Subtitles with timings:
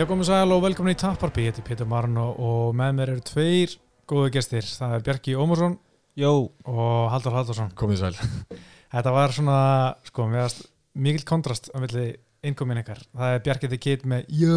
[0.00, 3.10] Já, komið sæl og velkomin í Tapparby, ég heiti Pétur Marn og, og með mér
[3.14, 3.74] eru tveir
[4.08, 5.74] góðu gestir, það er Bjarki Ómarsson
[6.18, 6.30] Jó,
[6.68, 7.68] og Haldur Haldursson.
[7.78, 8.14] Komið sæl
[8.90, 9.58] Þetta var svona,
[10.08, 10.24] sko,
[10.98, 12.06] mikill kontrast á milli
[12.48, 13.02] innkomin ykkar.
[13.12, 14.56] Það er Bjarki the Kid með Jó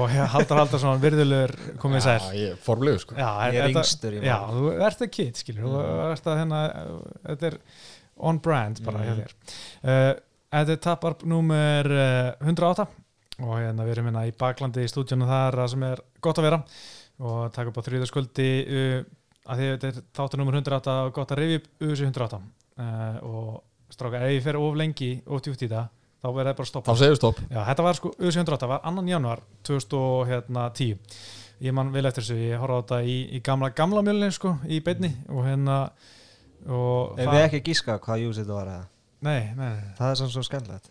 [0.00, 2.16] og Haldur Haldursson virðulegur komið sæl.
[2.24, 5.68] Já, ég er formlegu sko Já, ég er yngstur Já, þú ert the Kid, skilur,
[5.68, 6.62] þú ert að hérna,
[7.28, 7.58] þetta er
[8.32, 9.22] on brand bara hjá Mhm.
[9.22, 9.38] þér.
[9.84, 10.12] Uh,
[10.56, 12.88] þetta er Tapparb númer uh, 108
[13.42, 16.62] og hérna við erum hérna í baklandi í stúdíunum þar sem er gott að vera.
[17.24, 18.96] Og taka upp á þrýðaskvöldi uh,
[19.50, 23.20] að því þetta er þáttur nummer 108 og gott að rifja upp USA 108 uh,
[23.28, 26.80] og stráka, ef ég fer of lengi of djúpt í það, þá verður það bara
[26.80, 27.40] að Þá segir stopp.
[27.46, 30.98] Já, þetta var sko USA 108, var annan januar 2010
[31.64, 34.56] ég man vel eftir þessu, ég horfði á þetta í, í gamla gamla mjölni sko,
[34.66, 35.12] í beinni.
[35.30, 35.78] Og hérna
[36.64, 38.84] og Ef við ekki að gíska hvað jús þetta var eða?
[39.24, 40.90] nei, nei, nei, Það er svona svo skemmtilegt.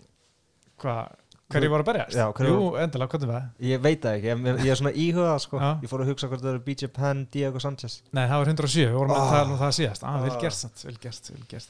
[0.82, 1.18] Hvað
[1.54, 2.18] hverju voru að berjast?
[2.18, 3.50] Já, hverjir Jú, voru- endilega, hvernig var það?
[3.70, 5.70] Ég veit það ekki, ég, ég er svona íhugað sko Já.
[5.84, 8.88] Ég fór að hugsa hvort það eru BJ Penn, Diego Sanchez Nei, það var 107,
[8.88, 9.30] við vorum að Ah.
[9.34, 10.40] tala um það síðast ah, vel Ah.
[10.42, 11.68] gert, samt, vel gert, vel gert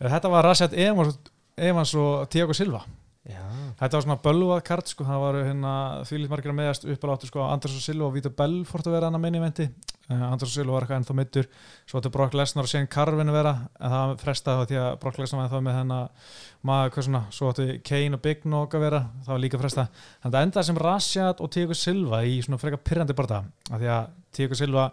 [0.00, 1.18] Þetta var Rashad Evans,
[1.56, 2.84] Evans og Tiago Silva
[3.26, 3.42] Já.
[3.80, 5.70] Þetta var svona bölvað kart, sko, það var hérna
[6.06, 9.08] þvílít margir að meðast uppaláttu sko, Anders og Silva og Vítur Bell fórt að vera
[9.08, 11.48] hann að minni venti uh, Anders og Silva var eitthvað ennþá mittur
[11.90, 14.98] svo ætti Brock Lesnar og Shane Carvin að vera en það frestaði þá því að
[15.02, 16.32] Brock Lesnar var ennþá með hennar
[16.70, 20.02] maður, hvað svona, svo ætti Kane og Big Nog að vera, það var líka frestað.
[20.22, 23.82] Þannig að það endaði sem Rashad og Tiago Silva í svona frekar pyrrandi barða af
[23.82, 24.90] því að Tiago Silva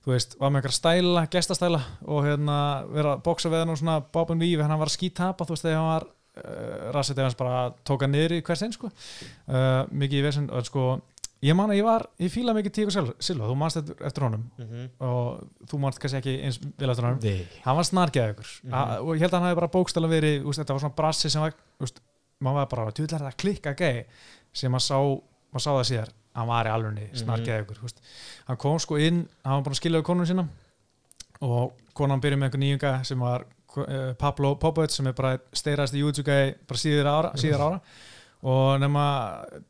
[0.00, 2.56] þú veist, var með einhver stæla, gestastæla og hérna
[2.90, 5.78] vera að bóksa við hann og svona and Weave, hann var skítapa þú veist, þegar
[5.78, 8.90] hann var uh, Rasset Evans bara tóka niður í hvers einn sko.
[9.48, 11.00] uh, mikið í vesen sko,
[11.42, 14.44] ég man að ég var, ég fíla mikið Tíko Silva, þú manst eftir, eftir honum
[14.58, 14.90] Mhm.
[15.00, 18.70] og þú manst kannski ekki eins vel eftir honum Nei hann var snarkið ykkur Mhm.
[18.74, 21.30] mm og ég held að hann hefði bara bókstæla verið úst, þetta var svona brassi
[21.30, 22.00] sem var úst,
[22.40, 24.04] maður var bara, þú ætlar það að klikka gæi
[24.52, 24.98] sem maður sá,
[25.52, 27.96] maður sá það síðar hann var í alvegni snarkið ykkur úst.
[28.46, 30.48] hann kom sko inn, hann var búin að skilja við konunum sína
[31.42, 33.46] og konan byrjuði með einhver nýjunga sem var
[34.20, 37.82] Pablo Popovic sem er bara steyraðist í gæi bara síðar ára, síðar ára.
[38.40, 39.04] Og nema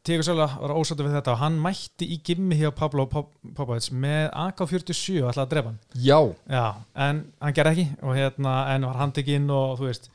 [0.06, 3.88] Tíko Sjöla var ósáttu við þetta og hann mætti í gimmi hjá Pablo Pop Popovic
[3.90, 5.80] með AK-47 og ætlaði að drepa hann.
[6.06, 6.18] Já.
[6.46, 6.66] Já,
[7.08, 10.06] en hann gerði ekki og hérna, en var handekinn og þú veist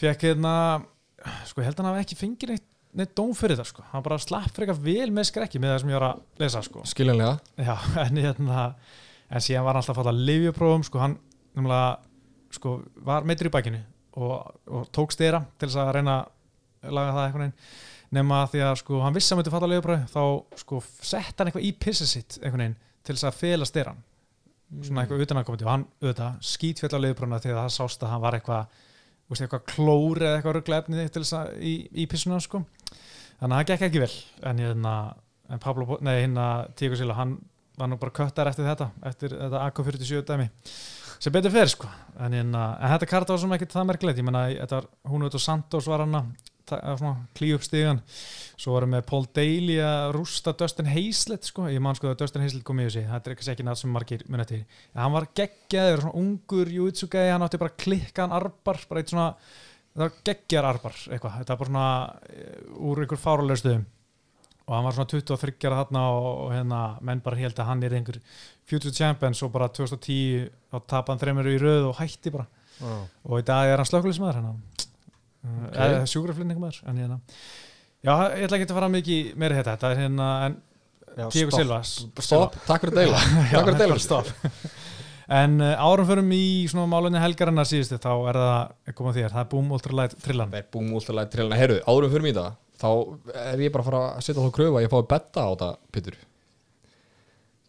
[0.00, 0.54] fekk hérna
[1.44, 2.66] sko, ég held að hann ekki fengið neitt,
[2.96, 5.92] neitt dóm fyrir það, sko, hann bara slapp frekar vel með skrekki með það sem
[5.92, 6.88] ég var að lesa, sko.
[6.88, 7.36] Skiljanlega.
[7.60, 7.74] Já,
[8.06, 8.66] en hérna
[9.26, 11.18] en síðan var hann alltaf að að livjaprófum sko, hann
[11.56, 11.96] nefnilega
[12.56, 13.82] sko, var meittur í bækinu
[14.16, 17.70] og, og tók stera til þess að reyna að laga það einhvern veginn.
[18.16, 21.40] Nema því að sko, hann vissi að hann myndi falla að livjaprófi þá sko, sett
[21.40, 24.04] hann eitthvað í pissið sitt veginn til þess að fela steran.
[24.82, 27.74] Svona eitthvað utan að koma til og hann auðvitað skítfjöld á liðbruna því að það
[27.76, 28.78] sást að hann var eitthvað
[29.26, 32.62] þú veist, eitthvað klór eða eitthvað að í, í pissuna sko.
[33.40, 34.16] þannig að það gekk ekki vel.
[34.42, 34.94] En, hérna,
[35.50, 36.46] en Pablo, nei hérna
[36.78, 37.36] Tíko Sila, hann
[37.76, 40.46] var nú bara köttar eftir þetta eftir þetta AK-47 dæmi
[41.18, 41.90] sem betur fyrir sko.
[42.18, 44.20] En, hérna, en þetta karta var svona ekki það merkilegt.
[44.20, 46.28] Ég menna, var hún og Santos var hann að
[47.36, 48.00] klíu upp stígan
[48.58, 52.42] svo varum við Paul Daly að rústa Dustin Hazlett sko, ég man sko að Dustin
[52.42, 54.60] Hazlett kom í þessi, þetta er ekki nátt sem margir munið til,
[54.94, 59.28] en hann var geggjaður svona ungur júitsugæði, hann átti bara klikkan arbar, bara eitt svona
[59.96, 61.90] það var geggjar arbar eitthvað, þetta var bara svona
[62.34, 63.86] eh, úr ykkur fárulega stuðum
[64.66, 67.94] og hann var svona 23 ára þarna og, hérna menn bara held að hann er
[67.98, 68.18] einhver
[68.66, 72.48] future champions og bara 2010 þá tapa hann þreymur í röð og hætti bara.
[73.24, 74.56] Og í dag er hann slökulismæður hann
[75.46, 75.68] Ok.
[75.68, 75.92] okay.
[75.94, 77.18] eða sjúkraflutningumæður en hérna.
[78.02, 80.56] Já, ég ætla ekki að fara mikið meira þetta þetta er hérna, en
[81.32, 81.52] Tíko.
[81.54, 83.20] Silva Stopp, takk fyrir að deila.
[83.52, 83.96] Takk fyrir að deila.
[84.02, 84.28] stopp.
[85.32, 89.40] En uh, árum förum í svona málunni helgarinnar síðustu þá er það koma þér, það
[89.40, 90.52] er Boom Ultralight trillan.
[90.52, 92.88] Það er búm últalega trillina Herru, áðurum fyrir mig í það Þá
[93.52, 95.70] er ég bara að fara að setja þá kröfu að ég fái betta á þetta,
[95.96, 96.16] Pétur.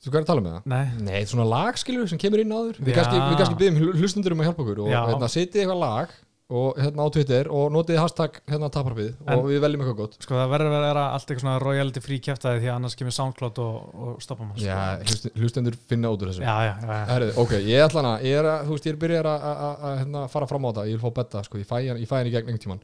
[0.04, 0.70] Þú hvað er að tala með það?
[0.72, 4.42] nei, Nei, þetta er svona lagskilur sem kemur inn áður Við kannski, byggjum hlustundur um
[4.44, 6.14] að hjálpa okkur og hérna, setið eitthvað lag
[6.48, 10.14] og hérna á Twitter og notið hashtag hérna taparpið og við veljum eitthvað gott.
[10.24, 13.16] Sko það verður að vera allt eitthvað svona royalty free kjæftæði því að annars kemur
[13.18, 16.46] SoundCloud og, og stoppa mann Já, hlust- hlustendur finna út úr þessu.
[16.46, 17.04] Já, já, já, já.
[17.12, 20.24] Herri, ok, ég ætla hana, ég er að, þú veist, ég er byrjar að, hérna,
[20.32, 22.36] fara fram á þetta, ég vil fá betta, sko, ég fæ ég fæ hann í
[22.38, 22.82] gegn einhvern tíman.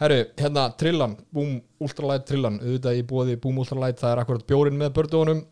[0.00, 4.76] Herri, hérna, trillan, boom, ultralight trillan, auðvitað í bóði boom ultralight, það er akkurat bjórin
[4.80, 5.44] með börduðunum.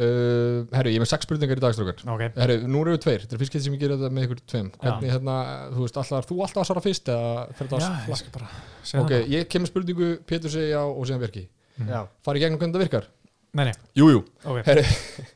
[0.00, 1.98] Uh, herri, ég er með sex spurningar í dagstrókar.
[2.08, 4.26] ok, Herri, nú eru við tveir, þetta er fyrst getur sem ég gera þetta með
[4.28, 4.68] ykkur tveim.
[4.70, 4.78] Já.
[4.86, 5.34] Hvernig, hérna,
[5.74, 8.48] þú veist, alltaf, þú alltaf að svara fyrst eða fyrir já, það ég skal bara
[8.80, 11.42] segja Ok, það ég kem með spurningu, Pétur segja og síðan Björki.
[11.90, 13.10] Já, Fari í gegnum hvernig það virkar?
[13.50, 14.22] nei, nei, Jú, jú.
[14.46, 14.86] ok, Herri,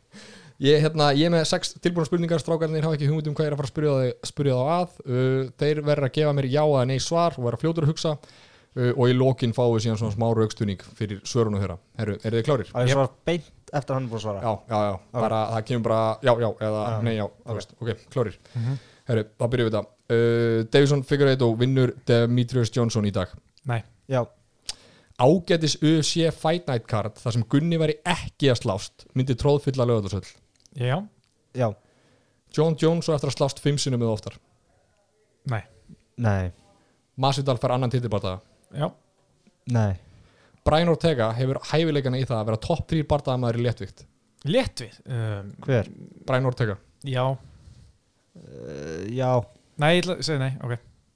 [0.71, 3.53] ég, hérna, ég er með sex tilbúna spurningar strákarnir hafa ekki hugmynd um hvað ég
[3.53, 6.89] er að fara að spyrja þá að uh, þeir verður að gefa mér já eða
[6.89, 8.43] nei svar og verða fljótur að hugsa uh,
[8.75, 12.47] og í lokin fáum við síðan svona smá raukstunning fyrir svörunum þeirra Herru, eru þið
[12.49, 12.71] klárir?
[12.73, 14.41] Það er svara beint eftir hann búin að svara.
[14.43, 16.97] Já, já, já, bara það kemur bara já, já, eða Já.
[17.06, 17.59] nei, já, þú Ok.
[17.59, 18.38] veist, ok, klárir.
[18.55, 18.79] Mhm.
[19.09, 19.91] Herru, þá byrjum við þetta.
[20.15, 23.29] Uh, Davison Figueiredo vinnur Demetrius Johnson í dag.
[23.67, 24.25] Nei, Já,
[25.19, 30.27] Ágætis UFC Fight Night card þar sem Gunni væri ekki að slást myndi tróðfylla lögadarsöll
[30.75, 30.97] já,
[31.55, 31.69] já,
[32.56, 34.35] John Jones og eftir að slást fimm sinnum eða oftar.
[35.47, 35.62] Nei,
[36.19, 36.50] nei,
[37.17, 38.41] Masvidal fær annan titilbardaga
[38.79, 38.88] já.
[39.75, 39.94] Nei.
[40.65, 44.05] Brian Ortega hefur hæfileikana í það að vera topp 3 bardagamæður í léttvíkt.
[44.44, 45.88] Léttvið um, Hver?
[46.29, 47.25] Brian Ortega, Já,
[48.35, 49.29] Uh, já,
[49.79, 50.73] nei, ég segja nei, ok.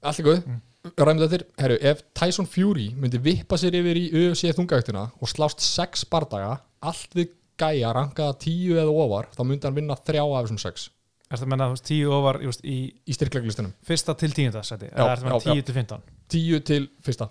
[0.07, 0.61] Allt er góð Mm.
[0.95, 5.59] ræmið þetta, herru, ef Tyson Fury myndi vippa sér yfir í UFC þungaugtina og slást
[5.59, 10.45] 6 bardaga allt við gæja rankaða 10 eða ofar þá myndi hann vinna 3 af
[10.47, 10.87] þessum 6
[11.29, 14.87] Ertu að menna, þú veist, tíu ofar just, í í styrkleglistanum, fyrsta til tíunda seti
[14.87, 15.39] Já, já, já.
[15.43, 16.01] tíu til fimmtán?
[16.31, 17.27] 10 til fyrsta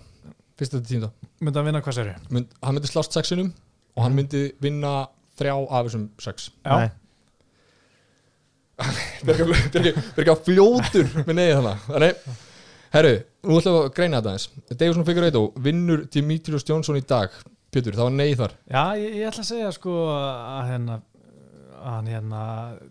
[0.59, 1.09] fyrsta til 10
[1.43, 3.51] Myndi að vinna hvað sér Mynd, hann myndi slást 6 sinum
[3.95, 4.93] og hann myndi vinna
[5.39, 6.89] 3 af þessum 6 Já, nei.
[10.15, 12.23] Byrja fljótur með neyði þannig Þannig,
[12.95, 13.13] herru,
[13.43, 17.33] nú ætlum við að greina þetta eins Davison Figueiredo vinnur Dimitrios Johnson í dag.
[17.69, 18.53] Pétur, það var neyð þar.
[18.71, 20.95] Já ég, ég ætla að segja sko að hérna
[21.79, 22.41] að hann hérna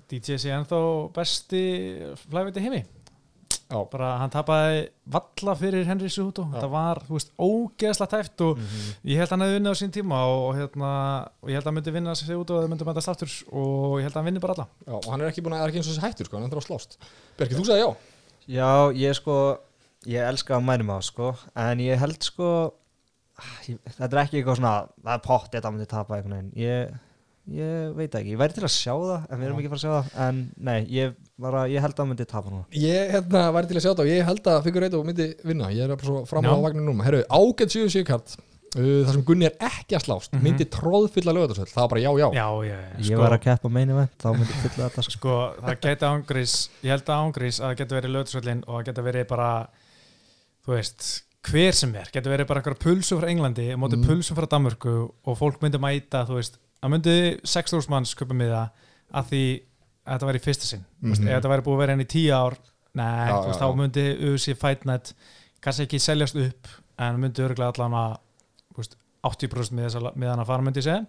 [0.09, 0.79] DJ sé ennþá
[1.17, 1.63] besti
[2.29, 2.83] flæfiti heimi.
[3.93, 4.79] Bara hann tapaði
[5.13, 8.63] valla fyrir Henry Suhuto þetta var, þú veist, ógeðslega tæft og
[9.05, 10.93] ég held að hann hefði unnið á sín tíma og, og hérna,
[11.43, 13.99] og ég held að hann myndi vinna sig út og það myndi mæta aftur og
[14.01, 14.69] ég held að hann vinni bara alla.
[14.89, 16.49] Já, og hann er ekki búin að, er ekki eins og þessi hættur sko, hann
[16.49, 16.97] er að slást.
[17.37, 17.91] Berki, þú sagði já.
[18.49, 19.35] Já, ég sko
[20.09, 22.49] Ég elska að mænum á sko En ég held sko
[23.67, 26.53] ég, Þetta er ekki eitthvað svona Það er pott þetta myndi tapa veginn.
[26.57, 26.95] Ég,
[27.59, 29.81] ég veit ekki, ég væri til að sjá það En við erum ekki að fara
[29.81, 32.65] að sjá það En nei, ég, bara, ég held að hann myndi tapa núna.
[32.75, 35.69] Ég hérna, væri til að sjá þetta og ég held að Figueiredo myndi vinna.
[35.71, 36.61] Ég er bara svo fram á Já.
[36.67, 37.05] vagninu núna.
[37.07, 40.43] Herru, ágætt 7 síkart uh, Það sem Gunni er ekki að slást Mhm.
[40.45, 43.69] myndi tróðfylla lögadarsöld Það var bara já, já, já, já, Ég sko, var að keppa
[43.73, 45.13] meini vend Þá myndi fylla þetta sko.
[45.19, 48.85] Sko, það geti ángrís ég held að ángrís að það geti verið löðsvöllin og það
[48.91, 49.49] geti verið bara
[50.67, 52.11] þú veist, hver sem er.
[52.13, 54.05] Geti verið bara eitthvað pulsu frá Englandi og móti Mm.
[54.05, 58.53] pulsu frá Danmörku og fólk myndi mæta, þú veist, að myndi 6.000 manns köpa með
[58.53, 58.69] það
[59.15, 59.63] að því að
[60.15, 60.85] þetta væri í fyrsta sinn.
[61.03, 61.29] Mm Mhm.
[61.29, 62.57] ef þetta væri búið að vera enn í tíu ár
[62.95, 63.77] nei, Já, þú veist, já, þá já.
[63.77, 65.13] myndi UFC Fight Night
[65.61, 66.69] kannski ekki seljast upp
[66.99, 68.19] en myndi örgulega allan að
[68.73, 68.97] þú veist,
[69.29, 71.07] 80% með, þessa, með hann að fara myndi segja.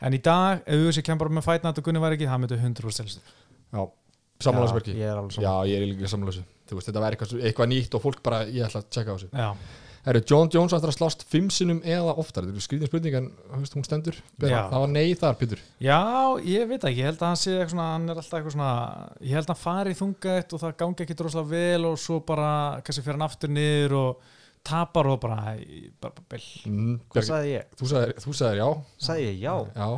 [0.00, 2.58] En í dag, ef UFC kemur með Fight Night og Gunni var ekki, það myndi
[2.58, 3.90] 100% seljast upp já
[4.40, 4.94] Sammálagsberki
[5.44, 6.08] Já, Ég er líka
[6.78, 9.28] veist, þetta væri eitthvað, eitthvað nýtt og fólk bara, ég ætla að tjekka á þessu
[10.00, 12.46] já, Herru, John Jones ætlar að slást fimm sinnum eða oftar.
[12.48, 13.26] Þetta er skrýðin spurning en
[13.60, 14.16] veist, hún stendur.
[14.40, 14.62] Já.
[14.72, 15.60] Það var nei þar, Pétur.
[15.84, 15.98] Já,
[16.48, 18.72] ég veit ekki, ég held að hann sé eitthvað svona, hann er alltaf eitthvað svona,
[19.20, 22.20] ég held að hann fari í þungætt og það gangi ekki droslega vel og svo
[22.24, 22.52] bara,
[22.86, 24.30] kannski fyrir hann aftur niður og
[24.64, 25.54] tapar og bara,
[26.00, 26.48] bara, bara bil.
[26.68, 27.68] mm, Hvað sagði ég?
[27.80, 28.68] Þú sagðir, þú sagðir já.
[29.06, 29.54] Sagði ég já?
[29.76, 29.90] Já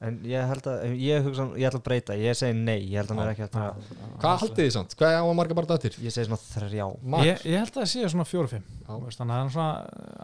[0.00, 3.08] En ég held að, ég hugsa, ég ætla að breyta Ég segi nei, ég held
[3.10, 3.88] að hann er ekki eftir að
[4.22, 4.92] Hvað haldið þið samt?
[5.00, 5.96] Hvað er á að marga bara dættir?
[6.04, 6.84] Ég segi svona þrjá?
[7.26, 8.92] Ég, ég held að það sé svona fjóru-fimm, Já.
[8.94, 9.72] þannig að hann er svona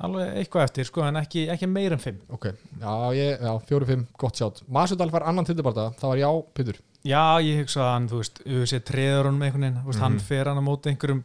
[0.07, 2.21] alveg eitthvað eftir, sko, en ekki, ekki meir en fimm.
[2.39, 2.47] Ok,
[2.85, 6.79] já, ég, já, fjóri, fimm, gott sjátt Masudal fær annan tildabarta, það var já, Pétur
[7.05, 10.15] Já, ég hugsa að hann, þú veist, UFC treður honum einhvern veginn, þú veist, hann
[10.21, 10.25] Mhm.
[10.31, 11.25] fer hann á móti einhverjum,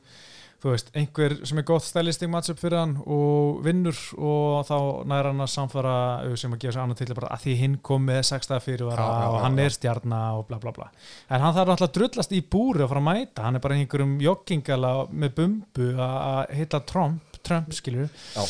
[0.60, 4.76] þú veist, einhver sem er gott stylistic matchup fyrir hann og vinnur og þá
[5.08, 5.94] nær hann að samfara
[6.36, 9.22] sem að gefa sér annar til bara að því hinn kom með sextaða fyrirvara Já,
[9.24, 9.64] já, og hann já.
[9.66, 10.90] er stjarna og bla bla bla.
[11.30, 13.76] En hann þarf alltaf að drullast í búri og fara að mæta, hann er bara
[13.80, 18.10] einhverjum joggingala með bumbu að- að hitta Trump, Trump skilur.
[18.36, 18.44] Já.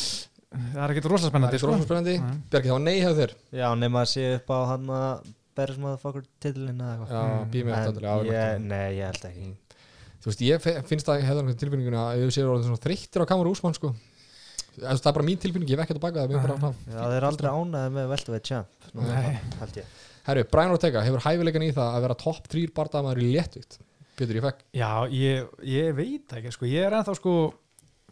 [0.50, 2.14] Það er ekkert rosalega Það spennandi, er svona spennandi.
[2.50, 6.24] Bjarki, var nei hefur þér Já, nema að sé upp á hann að Beres motherfucker
[6.42, 7.50] titilinn eða eitthvað Já, Mm.
[7.52, 9.54] býð mér En eftir já, ég, ég, Nei, ég held ekki
[10.20, 13.30] Þú veist, ég finnst það hefði einhvern tilfinninguna að ég sé orðin svona þreyttir á
[13.30, 13.94] kamar úsmann sko.
[14.76, 16.42] Það er bara mín tilfinning, ég hef ekkert að baka það mér
[17.16, 18.10] er aldrei ánæði með
[19.60, 19.94] held ég.
[20.26, 23.80] Herru, Brian Ortega hefur hæfileikan í það að vera topp 3 bardamaður í léttvikt?
[24.20, 24.62] Pétur, ég fekk.
[24.76, 26.68] Já, ég, ég veit ekki sko.
[26.68, 27.34] ég er ennþá sko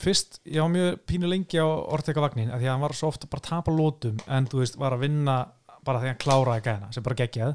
[0.00, 3.10] fyrst, ég var mjög pínu lengi á Ortega vagnin af því að hann var svo
[3.12, 5.36] ofta bara að tapa lótum en þú veist, var að vinna
[5.84, 7.54] bara því að hann kláraði gæna, sem bara geggjað.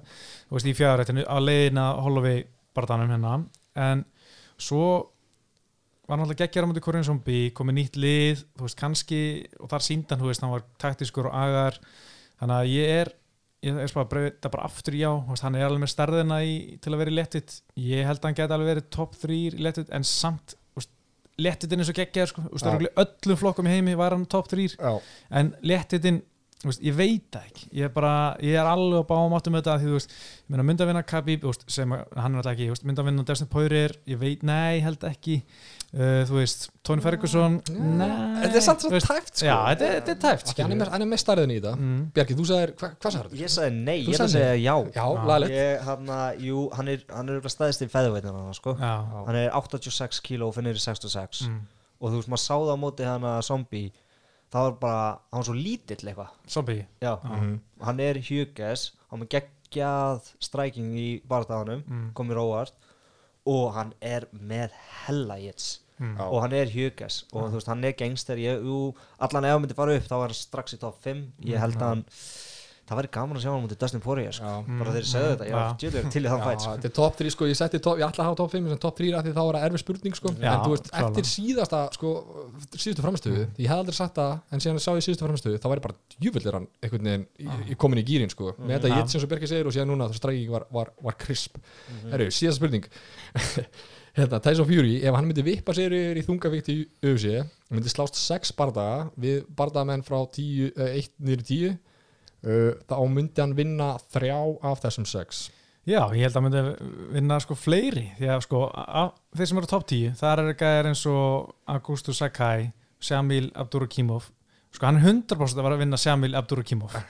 [0.49, 2.43] Þú veist, í fjárrættinu, á leiðina Holloway
[2.75, 3.35] barðanum hérna,
[3.79, 4.03] en
[4.61, 4.85] svo
[6.07, 9.21] var geggjað á mútið Korean Zombie, komið nýtt lið þú veist, kannski,
[9.59, 11.79] og þar síndan þú veist, hann var taktiskur og agar.
[12.41, 13.13] Þannig að ég er
[13.63, 16.57] ég er bara að breyta bara aftur já veist, hann er alveg með stærðina í,
[16.83, 19.63] til að vera í lettit ég held að hann geti alveg verið top 3 í
[19.63, 20.57] lettit en samt
[21.41, 22.43] lettitin er svo geggjaður sko,
[23.01, 24.91] öllum flokkum í heimi var hann top 3 Já,
[25.39, 26.32] en lettitin, þú
[26.69, 27.65] veist, ég veit það ekki.
[27.79, 30.53] Ég er bara, ég er alveg á báum áttum með þetta því þú veist, ég
[30.53, 34.19] meina myndavinna Khabib þú veist, sem hann er alltaf ekki, þú myndavinna Dustin Poirier ég
[34.21, 35.39] veit, nei, held ekki.
[35.93, 38.07] Uh, þú veist, Tony Ferguson nei,
[38.41, 39.45] Þetta er samt þú svo tæft sko.
[39.45, 40.79] já, þetta, er- þetta er tæft hann er skilur.
[40.79, 41.73] með- hann er með starriðin í þetta.
[41.77, 41.99] Mm.
[42.15, 44.75] Bjarki, þú sagðir, hva, hvað sagðir Ég sagði nei, Þú ég er að segja já.
[44.97, 46.09] Já, lagalegt Ég, hann,
[46.41, 48.73] jú, hann er, hann er staðist í feðveitin hann, sko.
[48.79, 51.61] Hann er 86 kíló og finnir í 66 mm.
[52.01, 53.91] Og þú veist, maður sá það á móti hann að zombie
[54.53, 56.29] Það var bara, hann var svo lítill eitthvað.
[56.47, 56.85] Zombie.
[57.01, 57.59] Já, Mhm.
[57.81, 62.13] hann er Hughes Hann er geggjað stræking í barðaðanum Mm.
[62.13, 62.71] Komir óvart.
[63.45, 64.69] Og hann er með
[65.05, 66.19] hella hits Mm.
[66.19, 68.35] Og hann er Hughes og þú veist, hann er gangster.
[68.35, 71.31] Ég, jú, allan ef hann myndi fara upp þá var hann strax í top 5
[71.45, 72.03] ég held að hann
[72.83, 74.51] það væri gaman að sjá hann mútið Dustin Poirier sko.
[74.79, 75.75] Bara þeir segðu þetta, ég var Já.
[75.83, 76.73] djúlega til í þann fætt sko.
[76.73, 78.81] þetta er top 3 sko, ég setti top, ég ætla að hafa top 5 sem
[78.83, 80.33] top 3 af því þá var það erfið spurning sko.
[80.33, 81.09] Já, en þú veist, klárlega.
[81.13, 82.11] eftir síðasta sko,
[82.75, 85.85] síðustu framistöðu, ég hef aldrei sagt það en síðan sá ég síðustu framistöðu, þá væri
[85.87, 88.51] bara djúvillir hann einhvern veginn í, í komin í gýrin sko.
[88.59, 91.19] Með þetta ég sem svo Berki segir og síðan núna það stræking var, var, var
[91.23, 91.59] krisp.
[92.11, 92.87] Síðasta spurning.
[94.13, 97.39] Hérna, Tyson Fury, ef hann myndi vippa sér yfir í þungavíkt í UFC
[97.73, 100.69] myndi slást 6 bardaga við bardagamenn frá 10,
[102.43, 104.37] uh, 1 niður í 10 þá myndi hann vinna þrjá
[104.71, 105.43] af þessum 6
[105.83, 106.61] Já, ég held að myndi
[107.11, 108.05] vinna sko fleiri.
[108.15, 111.49] Því að sko að, þeir sem eru á top 10 þar er gæðir eins og
[111.67, 112.69] Augusto Sakai,
[113.03, 114.29] Shamil Abdurakimov
[114.73, 117.03] sko hann er 100% að vera að vinna Shamil Abdurakimov uh,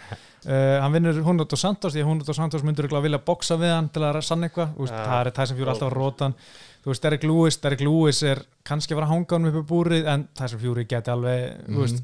[0.81, 3.71] hann vinnur Hundo dos Santos því að Hundo dos Santos myndur örugglega vilja boksa við
[3.75, 5.05] hann til að sanna eitthvað, Þú veist, Ja.
[5.05, 6.35] það er Tyson Fury alltaf að róta hann.
[6.83, 9.63] Þú veist, Derek Lewis, Derek Lewis er kannski að vera að hanga hann upp í
[9.69, 11.77] búrið en Tyson Fury geti alveg, Mhm.
[11.77, 12.03] þú veist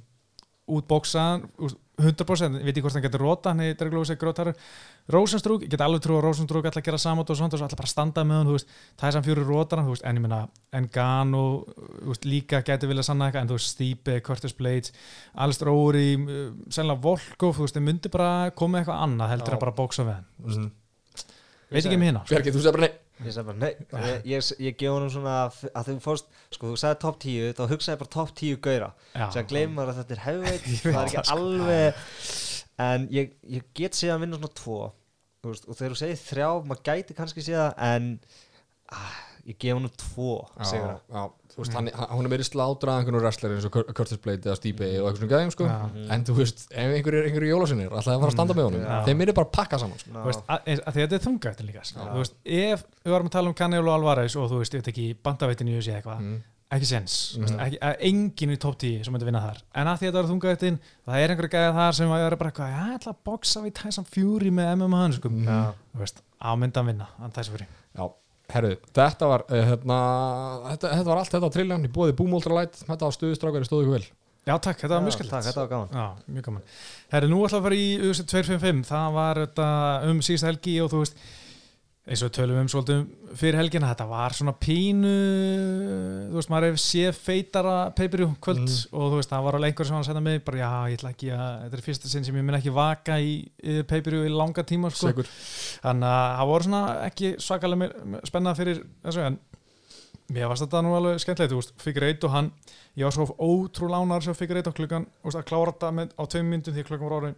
[1.18, 4.56] hann, þú veist, 100% ég veit ekki hvort hann getur róta, hann er er grótarur
[5.10, 7.90] Rosenstrúk, ég get alveg trú að Rosenstrúk ætla að gera saman og svona, ætla bara
[7.90, 10.40] að standa með hann þú veist, Tyson Fury rótar hann, þú en ég meina
[10.80, 11.44] Engano,
[12.06, 14.94] þú líka getur vilja sanna eitthvað, en þú veist, Stipe, Curtis Blades
[15.36, 19.58] Alistair Overy, uh, sennilega Volkov, þú veist, þeir myndi bara koma eitthvað annað heldur Já.
[19.60, 20.72] að bara bóksa við hann mm -hmm.
[21.70, 23.72] veit ekki með hérna Bjarki, þú segir bara nei ég sagði bara nei
[24.08, 27.64] ég, ég, ég gef honum svona að þú fórst sko þú sagði top 10 þá
[27.74, 28.92] hugsaði ég bara top 10 gauðra.
[29.14, 29.26] Já.
[29.36, 32.04] sem gleymar að þetta er hefveit það er ekki alveg
[32.90, 34.80] en ég, ég get séð að vinna svona tvo
[35.40, 38.10] þú veist, og þegar þú segir þrjá maður gæti kannski séð það en
[38.96, 40.32] ah, ég gef honum tvo
[40.64, 43.90] sigra já, þú veist, hann, hann, hún er meiri slátrað einhvern wrestler eins og Cur-
[43.98, 45.78] Curtis Blade eða Stipe og eitthvað svona gæðum sko Já.
[46.16, 48.70] en þú veist, ef einhver er einhver í jólasinir alltaf að fara að standa með
[48.70, 49.00] honum, Já.
[49.10, 50.14] þeim er bara að pakka saman sko.
[50.28, 52.06] Veist, að, að því að þetta er þungættin líka sko.
[52.14, 54.94] þú veist, ef við varum að tala um Canelo Alvarez og þú veist, ég veit
[54.94, 56.38] ekki, bandaveitinu í þessi eitthvað mm.
[56.78, 57.60] ekki sens, mm.
[57.66, 60.22] ekki, að enginn í top 10 sem myndi vinna þar, en að því að þetta
[60.22, 63.64] var þungættin það er einhverju gæða þar sem er bara eitthvað ég ætla að boksa
[63.66, 65.74] við Tyson Fury með MMA hann, sko, Mm.
[66.00, 67.66] Veist, á myndan vinna hann Tyson Fury,
[68.54, 69.98] herru, þetta var uh, hérna,
[70.72, 73.70] þetta, þetta var allt þetta á trillan í bóði Boom Ultra Light, þetta á stöðustrákari
[73.70, 74.10] stóðu ykkur vel.
[74.50, 75.90] Já takk, þetta var mjög takk, þetta var gaman.
[75.94, 76.64] Já, mjög gaman.
[77.12, 79.68] Herri, nú ætla að fara í UFC 255, það var þetta
[80.10, 81.22] um síðust helgi og þú veist,
[82.10, 83.02] eins og við tölum um svolítið
[83.38, 85.12] fyrir helgina, þetta var svona pínu,
[86.32, 88.80] þú veist, maður hefur séð feitara peipiru kvöld Mhm.
[88.98, 90.98] og þú veist, það var alveg einhver sem var að senda mig, bara já, ég
[91.00, 93.52] ætla ekki að, þetta er fyrsta sinn sem ég mun ekki vaka í
[93.86, 95.08] peipiru í langa tíma, sko.
[95.14, 95.28] Sigur
[95.84, 99.40] Þannig að það voru svona ekki svakalega spennað fyrir þessu, en
[100.34, 102.52] mér varst þetta nú alveg skemmtilegt, þú veist, Figure 1 og hann,
[102.98, 106.24] ég var svo ótrúlega lánar sem Figure 1 á klukkan, veist, að klára þetta á
[106.26, 107.36] tveim myndum því klukkan var orðin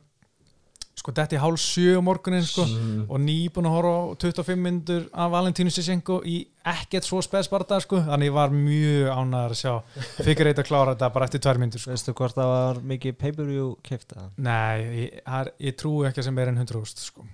[0.97, 3.05] sko, detti hálf sjö morgunin, sko mm.
[3.07, 6.41] og nýbúin að horfa á 25 myndur af Valentínu Sissenko í
[6.73, 11.11] ekkert svo spesbarta, sko, þannig var mjög ánæður að sjá Figure 1 að klára þetta
[11.15, 11.95] bara eftir tvær myndur, sko.
[11.95, 15.17] Veistu hvort það var mikið pay-per-view kifta Nei, ég,
[15.63, 17.25] ég trúi ekki að sem er en 100 úrst, sko,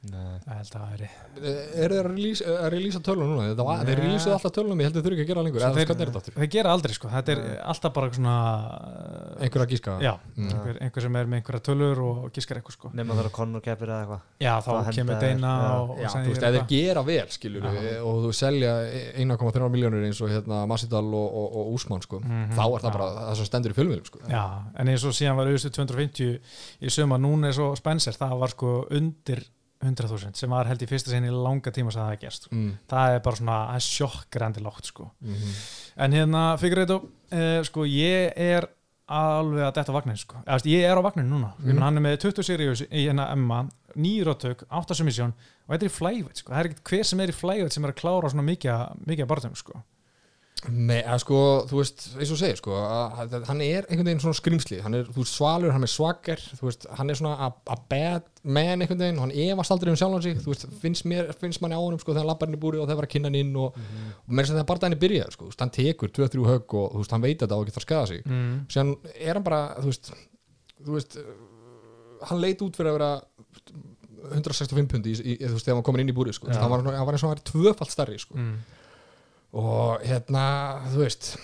[0.00, 3.48] að það Er þeir að release- að releasa tölun núna?
[3.50, 5.44] Þetta var, þeir releasuðu alltaf tölunum, ég held að þeir þurfi ekki að gera það
[5.44, 6.34] lengur þeir- hvernig er þetta áttur?
[6.40, 7.56] þeir gera aldrei sko, þetta er Nei.
[7.70, 8.36] alltaf bara svona
[8.80, 10.48] uh, Einhver að gíska já, Mm.
[10.48, 13.60] einhver, einhver sem er með einhverja tölur og gískar eitthvað sko nema það er Conor
[13.60, 15.52] keppir eða eitthvað já, þá Það kemur Deina
[16.00, 16.68] þeir eitthvað.
[16.68, 18.00] gera vel, skilur Já.
[18.00, 18.72] og þú selja
[19.20, 22.92] 1,3 miljónir eins og hérna Massidal og, og, og Úsmann sko, Mhm, þá er það
[22.96, 24.18] bara það sem stendur í fjölmiðlum sko.
[24.28, 24.44] já,
[24.76, 26.40] en eins og síðan var auðvitað 250
[26.80, 29.44] í suma, núna er svo Spencer það var sko undir
[29.80, 32.72] 100.000 sem var held í fyrsta sinni langa tíma sem það hefði gerst mm.
[32.90, 35.54] það er bara svona, það er sjokkrandi lágt sko Mm
[36.00, 37.00] En hérna, Figueiredo,
[37.34, 38.64] uh, sko, ég er
[39.10, 40.38] alveg að detta vagnin, sko.
[40.44, 41.52] Eða, veist, ég er á vagnin núna.
[41.58, 41.72] Mm.
[41.72, 41.82] Mhm.
[41.82, 43.64] Hann er með 20 seriós í hérna Emma,
[43.98, 45.34] nýrótök, 8 submission
[45.66, 46.52] og þetta er í flyweight, sko.
[46.52, 49.30] Það er ekkert hver sem er í flyweight sem er að klára svona mikið, mikið
[49.32, 49.82] barðum, sko.
[50.68, 51.38] Nei, að sko,
[51.70, 54.98] þú veist, eins og segir sko, að, að hann er einhvern veginn svona skrimsli hann
[54.98, 58.26] er, þú veist, svalur, hann er svagger þú veist, hann er svona a, a bad
[58.44, 61.62] man einhvern veginn, og hann efast aldrei um sjálfan sig þú veist, finnst, mér, finnst
[61.64, 63.40] manni á honum sko, þegar hann lappar í búri og þeir var að kynna hann
[63.40, 66.12] inn og, og með þess að þegar barndaginn er byrjað, sko, þú veist, hann tekur
[66.20, 68.26] 2-3 högg og þú veist, hann veit þetta og ekki þarf að skada sig.
[68.28, 68.52] Mm.
[68.74, 70.12] síðan er hann bara, þú veist
[70.84, 71.16] þú veist,
[72.30, 73.12] hann leit út fyrir að vera
[74.36, 76.60] 165 pundi þú veist, þegar hann komin inn í búri, sko, Já.
[76.60, 77.16] hann var, hann var
[79.52, 79.94] og hann Mm.
[79.94, 80.44] og hérna,
[80.92, 81.36] þú veist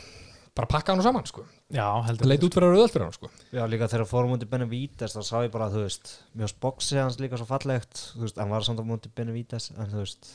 [0.55, 1.45] bara pakka hann saman sko.
[1.71, 3.29] Já, það heldur leit út fyrir að rauðalt fyrir hann sko.
[3.53, 7.17] Já, líka þegar fórum mútið Benavides þá sá ég bara, þú veist, mjög boxið hans
[7.19, 10.31] líka svo fallegt, þú veist, hann var samt á mútið Benavides, en þú veist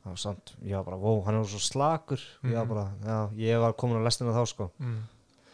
[0.00, 2.20] það var samt, ég var bara, wow, hann er svo slakur.
[2.44, 2.68] Ég var Mhm.
[2.68, 4.96] bara, já, ég var komin á lestina þá, sko, mm.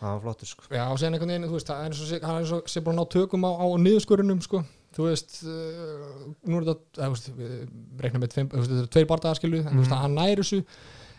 [0.00, 0.62] það var flottur, sko.
[0.70, 2.80] Já, og sen einhvern veginn, þú veist, það er og sé- hann er og sé
[2.84, 4.64] bara að ná tökum á, á niðurskurunum, sko.
[4.94, 7.28] Þú veist, uh, nú er þetta eða, þú veist,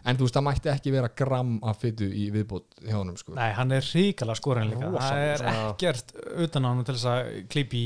[0.08, 2.96] en þú veist, að hann það mætti ekki vera gram af fytu í viðbót hjá
[2.96, 3.36] honum, sko.
[3.38, 4.92] Nei, hann er ríkala skorin líka.
[4.94, 6.14] Rosalega, Það er ekkert
[6.48, 7.84] utan á hann til þess að klípi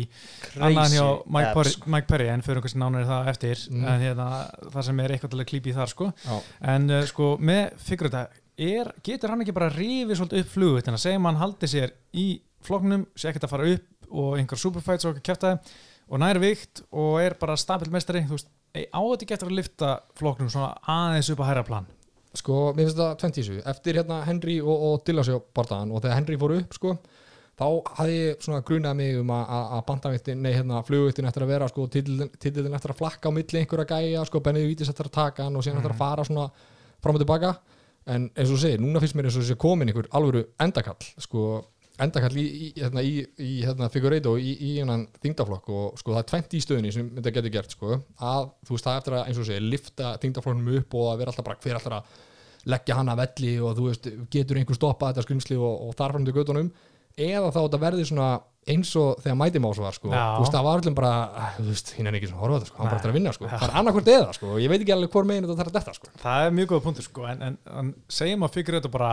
[0.60, 1.75] annan hjá Mike Perry.
[1.96, 3.66] Mike Perry en fyrir einhversin nánar það eftir.
[3.72, 3.88] Mm.
[3.94, 4.30] en hérna,
[4.68, 6.12] það sem er eitthvað til að klípi þar sko.
[6.25, 6.38] Já,
[6.75, 8.25] en uh, sko með figur þetta
[8.62, 11.96] er, getur hann ekki bara rífið svolítið upp flugut en að segja hann haldi sér
[12.18, 12.28] í
[12.66, 15.56] floknum, sé ekkert að fara upp og einhver superfights og ekki kæfta
[16.12, 19.58] og næri vikt og er bara stabil mestari þú veist, ei, á þetta getur að
[19.62, 21.88] lifta floknum svona aðeins upp á hæra plan
[22.38, 23.58] sko, mér finnst þetta 20 þessu.
[23.74, 26.96] Eftir hérna Henry og, og Dillasjó bardaðan og þegar Henry fór upp, sko
[27.62, 27.66] þá
[27.98, 31.88] hafði ég svona grunað mig um að, bandaviktin, nei hérna, flugviktin eftir að vera sko,
[31.92, 35.60] titillin eftir að flakka á milli einhverja gæja, sko, Benny Vítis eftir að taka hann
[35.60, 36.48] og síðan eftir að fara svona
[37.02, 37.54] fram og tilbaka.
[38.10, 41.44] En eins og segir, núna finnst mér eins og þessi komin einhver alvöru endakall sko,
[42.05, 46.22] endakall í, í, hérna, í, í hérna, Figueiredo í, í hennan þingdaflokk og sko það
[46.24, 49.25] er 20 í stöðunni sem þetta getur gert sko, að þú veist það eftir að
[49.31, 52.22] eins og segir, lifta þingdaflokknum upp og að vera alltaf bara hver alltaf að
[52.72, 56.13] leggja hann að velli og þú veist, getur einhver stoppað þetta skrimsli og, og þar
[56.17, 56.72] fram til göttunum
[57.17, 58.27] eða þá þetta verði svona
[58.70, 60.22] eins og þegar Mighty Mouse var sko, Já.
[60.38, 62.53] þú veist það var öllum bara "Ah, þú veist, hinn er ekki svona að horfa
[62.53, 62.91] á þetta sko, hann Nei.
[62.91, 65.25] bara eftir að vinna sko, það er annarkvort eða sko, ég veit ekki alveg hvor
[65.25, 66.12] megin þetta þarf að detta sko.
[66.22, 67.25] Það er mjög góða punktur sko.
[67.31, 69.10] En, en, en segjum að figur þetta bara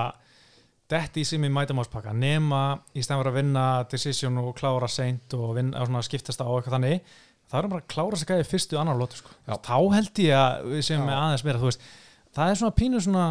[0.88, 2.62] detti í sem í mætamáspakka nema
[2.96, 6.78] í stæðan fyrir að vinna decision og klára seint og vinna, svona, skiptast á eitthvað
[6.78, 7.14] þannig
[7.48, 9.34] það er bara að klára sig gæði fyrstu og annar lótu sko.
[9.48, 11.84] Þá held ég að við séum aðeins meira veist,
[12.36, 13.26] það er svona pínu svona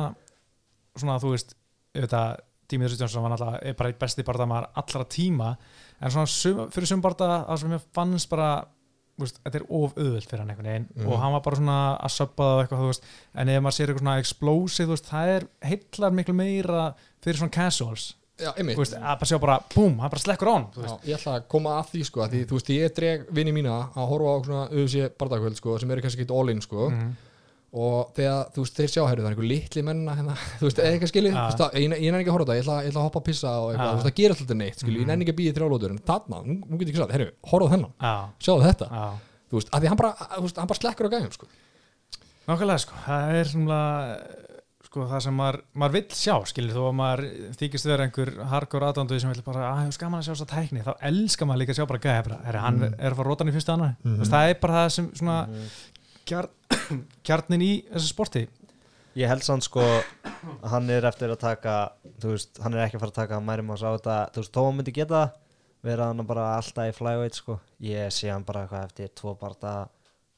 [0.98, 1.58] svona þú veist
[1.98, 5.54] auðvitað Dímið Rústjónsson var náttúrulega besti barndamar allra tíma
[6.02, 8.50] en svona sum, fyrir sum barnda það sem ég fannst bara
[9.20, 11.08] veist, þetta er of auðvöld fyrir hann einhvern veginn Mhm.
[11.12, 13.04] og hann var bara svona að söppa það eitthvað veist,
[13.36, 17.52] en ef maður sér eitthvað svona explosive veist, það er heillar miklu meira fyrir svona
[17.52, 18.14] casuals.
[18.38, 21.48] Já, veist, að bara sjá bara, búm, hann bara slekkur án Já, ég ætla að
[21.50, 24.38] koma að því sko að því, þú veist, ég dreg vini mína að horfa á
[24.46, 26.90] svona UFC bardagkvöld sko sem eru kannski ekki all-in sko.
[26.92, 27.16] Mhm.
[27.74, 30.80] Og þegar, þú veist, þeir sjá herri það er einhver litli menna hérna, þú veist,
[30.80, 33.02] eða eitthvað skilji það- ég, nenni ekki að horfa á það, ég ætla, ég ætla
[33.02, 35.08] að hoppa að pissa og eitthvað, þú veist, það gerir alltaf neitt skilji, ég Mhm.
[35.12, 37.68] nenni ekki að býja þrjálótur en þarna, nú, nú get ég ekki sagt, herri, horfa
[37.68, 37.94] á þennan.
[38.02, 38.16] Já,
[38.48, 39.08] sjáðu þetta, já.
[39.52, 41.46] Þú veist, að því hann bara veist, hann bara slekkur á gæðum, sko.
[42.48, 43.80] Nákvæmlega sko, það er svona
[44.88, 47.24] sko það sem maður, maður vill sjá skilir þó að maður
[47.60, 50.54] þykist vera einhver hardcore aðdándu sem vil bara, að hefur skaman að sjá þess að
[50.56, 50.84] tækni.
[50.86, 52.94] Þá elskar maður líka að sjá bara gæða bara, er hann Mm.
[52.98, 54.16] er að fara rótan í fyrstu annar Mhm.
[54.16, 54.32] mm.
[54.32, 55.68] það er bara það sem svona Mhm.
[56.28, 56.52] Kjarn,
[57.28, 58.46] kjarnin í þessu sporti?
[59.18, 61.76] Ég held sann sko að hann er eftir að taka
[62.22, 64.60] þú veist, hann er ekki að fara að taka mæri maður á þetta, þú veist,
[64.62, 65.38] hann myndi geta það,
[65.88, 67.58] vera hann bara alltaf í flyweight sko.
[67.88, 69.94] Ég sé hann bara eitthvað eftir tvo barða að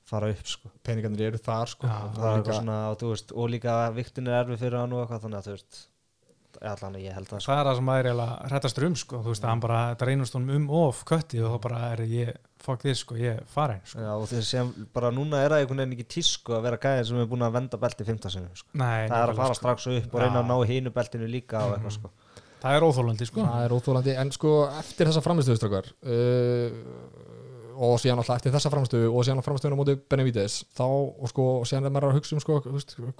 [0.09, 0.71] fara upp sko.
[0.85, 1.89] Peningarnir eru þar, sko.
[1.91, 4.79] Já, það er líka- eitthvað svona, og, þú veist, og líka viktin er erfið fyrir
[4.79, 5.81] hann og eitthvað þannig að þú veist
[6.67, 9.19] allan ég held það sko það er það sem maður er eiginlega hrættastur um sko,
[9.23, 12.03] þú veist að hann bara, þetta reynast honum um of kötti og þá bara er
[12.11, 14.01] ég, fuck this sko, ég er farin sko.
[14.03, 17.09] Já, og þess að bara núna er það einhvern veginn ekki tísku að vera gæðin
[17.11, 18.71] sem er búin að venda belti 15 sinni sko.
[18.73, 19.61] Nei, það er að fara sko.
[19.61, 22.13] strax upp og reyna að ná hínu beltinu líka og eitthvað sko
[22.59, 26.79] það er óþólandi sko það er óþólandi, en sko eftir þessa framistöðustrakar uh,
[27.79, 31.69] og síðan alltaf eftir þessa framistöðu og síðan á móti Benavides þá og sko, og
[31.69, 32.59] síðan er maður að hugsa um sko,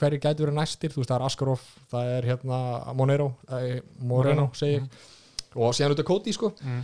[0.01, 2.59] hverju gæti verið næstir, þú veist, það er Askarov það er hérna
[2.99, 4.89] Monero eh, Moreno, segi ég
[5.55, 6.81] og síðan út af Cody, sko mm.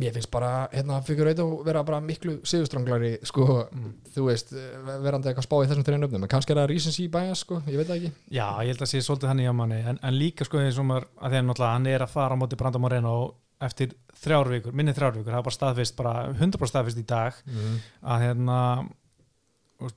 [0.00, 3.92] mér finnst bara, hérna, fyrir eitthvað vera bara miklu sigurstranglari, sko Mm.
[4.14, 7.08] þú veist, eh, verandi eitthvað spá í þessum þreinu öfnum, en kannski er það recency
[7.08, 9.80] bias, sko, ég veit það ekki Já, ég held að sé svolítið þannig á manni
[9.80, 12.40] en, en líka sko eins og maður að að náttúrulega hann er að fara á
[12.40, 13.14] móti Brandon Moreno
[13.60, 17.36] eftir þrjár vikur, minni þrjár vikur það er bara staðfist, bara 100% staðfist í dag
[17.46, 17.76] mm.
[18.14, 18.58] að hérna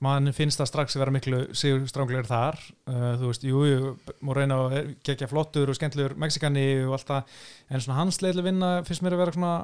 [0.04, 3.94] mann finnst það strax að vera miklu sigur stránglegur þar uh, þú veist, jú, jú,
[4.24, 7.34] Moreno er gekkja flottur og skemmtilegur Mexikani og allt það,
[7.68, 9.54] en svona hans leiðileg vinna finnst mér að vera svona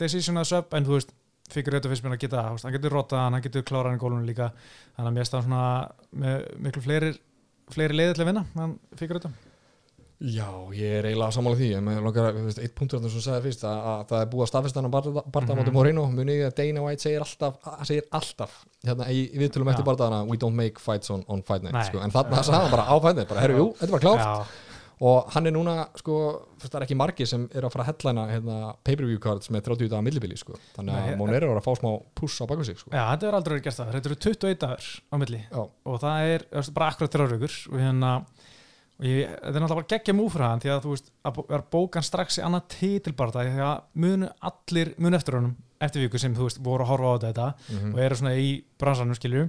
[0.00, 1.14] decision að söp, en þú veist,
[1.50, 4.26] fyrir þetta finnst mér að geta hann getur rotað, hann getur klárað hann í gólunum
[4.26, 4.50] líka
[4.96, 5.62] þannig að mér stað svona
[6.24, 7.14] með miklu fleiri,
[7.74, 9.49] fleiri leiðileg að vinna hann fyrir þetta
[10.20, 10.44] Já,
[10.76, 11.68] ég er eiginlega sammála því.
[11.78, 14.50] En mér langar að, eitt punktur sem sagði fyrst að, að það er búið að
[14.50, 15.60] staðfesta hann að barða, barða Mhm.
[15.62, 17.54] móti Moreno, munið að Dana White segir alltaf,
[17.88, 19.88] segir alltaf hérna í viðtölum eftir Já.
[19.88, 22.84] barðana we don't make fights on, on fight night, sko, en þarna sagði hann bara
[22.84, 24.20] á fight night, bara herru, jú, þetta er klárt.
[24.20, 24.44] Já,
[25.00, 26.14] og hann er núna, sko,
[26.60, 29.88] það er ekki margir sem er að fara að headlina hérna, pay-per-view cards með 30
[29.88, 30.52] dagar millibili, sko.
[30.76, 32.90] Þannig að Monero er að fá smá push á baku sig, sko.
[32.92, 35.40] Já, þetta er aldrei verið gert það þetta eru 21 dagar á milli.
[35.48, 37.56] Já, og það er veist, bara akkurat þrjár vikur.
[37.72, 38.12] Og hérna
[39.00, 41.38] og ég, þetta er náttúrulega bara geggja múf fyrir hann því að þú veist, að
[41.56, 46.20] er bókan strax í annað titilbarta því að munu allir munu eftir honum eftir viku
[46.20, 47.94] sem þú veist voru að horfa á þetta Mhm.
[47.94, 49.46] og eru svona í bransanum skilju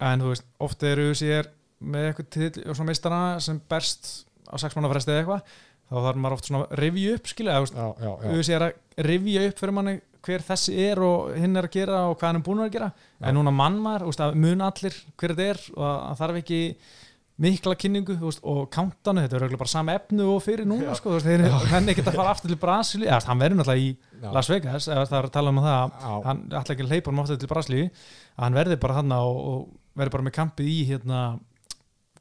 [0.00, 1.50] en þú veist, oft eru sér
[1.84, 5.42] með eitthvað til og svona meistara sem berst á sex mánu fresti eða eitthvað
[5.88, 7.76] þá þarf maður oft svona að revju upp skilju eða þú veist,
[8.28, 12.00] auðvitað er að rifja upp fyrir manni hver þessi er og hinn er að gera
[12.10, 12.88] og hvað hann er búin að gera
[13.20, 13.28] Já.
[13.28, 14.06] en núna mann maður,
[17.38, 21.12] mikla kynningu úst, og countdownu, þetta er auðvitað bara sama efnu og fyrir núna sko,
[21.14, 23.90] veist, þeir henni ekki að fara aftur til Brasíli, hann verður náttúrulega í
[24.22, 24.30] Já.
[24.34, 26.14] Las Vegas, það er að tala um það Já.
[26.26, 29.38] hann ætla ekki að leipa hann aftur til Brasíli að hann verði bara hann og,
[29.52, 29.68] og
[30.02, 31.20] verði bara með kampið í hérna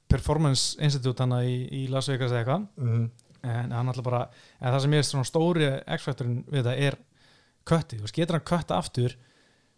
[0.08, 3.08] Performance Institute hann í, í Las Vegas eða eitthvað Mhm.
[3.47, 4.21] en hann ætla bara
[4.62, 6.95] en það sem ég er svona stóri X-faktorinn við það er
[7.67, 9.15] kötti, þú veist, getur hann kötta aftur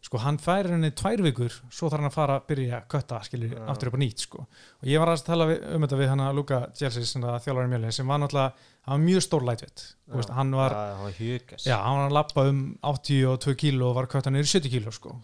[0.05, 3.19] sko, hann færir henni tvær vikur svo þarf hann að fara að byrja að kötta
[3.27, 3.63] skilur, Já.
[3.73, 4.43] aftur upp á nýtt, sko.
[4.79, 7.73] Og ég var að tala við, um þetta við hann að Luka Jelsis sem þjálfarinn
[7.73, 11.75] mjölin, sem var náttúrulega hann var mjög stór þú veist, hann var hann hugast já,
[11.83, 15.17] hann var að lappa um 82 kíló og var kötta í 70 kíló, sko,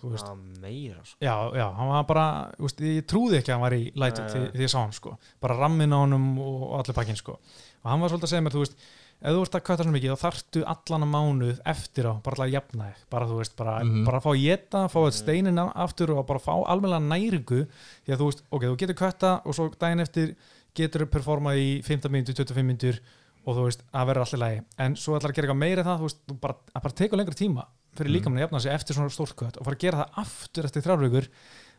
[0.61, 1.17] meira sko.
[1.23, 2.25] Já, já, hann var bara,
[2.59, 5.15] veist, ég trúði ekki að hann var í Nei, því, því ég sá hann sko,
[5.41, 8.57] bara rammin á og, og allir pakkin sko, og hann var svolítið að segja mér,
[8.57, 8.77] þú veist,
[9.21, 12.45] ef þú ert að kötta svona mikið þá þarftu allan að mánuð eftir á bara
[12.45, 14.05] að jafna þig, bara þú veist, bara, Mhm.
[14.05, 17.67] bara að fá geta, fá að steinin á- aftur og bara fá almennilega næringu
[18.05, 20.35] því að þú veist, ok, þú getur kötta og svo daginn eftir
[20.75, 22.99] getur þú performa í 15 mínútur, 25 mínútur
[23.47, 25.97] og þú veist, að vera allir lægi en svo ætlar að gera eitthvað meira það,
[25.99, 28.15] þú veist, þú bara, að bara teka lengri tíma fyrir Mhm.
[28.19, 30.81] líkamann að jafna sig eftir svona stórt kött og fara að gera það aftur eftir
[30.83, 31.27] þrjárvíkur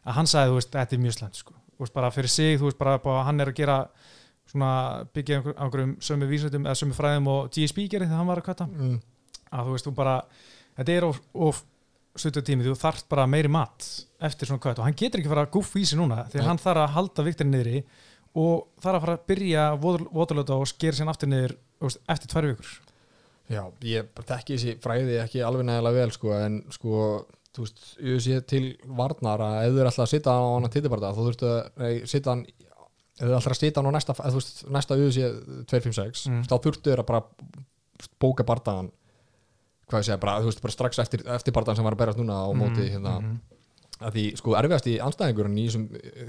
[0.07, 1.53] að hann sagði, þú veist, þetta er mjög slæmt sko.
[1.77, 3.88] þú veist, bara fyrir sig, þú veist, bara, bara hann er að gera
[4.57, 4.73] svona
[5.14, 8.66] byggja einhverjum sömu vísveitum eða sömu fræðum og GSP gerir þegar hann var að kötta
[8.73, 8.99] Mm.
[9.53, 10.16] að þú veist, þú bara,
[10.81, 11.62] þetta er of, of
[12.16, 13.85] stuttur tími, þú þarft bara meiri mat
[14.25, 16.47] eftir svona kött og hann getur ekki fara að gúff í sig núna því að
[16.49, 17.83] hann þarf að halda viktin niðri
[18.37, 22.49] og þarf að fara að byrja voturlöta og skera sér aftur niður veist, eftir tvær
[22.51, 22.71] vikur.
[23.53, 27.03] Já, ég þekki þessi fræði ekki alveg nægilega vel sko, en sko,
[27.55, 28.64] þú veist, ég sé til
[28.99, 31.61] varnar að ef þú er alltaf að sitja á hann að titibarda, þú þurftu að
[31.85, 32.42] nei, sitja hann
[33.20, 35.18] þú alltaf að sitja hann á næsta eða, veist, næsta UFC
[35.70, 36.42] 256 Mm.
[36.44, 37.22] þá þurftu þér að bara
[38.20, 38.90] bóka bardagan
[39.88, 42.18] hvað ég segja, bara, þú veist, bara strax eftir, eftir bardagan sem var að berast
[42.18, 43.37] núna á móti hérna, Mhm.
[43.96, 45.85] að því, sko, erfiðast í anstæðingurinn í þessum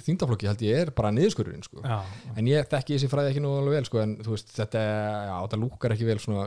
[0.05, 1.97] þýndaflokki held ég er bara niðurskururinn, sko Já,
[2.37, 4.79] en ég þekki þessi fræði ekki nú alveg vel sko, en þú veist, þetta,
[5.27, 6.45] já, þetta lúkar ekki vel svona,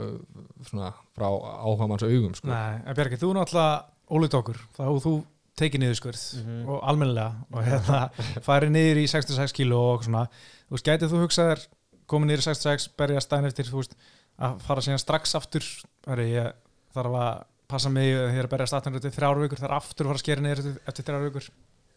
[0.64, 2.46] svona frá áhuga manns augum sko.
[2.48, 5.24] Nei, en Bjarki, þú náttúrulega ólít okkur, þá þú
[5.58, 6.68] tekið niður skurð Mhm.
[6.68, 8.00] og almennilega og hérna
[8.48, 10.26] farið niður í 66 kíló og svona,
[10.68, 11.66] þú veist, gætið þú hugsað þér
[12.10, 13.96] komið niður í 66, berja stæðin eftir þú veist,
[14.40, 15.66] að fara síðan strax aftur?
[16.06, 16.52] Ég
[16.94, 20.18] þarf að passa mig þegar að berja stæðin eftir þrjár vikur þarf aftur að fara
[20.18, 21.50] að skera niður eftir, eftir þrjár vikur.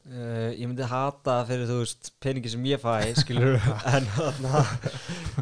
[0.03, 3.55] Uh, ég myndi hata fyrir þú veist peningi sem ég fæ, skilur
[3.95, 4.63] en hana,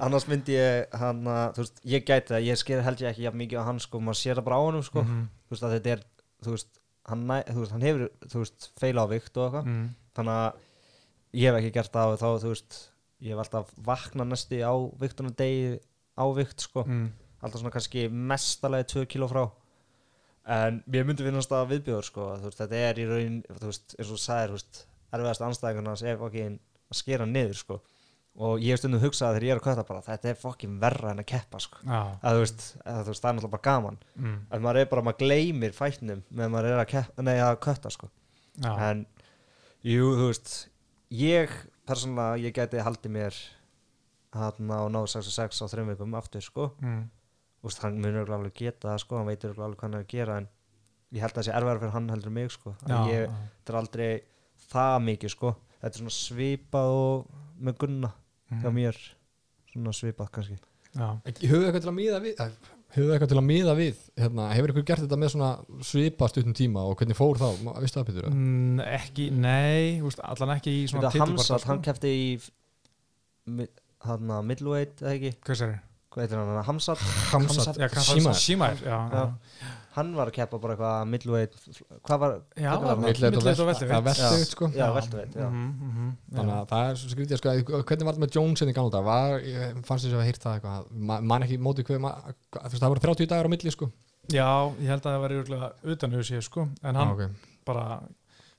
[0.06, 3.39] annars myndi ég hana, þú veist, ég gæti það ég sker held ég ekki jafn
[3.41, 5.24] mikið á hann sko maður sér það bara á honum sko, Mhm.
[5.50, 6.04] þú veist að þetta er
[6.45, 6.69] þú veist,
[7.10, 9.88] hann, veist, hann hefur þú veist, feila á vikt og eitthvað mm.
[10.18, 10.60] þannig að
[11.42, 12.78] ég hef ekki gert það og þá þú veist,
[13.22, 15.80] ég hef alltaf vakna næsti á viktunum degi
[16.18, 17.10] á vikt sko, Mm.
[17.42, 19.44] alltaf svona kannski mestalegi 2 kíló frá
[20.52, 24.10] en mér myndi finnast það viðbjóður sko, veist, þetta er í raun þú veist, eins
[24.10, 26.60] og þú sagðir, þú veist, erfiðast anstæðingarnas er fokkin
[26.92, 27.82] að skera niður sko
[28.39, 31.12] og ég hef stundum hugsað þegar ég er að kötta bara þetta er fokkin verra
[31.12, 31.82] en að keppa sko.
[31.84, 33.98] Að veist, að, veist, það er náttúrulega bara gaman.
[34.15, 34.38] Mm.
[34.48, 37.91] að maður er bara, maður gleymir fætnum meðan maður er að, keppa, nei, að kötta
[37.91, 38.12] sko.
[38.72, 39.04] En
[39.88, 40.54] jú, þú veist
[41.12, 41.58] ég
[41.89, 43.41] persónulega, ég gæti haldið mér
[44.32, 46.70] hann á náðu 66 á þreim vikum aftur sko.
[46.80, 47.04] Mm.
[47.65, 50.39] Veist, hann munur alveg geta það sko, hann veitur alveg hvað hann er að gera
[50.39, 50.48] en
[51.12, 52.74] ég held að það sé erfæra fyrir hann heldur mig sko.
[53.12, 53.28] Ég,
[53.60, 54.10] þetta er aldrei
[54.72, 55.54] það mikið sko.
[55.82, 58.12] Þetta er svona svipað og með gunna
[58.52, 58.76] hjá Mhm.
[58.76, 58.96] mér
[59.72, 60.58] svona svipað kannski
[61.48, 62.50] höfðu eitthvað til að miða við eh,
[62.96, 65.52] höfðu eitthvað til að miða við hérna, hefur ykkur gert þetta með svona
[65.88, 67.48] svipa stuttum tíma og hvernig fór þá,
[67.80, 68.26] veistu það Pétur?
[68.28, 68.34] eða?
[68.36, 71.68] Mm, ekki, nei, veist, allan ekki í svona Hamsat, sko.
[71.72, 72.26] hann kefti í
[74.06, 75.74] hann að middleweight eða ekki, Hvað sér
[76.12, 76.98] hvað heitir hann, Hamsat
[77.32, 78.36] Hamsat.
[78.42, 79.24] Shimar, já, já.
[79.24, 79.78] Já.
[79.96, 81.56] Hann var að keppa bara eitthvað middleweight
[82.08, 82.36] hvað var,
[82.86, 84.70] var Milli og veltuveitt, sko.
[84.76, 88.24] já, veltuveitt, já Mhm, mhm, þannig að það er svo skrítið sko, hvernig var þetta
[88.26, 89.36] með Jones inn í gamla dag var,
[89.84, 92.16] fannst þess að heyrt það eitthvað Ma- man ekki móti hver ma-
[92.56, 93.92] þú veist, það voru 30 dagar á milli sko
[94.32, 94.48] Já,
[94.80, 97.30] ég held að það væri örugglega utan auðvitað, sko, en hann ah, okay.
[97.66, 97.86] bara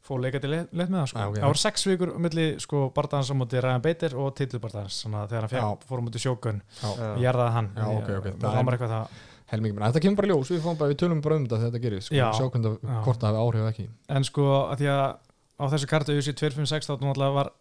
[0.03, 1.19] fór leika til leitt með það, sko.
[1.23, 1.37] Já, ok.
[1.39, 5.47] Það voru sex vikur á milli, sko, barndans á móti Ryan Bader og að þegar
[5.53, 6.59] hann fór á móti sjókun,
[7.23, 7.71] ég erðaði hann.
[7.79, 8.27] Já, ok, ok.
[8.43, 9.21] Það var eitthvað það.
[9.53, 11.73] Helmingi minna, þetta kemur bara í ljós við, bara, við tölum bara um þetta þegar
[11.73, 12.29] þetta gerir sko, Já.
[12.39, 13.89] sjá hvernig hvort það hafi áhrif ekki.
[14.17, 15.03] En sko, að því að
[15.63, 17.53] á þessu kartu auðvitað 256 þá náttúrulega var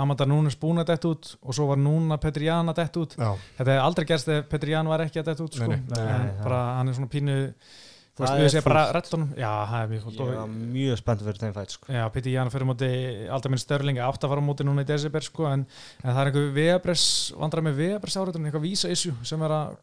[0.00, 3.14] Amanda Núnes búin að dett út og svo var núna Petri Jan að dett út.
[3.18, 5.68] Já, þetta hefði aldrei gerst ef Petri Jan var ekki að dett út sko.
[5.70, 8.96] Nei, nei, nei, en bara hann er svona pínu þú veist, við séum bara fúlt.
[8.96, 11.92] rettunum já, það er mjög fólt Ég var mjög spennt fyrir þeim fætt sko.
[11.96, 12.90] Já, Píti Ján fyrir móti
[13.28, 15.66] alltaf minn störling átt að fara á móti núna í desember sko, en,
[16.02, 17.06] en það er einhver vegabress
[17.40, 19.74] vandrar með vegabress áriðun, eitthvað vísa issue sem er að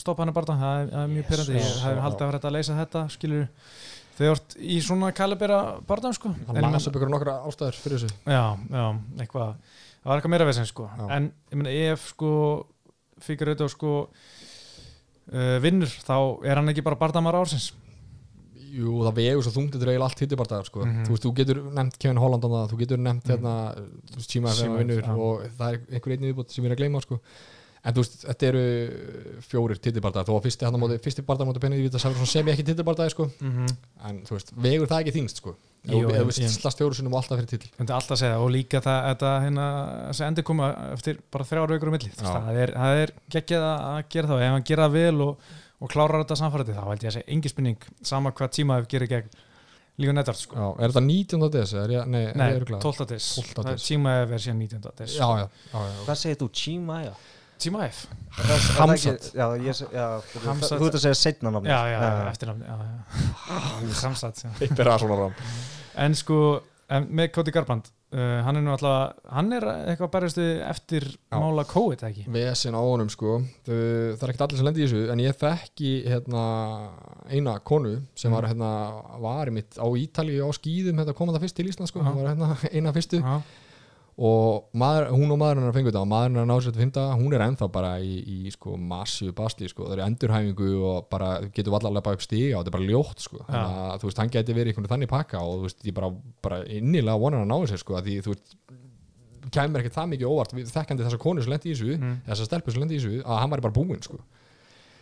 [0.00, 1.26] stoppa hann að barða það er, það er mjög
[1.58, 1.82] Jesus.
[1.82, 3.48] það er haldið að vera að leysa þetta skilur
[4.14, 8.14] þau vart í svona kalibera barðan sko las meina- upp ykkur nokkra ástæður fyrir þessu
[8.30, 8.84] Já, já,
[9.18, 9.54] eitthvað
[10.04, 11.06] það var eitthvað meira vesens sko Já.
[11.16, 12.30] en ég meina ef sko
[13.24, 13.92] fyrir auðvitað sko
[15.32, 17.72] uh, vinnur, þá er hann ekki bara barðamar ársins
[18.74, 20.80] Jú, það vegur svo þungt þetta er eiginlega allt hittibardagar sko.
[20.82, 21.04] Mhm.
[21.06, 23.30] þú veist, þú getur nefnt Kevin Holland það, þú getur nefnt Mhm.
[23.30, 23.52] hérna,
[24.10, 25.18] þú FM Chima vinnur FM.
[25.20, 27.20] og það er einhver einnig viðbútt sem ég er að gleyma sko.
[27.84, 28.64] En þú veist, þetta eru
[29.44, 32.54] fjórir tittibardagar, þó að fyrsti, hann á móti, fyrsti bardagar móti Benny Vítas sem ég
[32.54, 33.28] ekki tittibardagar sko.
[33.40, 33.76] mm -hmm.
[34.08, 35.56] en þú veist, vegur það ekki þingst sko.
[35.84, 38.80] veist, slast fjóru sinnum og alltaf fyrir titil Þetta er alltaf að segja og líka
[38.80, 39.66] það þetta, hérna,
[40.28, 44.28] endur koma eftir bara þrjár vikur um milli það er, það er geggjað að gera
[44.28, 45.36] það og ef hann gera það vel og,
[45.80, 48.88] og klárar þetta samfærið þá held ég að segja engi spurning sama hvað tíma ef
[48.88, 49.28] gerir gegn
[50.00, 50.56] líka nettart sko.
[50.56, 51.50] Já, er þetta 19.
[51.54, 51.72] des?
[51.74, 52.82] Nei, Nei, er ég örugglega?
[52.82, 53.06] 12.
[53.12, 53.52] des 12.
[53.54, 53.86] Það er des.
[53.86, 54.90] tíma er síðan 19.
[54.98, 56.00] des Já, já, já, já.
[56.08, 56.48] Hvað segir þú?
[56.58, 56.96] Tíma
[57.62, 58.06] ef
[58.78, 59.30] Hamsat.
[59.34, 60.06] Já, ég, já
[60.44, 60.78] Hamsat.
[60.80, 63.90] þú ert að segja setna námi Já, já, já, eftirnafni já, já.
[64.02, 64.50] Samsat já.
[64.60, 65.34] Eitt er að svona rám
[66.04, 66.38] En sko,
[66.90, 69.62] en með Cody Garbrandt uh, hann er nú alltaf, hann er
[69.92, 71.38] eitthvað berjastu eftir Já.
[71.38, 73.36] mála COVID ekki Vesen á honum sko
[73.68, 73.78] Þau,
[74.18, 76.44] Það er ekkert allir sem lendi í þessu En ég þekki hérna,
[77.30, 78.34] eina konu sem Mm.
[78.40, 78.72] var, hérna,
[79.22, 82.02] var mitt á Ítalíu á skýðum þetta kom það fyrst til Ísland sko.
[82.02, 83.38] Hún var hérna, eina fyrstu Já,
[84.14, 86.74] og maður, hún og maðurinn er að fengu þetta og maðurinn er að ná sér
[86.74, 89.88] til að finna hún er ennþá bara í, í sko, massíu basli sko.
[89.88, 93.24] það er endurhæfingu og bara getur vallar að upp stiga og þetta er bara ljótt
[93.26, 93.40] sko.
[93.48, 95.96] þannig að þú veist, hann geti verið í einhvern þannig pakka og þú veist, ég
[95.98, 96.12] bara,
[96.46, 98.54] bara innilega vonar að ná sér sko, því þú veist
[99.54, 102.14] kæmur ekkert það mikið óvart þekkandi þessa konu sem lendi í þessu Mm.
[102.28, 104.18] þessa stelpu sem lendi í þessu, að hann væri bara búinn sko.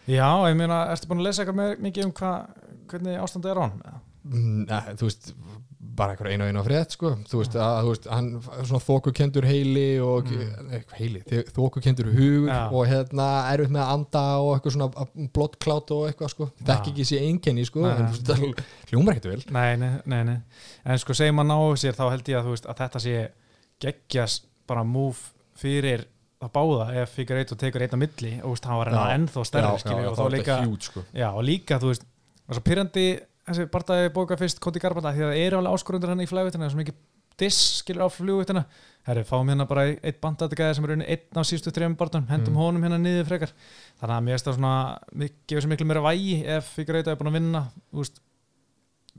[0.09, 2.33] Já, ég meina, ertu búin að lesa eitthvað mikið um hva,
[2.91, 4.01] hvernig ástandi er á hann?
[4.25, 5.33] Mm, Nei, þú veist
[5.83, 8.29] bara einhver einu og einu frétt sko þú veist, að, þú veist hann
[8.69, 10.53] svona þókukendur heili og Mm.
[10.63, 10.85] mm.
[10.99, 11.23] heili,
[11.57, 12.61] þókukendur hugur Já.
[12.71, 16.93] og hérna erfitt með að anda og eitthvað svona blottklátt og eitthvað sko þekk Já.
[16.93, 17.91] ekki sér einkenni sko Nei.
[17.97, 20.39] en þú veist, hljómar ekkert vel Nei, nei, nei, nei.
[20.85, 23.17] En sko, segir maður ná sér, þá held ég að, þú veist, að þetta sé
[23.83, 26.07] geggjast bara múf fyrir
[26.43, 28.93] að báða ef fyrir eitt og tekur einn á milli og þú veist, hann var
[29.17, 29.67] ennþá já,
[30.09, 32.07] og þá er líka, þetta hjút sko já, og líka, þú veist,
[32.43, 33.05] það er svo pyrrandi
[33.49, 36.65] þessi barndagi bóka fyrst Koti Garbanda því að það eru alveg áskorundur hann í flugvitina,
[36.65, 37.01] það er svo mikið
[37.43, 38.63] diss, skilur á flugvitina
[39.09, 42.53] herri, fáum hérna bara einn bandadegæði sem er unni einn af sístu þrejum barndum, hendum
[42.55, 42.61] Mm.
[42.61, 43.55] honum hérna niður frekar
[43.99, 44.75] þannig að mér finnst það svona,
[45.49, 48.21] gefur sér miklu meira vægi ef fyrir eitt er búin að vinna, veist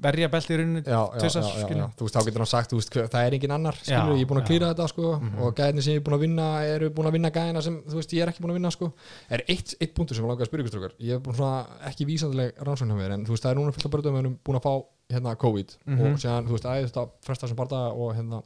[0.01, 3.51] verja belti í já, þú veist, þá getur hann sagt þú veist, það er engin
[3.53, 5.39] annar, skilur, Já, ég er búin að klýra þetta sko, Mhm.
[5.45, 7.93] og gæðinni sem ég er búin að vinna eru búin að vinna gæðina sem, þú
[7.99, 8.91] veist, ég er ekki búin að vinna sko,
[9.29, 12.05] er eitt, eitt punktur sem ég langar að spyrja ykkur ég er búin svona ekki
[12.09, 14.39] vísandileg rannsókn hjá mér, en þú veist, það er núna fullt af börnum við erum
[14.43, 14.73] búin að fá
[15.13, 16.01] hérna COVID Mhm.
[16.01, 18.43] og séðan, þú veist, æði þetta fresta sem barða og hérna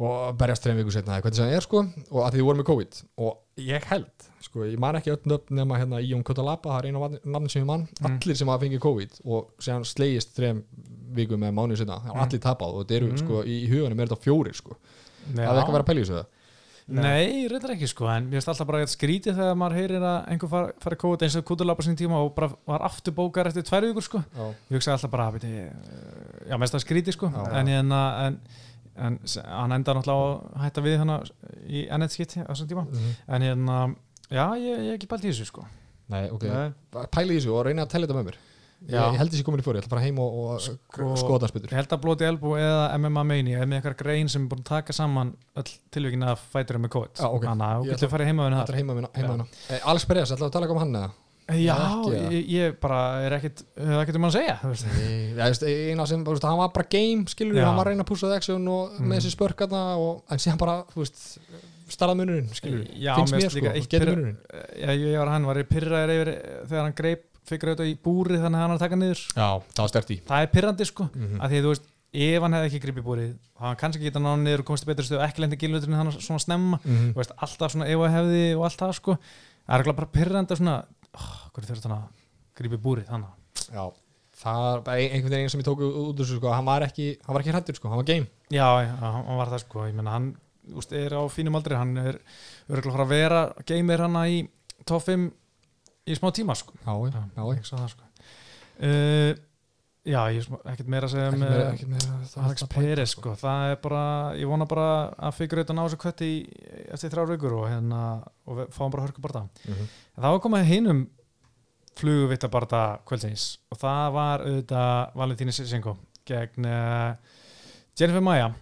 [0.00, 1.78] og berjast þreim viku setna, hvernig það er sko
[2.10, 3.02] og að því við vorum með COVID.
[3.18, 6.86] Og ég held sko, ég man ekki öll nöfn nema hérna Íon Kotalapa, það er
[6.90, 8.18] eina nafn sem ég man Mm.
[8.20, 10.62] allir sem hafa fengið COVID og séðan slegist þreim
[11.12, 12.20] viku með mánuðu setna, það Mm.
[12.24, 13.18] allir tapað og þetta eru Mm.
[13.18, 14.76] sko, í, hugunum er þetta fjórir sko
[15.34, 16.26] það er ekki að vera að í þessu það
[16.90, 20.28] Nei, reyndar ekki sko, en mér finnst alltaf bara eitthvað skrítið þegar maður heyrir að
[20.32, 23.62] einhver fari, fari kóð eins og kúturlapa sín tíma og bara var aftur bókar eftir
[23.62, 24.18] tvær vikur sko.
[24.34, 24.54] Já.
[24.70, 25.70] Ég hugsa alltaf bara, veit ég,
[26.50, 27.52] já, mest það skrítið sko, Já.
[27.60, 28.40] en, en, en,
[28.96, 31.22] en s- hann enda náttúrulega að hætta við hana
[31.68, 33.14] í ennett skitt á þessum tíma, Mhm.
[33.28, 33.94] en hérna,
[34.30, 35.66] já, ég, ég hef ekki bælt í þessu sko.
[36.10, 36.70] Nei, ok, Nei.
[37.14, 38.38] pæla í þessu og reyna að tella þetta með mér
[38.80, 41.10] ég, ég held þessi komin í fóri, ég ætla að fara heim og, og Sko-
[41.20, 44.30] skoða það spytur Ég held að Blóti Elbú eða MMA Meini er með eitthvað grein
[44.32, 46.94] sem er búin að taka saman öll tilvíkina að fæturum með
[47.36, 47.44] ok.
[47.44, 48.72] Þannig að þú getur heima við það.
[48.72, 49.46] er heima minna.
[49.68, 51.10] Eh, Alex Perez, ætlaðu að tala um hann eða?
[51.50, 52.18] Já, eða?
[52.30, 56.44] ég, ég bara er ekkit, hef ekkit um að segja, veist, eina sem, þú veist,
[56.46, 59.08] hann var bara game skilur, hann var að reyna að pússa action og Mm.
[59.10, 59.80] með þessi spörkarna
[60.30, 61.24] en síðan bara, þú veist
[61.94, 64.38] starrað munurinn, skilur, Já, finnst mér sko, getur pirra- munurinn
[64.80, 66.30] Já, ég var hann, var ég pyrraður yfir
[66.70, 69.22] þegar hann greip, fikkur auðvitað í búri þannig að hann var að taka niður.
[69.34, 71.40] Já, það var stert í Það er pyrrandi sko, Mhm.
[71.40, 74.18] að því að þú veist, ef hann hefði ekki gripið búrið, þá hann kannski geta
[74.20, 77.12] náðu niður og komist í betri stöð og ekki lendi gilvöldurinn hann svona snemma, Mhm.
[77.14, 79.18] þú veist, alltaf svona ef að hefði og allt það sko.
[79.68, 82.06] Það er bara pyrrandi svona, oh, hverju þurft hann að
[82.60, 83.30] gripið búrið þannig.
[83.70, 83.84] Já,
[84.40, 86.80] það er bara ein- einhvern veginn sem ég tók út úr þessu, sko, hann var
[86.82, 89.60] ekki hann var ekki hrættur, sko, hann var game Já, já, hann hann var það
[89.60, 90.36] sko, ég meina hann
[90.76, 92.18] úst, er á fínum aldri, hann er
[92.70, 94.40] örgulega fara að vera geimir hann í
[94.86, 95.30] 5
[96.10, 96.72] í smá tíma sko.
[96.86, 98.06] Já, já, já, það sko.
[98.80, 99.34] Uh,
[100.08, 103.34] já, ég er ekkert meira að segja Ekkert með meira- ekkert meira- Alex Peres sko,
[103.36, 104.04] það er bara
[104.40, 104.86] ég vona bara
[105.20, 106.38] að fyrir þetta ná þessu kötti í,
[106.94, 108.00] eftir þrjár vikur og hérna
[108.46, 109.88] og fáum bara hörku bara það Mhm.
[110.16, 111.02] en það var komið hinum
[112.00, 117.14] fluguvitta bara kvöldsins og það var auðvitað Valentíni Sissenko gegn uh,
[117.98, 118.54] Jennifer Maja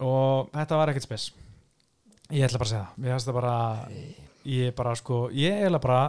[0.00, 1.28] og þetta var ekkert spes
[2.34, 2.98] ég ætla bara að segja það.
[3.02, 3.54] Mér finnst það bara
[4.48, 6.02] ég bara sko, ég ætla bara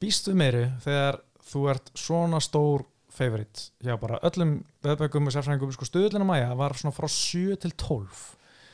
[0.00, 1.20] býstu meiru þegar
[1.50, 5.72] þú ert svona stór favorite hjá bara öllum veðbökum og sérfræðingum.
[5.74, 8.20] Sko stöðlina Maja var svona frá 7 til 12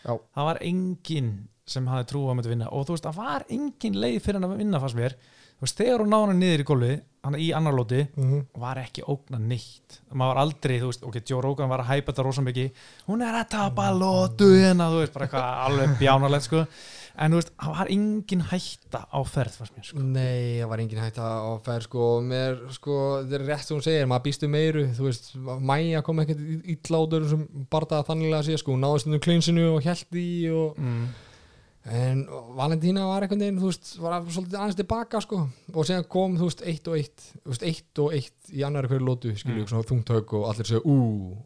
[0.06, 0.12] Já.
[0.14, 1.30] það var enginn
[1.66, 4.38] sem hafði trú á að myndi vinna og þú veist, það var engin leið fyrir
[4.38, 5.16] hann að vinna fannst mér
[5.64, 6.94] veist, þegar hún náði hann niður í gólfi
[7.26, 8.42] hann í annar lóti Mhm.
[8.54, 10.00] var ekki ógna neitt.
[10.12, 12.70] Maður var aldrei, þú veist, ok, Joe Rogan var að hæpa þetta rosa mikið,
[13.08, 16.66] hún er að tapa lótu hérna, þú veist, bara eitthvað alveg bjánalegt, sko,
[17.18, 19.98] en þú veist það var engin hætta á ferð, fannst mér, sko.
[19.98, 23.82] Nei, það var engin hægt að fær sko, mér, sko, þetta er rétt sem hún
[23.88, 25.30] segir maður býstu meiru, þú veist
[25.66, 26.42] Mæja kom ekkert
[26.76, 30.78] ítlátur sem bardaði þannig að sé, sko, hún náði stundum klinsinu og held í og
[30.78, 31.06] mm.
[31.86, 32.24] En
[32.56, 35.36] Valentína var einhvern veginn þú veist, var svolítið aðeins tilbaka sko.
[35.72, 38.88] Og síðan kom, þú veist, eitt og eitt þú veist, eitt og eitt í annari
[38.90, 39.68] hverju lótu skilju, Mm.
[39.70, 40.96] svona þungtök og allir segja ú.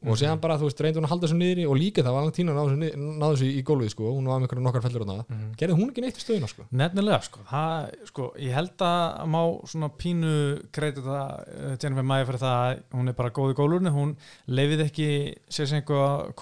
[0.06, 2.54] Og síðan bara, þú veist, reyndi hún að halda þessu niðri og líka það Valentína
[2.56, 5.52] náði þessu, í gólfið sko, hún var með einhverju nokkar fellur á það Mm.
[5.60, 6.62] gerði hún ekki neitt í stöðuna sko?
[6.72, 12.24] Nefnilega, sko, það, sko, ég held að má svona pínu kreitu það uh, Jennifer Maia
[12.24, 14.16] fyrir það að hún er bara góð í gólurni, hún
[14.48, 15.10] leifið ekki
[15.50, 16.32] sér sem einhver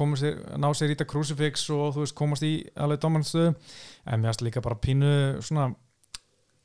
[2.14, 3.54] komast í alveg domanstöðu,
[4.08, 5.10] en mér varst líka bara pínu
[5.44, 5.68] svona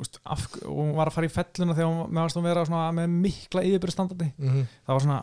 [0.01, 2.87] úst, af, hún var að fara í felluna þegar hún, mér varst hún vera svona
[2.97, 4.71] með mikla yfirbyrðu standardi, mm -hmm.
[4.87, 5.19] það var svona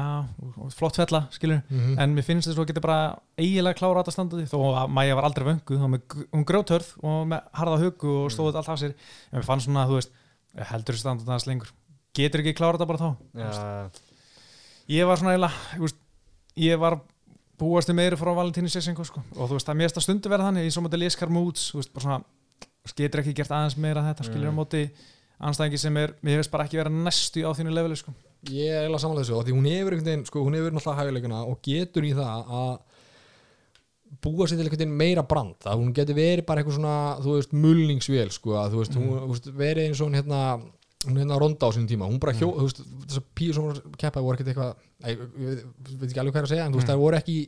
[0.00, 1.98] ah, flott fella, skilur Mhm.
[1.98, 5.14] en mér finnst þess að þú getur bara eiginlega klára þetta standaði þó að Maja
[5.14, 5.78] var aldrei vöngu
[6.32, 8.94] hún grjótörð og með harða hugu og stóð allt af sér.
[9.32, 10.10] En mér fann svona að þú veist
[10.70, 11.70] heldur þessu standaði aðeins lengur.
[12.14, 13.90] Getur ekki klára þetta bara þá Já,
[14.88, 15.92] ég var svona eiginlega
[16.56, 17.00] ég var
[17.60, 19.22] búast í meiri frá Valentínu Sessenko sko.
[19.36, 21.68] og þú veist að mér finnst að stundu verða þannig í svo móti Liskar Moods
[21.72, 24.58] þú veist bara svona getur ekki gert aðeins meira þetta skiljur á Mm.
[24.60, 24.82] móti
[25.40, 28.12] anstæðingi sem er mér finnst bara ekki vera næstu á þínu leveli sko.
[28.48, 31.00] Ég er eiginlega samanlega þessu og því hún hefur einhvern veginn, sko, hún hefur náttúrulega
[31.00, 32.78] hæfileikuna og getur í það að
[34.24, 37.34] búa sér til einhvern veginn meira brand að hún getur verið bara eitthvað svona þú
[37.36, 39.92] veist, mulningsvél, sko, að þú veist, hún þú veist, verið
[41.06, 43.62] hún hérna hérna ronda á sínum tíma, hún bara hjó, þú veist þessar píu sem
[43.64, 44.74] hún keppaði voru ekkert eitthvað
[45.08, 45.64] ég
[45.96, 47.38] veit ekki alveg hvað að segja, en þú veist, það voru ekki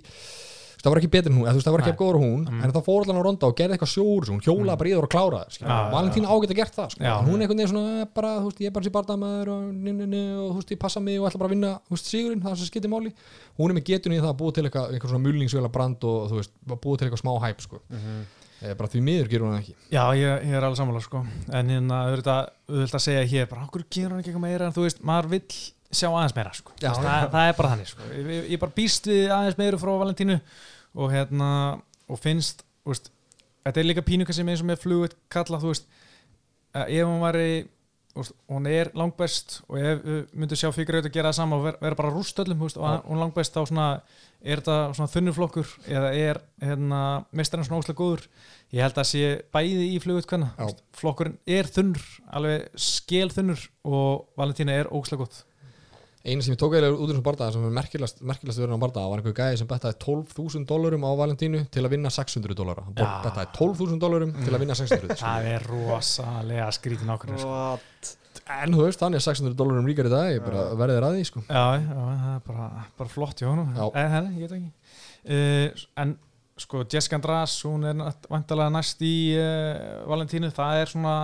[0.83, 1.99] það voru ekki betur en hún, þú veist, það voru ekki Nei.
[2.03, 2.63] góður hún, Mm.
[2.65, 5.03] en það fór allan á ronda og gerði eitthvað sjór, hún hjólaði bara í það
[5.05, 7.15] og kláraði Já, já, Valentína ágætt að gert það, sko Já.
[7.23, 9.63] hún er einhvern veginn svona, eh, bara, þú veist, ég er bara sér bardamaður og,
[9.63, 12.67] og þú veist, ég passa mig og ætla bara að vinna, veist, sigurinn, það sem
[12.73, 13.13] skiptir máli
[13.61, 16.31] hún er með getunni í það að búa til eitthvað, eitthvað svona mulningsvela brand og
[16.33, 18.19] þú veist, að búa til eitthvað smá hæp, sko Mhm.
[18.19, 18.42] eh,
[18.79, 21.23] bara því miður gerur það ekki Já, ég, ég er alveg sammála sko.
[21.51, 22.51] en hérna, auðvitað,
[22.85, 25.57] að segja hér bara, okkur gerur hann ekki eitthvað meira en þú veist, maður vill
[25.93, 26.75] sjá aðeins meira sko.
[26.79, 27.01] Já, já.
[27.03, 28.11] það, það er bara þannig sko.
[28.17, 30.39] ég, ég bara býst við aðeins meira frá Valentínu
[30.93, 31.51] og hérna
[32.09, 33.13] og finnst, veist
[33.63, 35.87] þetta er líka pínuka sem eins og með flugut kalla, þú veist,
[36.73, 37.82] ef væri þú veist,
[38.15, 40.03] hún er langbest og við
[40.37, 43.57] myndum sjá fyrir að gera það sama og vera, bara rúst öllum og hún langbest
[43.57, 43.87] þá svona
[44.43, 47.01] er þetta svona þunnuflokkur eða er hérna,
[47.33, 48.27] mestarinn svona óslega góður?
[48.75, 50.69] Ég held að sé bæði í flugut hvenna Já.
[50.99, 55.43] flokkurinn er þunnur alveg skel þunnur og Valentína er óslega gott
[56.23, 58.85] eina sem ég tók eiginlega út úr þessum bardaða sem er merkilegast, merkilegast verið á
[58.85, 62.85] bardaða var einhver gæði sem bettaði 12.000 dólarum á Valentínu til að vinna 600 dólara
[62.87, 63.09] hann Já.
[63.27, 67.63] bettaði 12.000 dólarum til að vinna 600 það er rosalega skrítin ákveðin sko.
[68.53, 71.17] En þú veist, þannig er 600 dólarum ríkar í dag ég bara verði þér að
[71.17, 71.43] því, sko.
[71.47, 73.75] Já, já, það er bara, bara flott hjá honum.
[73.77, 73.85] Já.
[74.03, 74.71] en henni, ég veit ekki.
[75.23, 76.15] Uh, en
[76.63, 77.99] sko Jessica András hún er
[78.31, 81.17] vantalega næst í uh, Valentínu, það er svona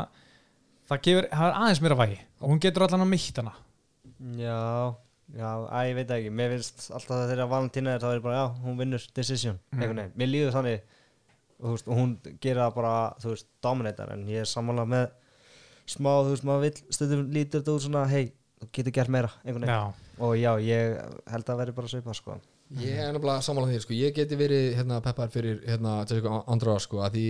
[0.89, 3.55] það gefur, það er aðeins mér að vægi og hún getur allan að mitt hana
[4.19, 4.61] Já,
[5.39, 6.37] já, að ég veit það ekki.
[6.41, 9.61] Mér finnst alltaf að þegar Valentína er þá er bara, já, hún vinnur decision.
[9.77, 10.01] Mm.
[10.19, 10.81] Mér líður þannig
[11.59, 12.13] og, þú veist, og hún
[12.43, 12.93] gerir það bara,
[13.23, 15.09] þú veist, dominator en ég er samanlega með
[15.89, 19.81] smá, þú veist, maður vill stundum lítur út svona, hei, þú getur gert meira já,
[20.19, 20.97] og já, ég
[21.33, 22.39] held að veri bara svipað, sko.
[22.79, 26.77] Ég er nefnilega sammála því, sko, ég geti verið hérna, peppar fyrir hérna, Jessica Andrá,
[26.85, 27.29] sko, að því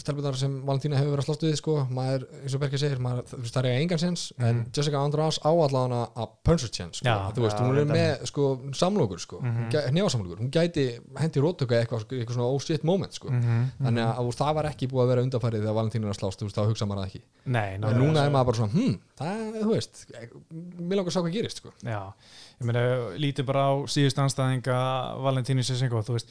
[0.00, 3.26] stelpunar sem Valentína hefur verið að slást við, sko, maður, eins og Berkir segir, maður,
[3.30, 4.72] þú veist, það er eiga engan sens, en Mhm.
[4.74, 9.20] Jessica András á allan að puncher chance, sko, þú veist, hún er með, sko, samlokur,
[9.20, 13.28] sko, mm nefasamlokur, hún gæti hendi rótöka eitthvað, sko, eitthvað svona oh shit moment, sko,
[13.30, 14.18] Mhm, þannig mhm.
[14.18, 16.56] að það var ekki búið að vera undanfærið þegar Valentína er að slást, þú veist,
[16.56, 20.06] þá hugsa maður ekki, nei, en núna er maður bara svona, hm, það, þú veist,
[20.50, 22.12] mér langar að sjá hvað gerist, sko, Já,
[22.60, 22.82] ég meina,
[23.18, 24.78] lítið bara á síðust anstæðinga
[25.22, 26.30] Valentínu Sessenko, þú veist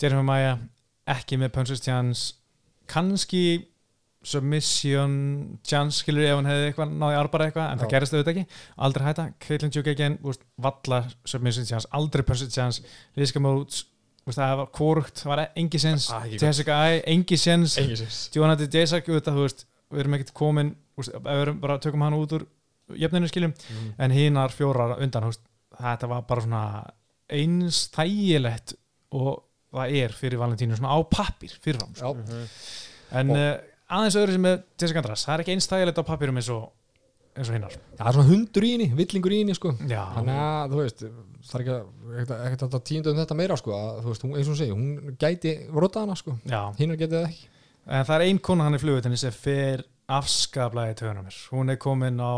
[0.00, 0.58] Jeremy Maja,
[1.06, 2.34] ekki með Punches Chance
[2.90, 3.44] kannski
[4.24, 7.92] submission chance skilur ef hann hefði eitthvað náði arbara eitthvað en það Já.
[7.94, 9.26] gerist auðvitað ekki, aldrei hætta.
[9.44, 10.16] Caitlin Jugagen,
[10.64, 12.80] valla submission chance aldrei person chance,
[13.60, 16.08] úst, það var kvorugt, það var engi sens.
[16.10, 16.40] Ah, ekki.
[16.40, 17.76] Jessica Ai, engi sens.
[18.34, 18.70] Jonathan
[19.36, 22.46] veist við erum ekkert komin, úst, við erum bara tökum hann út úr
[22.96, 23.52] jöfninu skiljum.
[23.52, 23.94] Mhm.
[23.98, 25.40] en hinar fjórar undan úst,
[25.76, 26.64] þetta var bara svona
[27.28, 28.74] eins þægilegt
[29.12, 29.44] og
[29.74, 32.14] það er fyrir Valentínu svona á pappir fyrirfram sko.
[32.14, 32.46] Já,
[33.20, 33.52] en Og- uh,
[33.98, 36.70] aðeins öðru sem með Jessica Andras það er ekki eins þægilegt á pappirum eins og
[37.34, 39.72] eins og hinnar það er svona hundur í henni, villingur í henni sko.
[40.14, 41.00] Þannig að, þú veist,
[41.50, 41.74] það er ekki
[42.22, 44.76] ekkert- ekkert að tíundu um þetta meira, sko að, veist, hún, eins og hún segir,
[44.78, 46.36] hún gæti rota hana, sko,
[46.78, 47.48] hinnar getið það ekki.
[47.86, 51.40] En það er ein kona hann í flugutinni sem fer afskaplega í töðunum mér.
[51.50, 52.34] Hún er komin á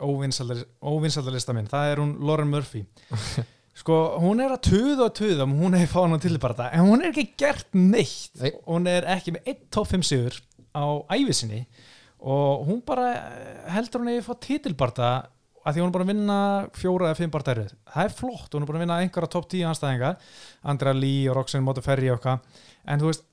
[0.00, 2.84] óvinsaldalista minn, það er hún Lauren Murphy
[3.78, 6.88] sko, hún er að töða og töða, hún er fáin á til bara þetta en
[6.88, 8.34] hún er ekki gert neitt.
[8.40, 8.52] Nei.
[8.66, 10.38] hún er ekki með 1 top 5 sigur
[10.74, 11.64] á æfisinni
[12.18, 13.10] og hún bara
[13.70, 15.10] heldur hún eða fá titilbarta
[15.68, 16.40] að því hún er bara að vinna
[16.76, 19.48] fjóra eða fimm barta erfið það er flott, hún er bara að vinna einhverja top
[19.52, 20.30] 10 anstæðingar
[20.72, 23.26] Andra Lee og Roxanne Motoferri og eitthvað, en þú veist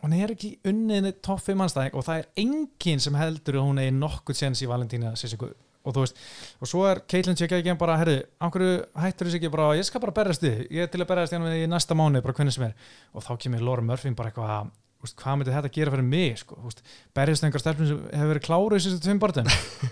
[0.00, 3.92] hún er ekki unniðni top 5 anstæðing og það er enginn sem heldur hún er
[3.96, 5.50] nokkuð séns í Valentína Sissingu
[5.80, 6.20] og þú veist,
[6.60, 9.86] og svo er Caitlyn Tjekka ekki bara, herru, af hverju hættur þessi ekki bara, ég
[9.88, 12.54] skal bara berjast þið, ég er til að berjast hérna í næsta mánu, bara hvernig
[12.56, 12.74] sem er.
[13.16, 14.70] Og þá kemur Laura Murphy bara eitthvað
[15.00, 16.58] úst, hvað myndi þetta gera fyrir mig, sko?
[16.68, 16.82] Úst,
[17.16, 19.48] berjast einhver stelpun sem hefur verið kláru í þessu tveim barðum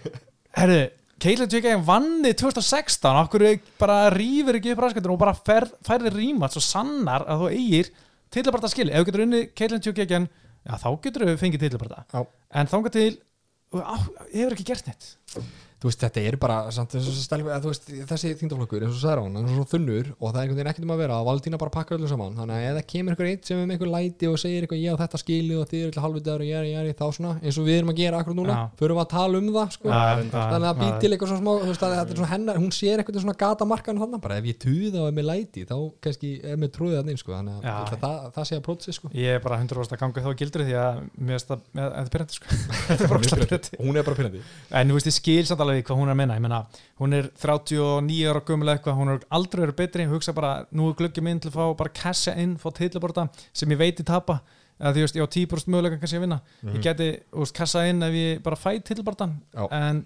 [0.60, 0.80] herru,
[1.18, 6.12] Caitlyn Tjekka vanni 2016, af hverju bara rýfur ekki upp raskættur og bara fer, færði
[6.14, 7.88] rímat svo sannar að þú eigir
[8.34, 11.24] tillabarta skil, ef þú getur unni Caitlyn getur
[15.78, 19.22] þú veist, þetta er bara samt, eins og eða veist, þessi þingdaflokkur eins og sagði
[19.22, 21.60] hún, er svo þunnur og það er einhvern veginn ekkert um að vera að Valdína
[21.62, 24.24] bara pakkar öllu saman þannig að það kemur einhver eitt sem er með einhver læti
[24.26, 26.64] og segir eitthvað ég á þetta skili og þið eru alltaf halvvitaður og ég er,
[26.66, 28.62] ég er, þá svona eins og við erum að gera akkur núna, Já.
[28.82, 29.86] förum að tala um það sko.
[29.92, 29.94] Já,
[30.34, 30.90] þannig að já.
[30.98, 34.02] til eitthvað svona smá veist, þetta er svona hennar, hún sér eitthvað svona gata markan
[34.02, 37.22] þannig bara ef ég tuða og er með læti þá kannski er með trúðið þannig
[37.22, 37.30] sko.
[37.38, 37.44] að
[37.94, 39.12] það, það, það prótsi sko.
[45.68, 46.08] Ég bara 100% að ganga þá gildri því að mér finnst það, með- þetta pyrrandi
[46.08, 46.08] Þetta bara ógeðslega pirrandi.
[46.08, 46.34] hún bara pyrrandi En þú veist, ég skil samt alveg hvað hún er að menna
[46.34, 46.60] Ég menna,
[46.98, 50.06] hún er 39 ára gömul eitthvað Hún er aldrei verið betri.
[50.08, 53.68] Hugsa bara, nú er glöggið minn til að fá bara kassa inn Fá tillaborta sem
[53.70, 54.40] ég veit í tapa.
[54.78, 56.40] Eða því, ég á 10% möguleika kannski að vinna.
[56.62, 59.66] Ég geti, þú veist, kassa inn ef ég bara fæ tillabortan Já.
[59.74, 60.04] En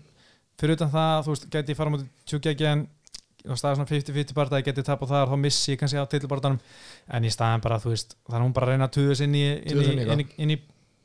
[0.59, 2.87] fyrir utan það, þú veist, geti ég fara mútið tjúkjækjan
[3.51, 6.07] og staðið svona 50-50 barða ég geti tap og þar, þá missi ég kannski á
[6.09, 6.61] tillabortanum
[7.11, 9.27] en í staðin bara, þú veist, þannig að hún bara að reyna að tuða sig
[9.27, 10.59] inn í, inn inn í inn í, inn í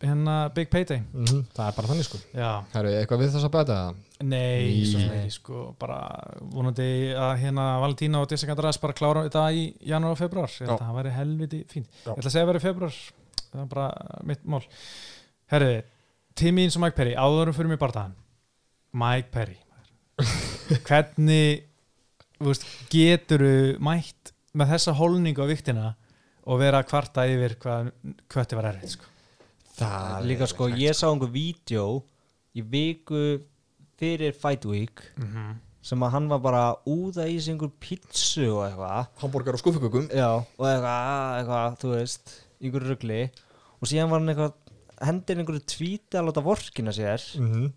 [0.04, 1.02] hérna Big Payday.
[1.14, 2.20] Mm það er bara þannig sko.
[2.36, 4.86] Já, Herru, eitthvað við þess að bæta það nei, Nei.
[4.90, 5.98] svo ekki sko, bara
[6.54, 10.96] vonandi að hérna Valentína og Jessica András bara klára þetta í janúar og februar, það
[10.98, 12.10] væri helviti fínt, Já.
[12.10, 12.98] ég ætla að segja að vera í februar
[13.52, 13.88] það er bara
[14.32, 14.64] mitt mál.
[15.54, 15.76] Herri,
[16.38, 18.16] Timmy eins og Mike Perry áðurum fyrir mig barðaðan
[18.98, 19.58] Mike Perry.
[20.88, 21.64] Hvernig
[22.42, 25.92] veist, geturðu mætt með þessa holningu á viktina
[26.48, 27.92] og vera kvarta yfir hvað
[28.32, 29.14] hvað þið var erfið sko.
[29.78, 31.86] Það líka sko, ég sá einhver vídeo
[32.58, 33.24] í viku
[33.98, 35.04] fyrir Fight Week
[35.88, 39.08] sem að hann var bara úða í sig einhver pítsu og eitthvað.
[39.22, 40.10] Hamburger og skuffukökum.
[40.12, 43.20] Og eitthvað, eitthvað, þú veist í einhverju rugli.
[43.80, 44.54] Og síðan var hann eitthvað
[45.08, 47.24] hendir einhverju tvíti að láta vorkina sér.
[47.40, 47.72] Mm -hmm.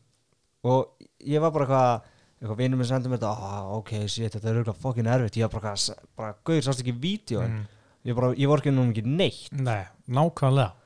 [0.62, 2.02] og ég var bara eitthvað
[2.40, 5.36] eitthvað vinnum minn sendum þetta ah, ok, shit, þetta er auðvitað fokkin erfitt.
[5.36, 5.74] Ég var bara,
[6.16, 7.66] bara gauður, sást ekki vídjóin Mm.
[8.04, 9.52] ég, ég vorkina nú ekki neitt.
[9.52, 10.79] Nei, nákvæmlega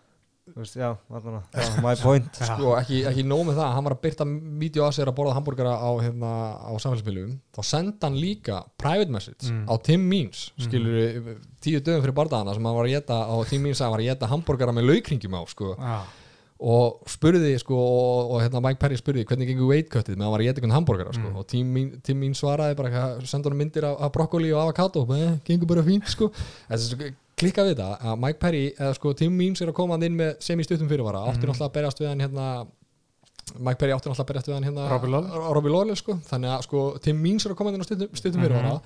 [0.57, 4.03] veist, já, þarna, já, my point sko, ekki, ekki nóg með það, hann var að
[4.07, 4.27] byrta
[4.63, 6.33] vídeo að sér að borða hamburgera á, hérna,
[6.63, 9.65] á samfélagsmiðlum þá senda hann líka private message Mm.
[9.67, 13.63] á Tim Means skilur tíu dögum fyrir bardaðana sem hann var að geta á Tim
[13.67, 15.75] Means að hann var að geta hamburgera með laukringum á sko.
[15.79, 15.97] Já,
[16.65, 20.25] og spurði sko, og, og hérna, Mike Perry spurði hvernig gengur weight cutið með að
[20.29, 21.27] hann var að geta einhvern hamburgera sko.
[21.33, 21.37] Mm.
[21.43, 21.75] og Tim,
[22.07, 25.03] Tim Means svaraði bara senda hann myndir af, af brokkoli og avokado
[25.45, 26.31] gengur bara fínt sko.
[26.71, 30.17] þessi klikka við það að Mike Perry eða sko Tim Means er að koma inn
[30.19, 32.49] með semi-stuttum fyrirvara, átti náttúrulega að berjast við hann hérna
[33.61, 35.49] Mike Perry átti náttúrulega að berjast við hann hérna Robbie Lawler.
[35.59, 38.45] Robbie Lawler sko, þannig að sko Tim Means er að koma inn á stuttum, stuttum
[38.47, 38.79] fyrirvara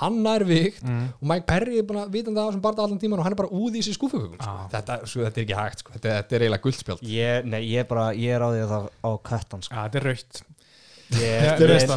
[0.00, 1.04] hann nær vikt mm.
[1.20, 3.40] og Mike Perry er búin að vitandi á þessum barða allan tíman og hann er
[3.42, 4.44] bara úði í sér skúfugum sko.
[4.56, 4.66] Já.
[4.72, 5.94] þetta, sko, þetta er ekki hægt sko.
[5.96, 8.74] þetta, þetta er eiginlega guldspjald ég, nei, ég er bara, ég er á því að
[8.74, 9.74] það á köttan sko.
[9.76, 10.42] Já, þetta er raukt
[11.16, 11.88] ég, er ég,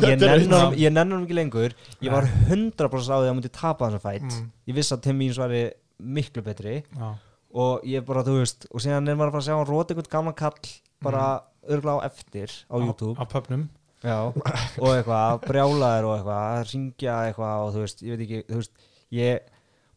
[0.78, 3.90] ég, er nenni hann ekki lengur ég var 100% á því að hann myndi tapa
[3.90, 4.50] þessum fætt Mm.
[4.70, 5.64] ég vissi að Tim Means væri
[6.00, 6.80] miklu betri.
[6.96, 7.10] Já,
[7.60, 9.96] og ég bara, þú veist, og síðan er maður að fara að sjá hann róti
[9.96, 10.74] einhvern gamlan kall
[11.04, 11.26] bara
[11.70, 13.16] örgulega á eftir á YouTube.
[13.20, 13.68] á pöpnum.
[14.00, 18.42] Já, og eitthvað, brjálaðir og eitthvað, að ringja eitthvað og þú veist, ég veit ekki,
[18.48, 18.86] þú veist,
[19.18, 19.50] ég,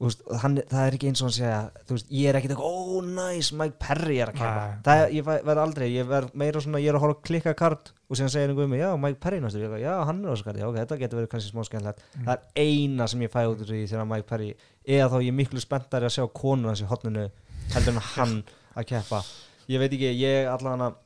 [0.09, 1.59] veist, hann, það er ekki eins og hann segja
[1.93, 4.63] veist, ég er ekkit eitthvað, ó, nice, Mike Perry er að keppa.
[4.67, 4.81] Nei.
[4.89, 7.55] það, ég ver- verð aldrei, ég verð meira svona ég er að horfa að klikka
[7.59, 10.43] kart og síðan segja einhver um mig, já, Mike Perry næstur, ég, já, hann er
[10.49, 12.03] kart já, ok, þetta getur verið kannski smá skemmtilegt.
[12.19, 14.51] Það er eina sem ég fæ út úr því þegar Mike Perry
[14.85, 17.29] eða þá ég er miklu spenntari að sjá konun hans í hotninu
[17.77, 18.37] heldur en hann
[18.77, 19.23] að keppa.
[19.71, 20.99] Ég veit ekki, ég allan að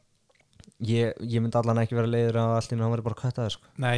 [0.88, 3.70] ég, ég myndi allan ekki vera leiður að allt í hann verið bara kvættaður sko.
[3.84, 3.94] Nei,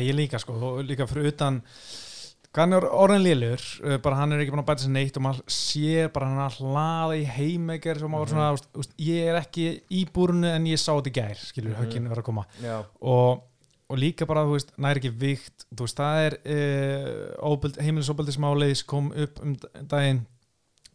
[2.64, 3.64] hann er orðin lélur
[4.04, 6.58] bara hann er ekki búin að bæta sér neitt og maður sé bara hann að
[6.62, 10.80] hlaða í heimegger sem maður svona, úst, úst, ég er ekki í búrunu en ég
[10.80, 12.44] sá þetta í gær skilur, mm höggin vera að koma.
[12.62, 12.76] Já,
[13.12, 13.44] og,
[13.88, 18.90] og líka bara, þú veist, næri ekki vikt þú veist, það er uh, heimilisóbaldismálið sem
[18.90, 19.54] kom upp um
[19.90, 20.24] daginn.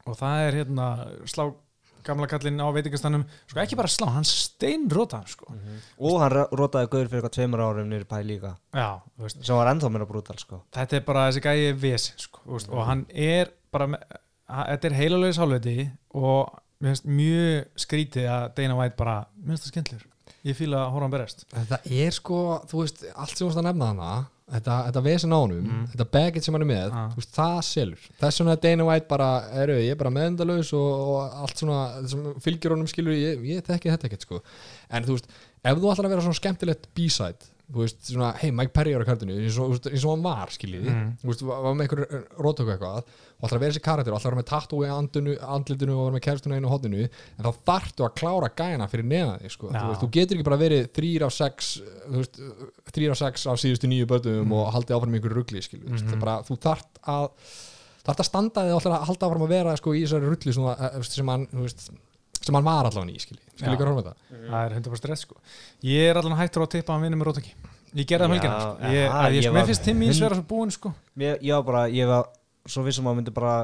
[0.04, 0.88] Og það er hérna
[1.32, 1.46] slá
[2.06, 6.92] gamla kallinn á veitingastanum sko ekki bara slá, hann steinróta hann sko og hann rotaði
[6.92, 8.56] gauður fyrir eitthvað tveimur árum nýri pæ líka.
[8.76, 8.90] Já,
[9.34, 10.62] sem var ennþá meira brútal sko.
[10.76, 13.90] þetta er bara þessi gæi vesi sko, þú veist, og hann er bara
[14.54, 15.78] þetta er heilalögis hálfviti
[16.14, 20.10] og mér finnst mjög skrítið að Dana White bara, mér finnst það skemmtlur
[20.44, 21.46] ég fíla að horfa hann berast.
[21.54, 24.10] Þetta er sko, þú veist, allt sem þú veist að nefna hana
[24.52, 25.86] þetta, þetta vesen á honum, Mm.
[25.94, 27.10] þetta baggage sem hann er með, Ah.
[27.16, 31.32] veist, það selur þess vegna Dana White bara, eru, ég er bara meðendalaus og, og
[31.44, 32.04] allt svona
[32.76, 34.42] honum skilur, ég, ég þekki þetta ekkert sko
[34.90, 35.28] en þú veist,
[35.64, 39.02] ef þú ætlar að vera svona skemmtilegt b-side, þú veist, svona hey, Mike Perry er
[39.02, 41.08] á kartinu, eins og, eins og hann var skiljiði, Mm.
[41.24, 42.04] þú veist, var var með einhver
[42.38, 43.04] rótöku eitthvað,
[43.42, 44.48] og að vera þessi karakter og að vera með
[44.94, 49.06] andunu, andlitinu og vera með kærstuna einu hodinu, en þá þarftu að klára gæna fyrir
[49.10, 49.82] neðan þig, sko, Já.
[49.82, 52.40] þú þú getur ekki bara verið þrýr af sex veist,
[52.94, 56.20] þrýr af sex af síðustu nýju börnum og haldið áfram einhverju rugli skilu, mm Mhm.
[56.20, 57.30] bara, þú þart að
[58.04, 60.64] þart að standa þig og ætlar að halda áfram að vera sko, í þessari sem,
[60.64, 61.90] að- sem, hann, þú veist,
[62.44, 63.74] sem hann var allavega í skilji, skilji Já.
[63.74, 65.36] ekki að horfa með það það er 100% stress sko.
[65.88, 67.54] Ég er allan hættur á að tippa að hann vinna með rótöki
[67.94, 68.74] ég gerði það Já, mælgina sko.
[68.84, 70.72] ja, ég, að ég, ég sko, var mér finnst Tim Means hund- vera svo búinn
[70.74, 70.94] sko.
[71.24, 72.30] Var bara, ég var
[72.66, 73.56] svo vissum að hann myndi bara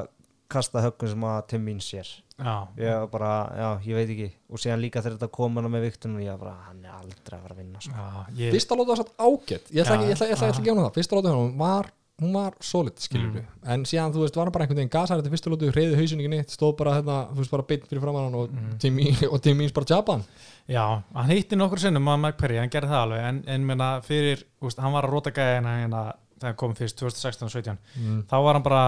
[0.50, 2.08] kasta höggun sem að Tim Means sér.
[2.40, 4.28] Já, ég var bara, já, ég veit ekki.
[4.50, 6.94] Og síðan líka þegar þetta kom hann með viktun og ég var bara, hann er
[6.96, 7.92] aldrei að fara að vinna sko.
[7.92, 9.66] já ég, fyrsta lóta var satt ágætt.
[9.70, 10.16] Ég ætla ekki, Já.
[10.16, 10.94] að gefa hana það.
[10.96, 11.90] Fyrsta lóta hún var,
[12.20, 13.46] hún var solid skilur Mm.
[13.74, 16.20] en síðan þú veist var hann bara einhvern veginn gasar þetta fyrsta lótu, reyði hausin
[16.20, 18.78] ekki neitt stóð bara hérna, þú veist bara beint fyrir framann og Mm.
[18.78, 20.24] Timmy og Timmy bara jabba hann
[20.68, 23.88] já, hann hitti nokkur sinnum að Mike Perry, hann gerði það alveg en, en menna
[24.04, 26.02] fyrir, úst, hann var að róta gæðina hérna,
[26.40, 28.20] þegar hann kom fyrst 2016-17 mm.
[28.30, 28.84] þá var hann bara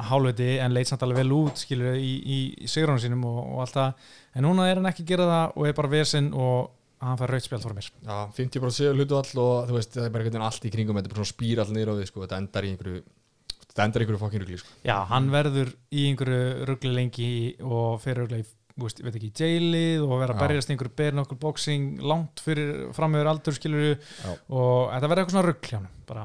[0.00, 3.58] hálfviti en leit samt alveg vel út skilur í, í, í sigrunum sínum og, og
[3.66, 4.06] allt það
[4.40, 6.70] en núna er hann ekki að gera það og er bara vesinn og
[7.00, 7.88] hann fær rautspjald fyrir mér.
[8.04, 10.72] Já, 50% séu hlutu all og þú veist, það er bara einhvern veginn allt í
[10.74, 13.02] kringum þetta er bara svona spýr all niður á því, sko, þetta endar í einhverju
[13.70, 14.78] þetta endar í einhverju fokkin rugli, sko.
[14.84, 17.30] Já, hann verður í einhverju ruggli lengi
[17.64, 18.42] og fyrir ruggli
[18.80, 22.70] ég veit ekki, jailið og vera að berjast í einhverju berinn okkur boxing langt fyrir
[22.96, 24.30] framöður aldur skilur Já.
[24.48, 26.24] og þetta verður eitthvað svona ruggli hann bara,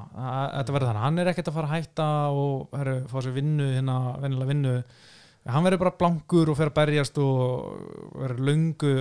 [0.54, 3.68] þetta verður þannig, hann er ekkert að fara að hætta og herru, fá sér vinnu
[3.74, 3.98] hérna,
[5.54, 8.94] hann verður bara blankur og fer að berjast og verður löngu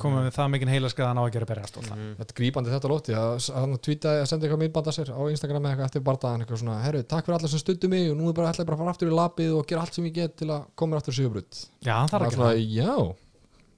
[0.00, 2.90] komið með það mikinn heilaskaðan á að gera berjast og það Þetta er grípandi þetta
[2.92, 6.44] lóti að hann tweetaði að senda eitthvað myndbanda sér á Instagram eða eitthvað eftir bardaðan
[6.46, 8.70] eitthvað svona, herru, takk fyrir alla sem stuttu mig og nú er bara ætla ég
[8.70, 10.96] bara að fara aftur í lapið og gera allt sem ég get til að koma
[11.02, 12.92] aftur sigurbrut Já, hann þarf að gera svona, það já,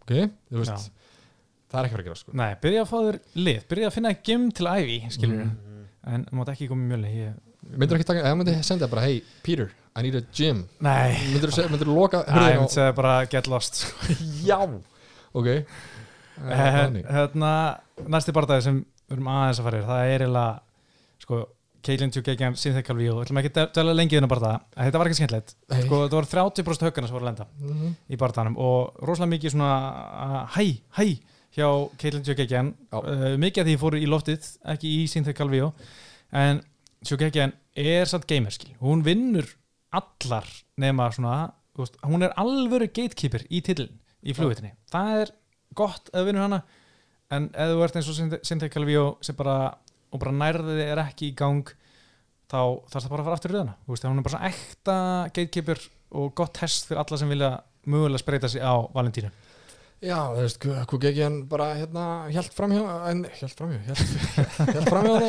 [0.05, 0.15] ok,
[0.55, 0.95] þú veist Já.
[1.75, 2.37] það er ekki að fara að gera, sko.
[2.39, 5.83] Nei, byrja að fá þér lið, byrja að finna gym til ævi, skilur Mm.
[6.15, 6.25] en
[9.95, 13.47] eða I need a gym, Nei, myndur þú loka Æ, ég myndi segja bara get
[13.47, 13.85] lost.
[14.49, 14.59] Já,
[15.33, 15.47] ok.
[15.47, 15.65] Eh,
[16.51, 17.05] þannig.
[17.15, 17.51] hérna,
[18.11, 21.39] næsti barndagi sem við erum aðeins að fara yfir, það er eiginlega sko,
[21.85, 25.19] Caitlin Tjúkegjan Cynthia Calvillo, við ætlum ekki að dæla lengi þennan barndaga, þetta var ekki
[25.21, 25.55] skemmtilegt.
[25.71, 25.83] Nei.
[25.85, 27.95] sko, það voru 30% höggana sem voru að lenda Mhm.
[28.11, 29.73] í barndaganum og rosalega mikið svona
[30.25, 30.65] uh, hæ,
[30.99, 31.07] hæ
[31.55, 31.69] hjá
[32.03, 32.99] Caitlin Tjúkegjan Já.
[32.99, 35.71] uh, mikið af því fóru í loftið, ekki í Cynthia Calvillo
[36.33, 36.63] en
[37.05, 39.45] Tjúkegjan er samt gamer, skil, hún vinnur
[40.01, 40.49] allar
[40.81, 41.37] nema svona
[41.79, 45.33] veist, hún er alvöru gatekeeper í tillin í flugvitinni, það er
[45.77, 46.61] gott að vinna hana
[47.35, 49.75] en ef þú ert eins og Cynthia Calvillo sem bara,
[50.11, 51.73] og bara nærðið er ekki í gang
[52.51, 54.51] þá þarf það bara að fara aftur í röðuna Þú veist, hún er bara svona
[54.51, 54.97] ekta
[55.31, 57.51] gatekeeper og gott test fyrir alla sem vilja
[57.91, 59.33] mögulega spreita sig á Valentínu
[60.05, 62.03] Já, þú veist, hvað gekk ég hann bara hérna,
[62.35, 65.21] hjælt framhjá, en hjælt framhjá, hjælt framhjá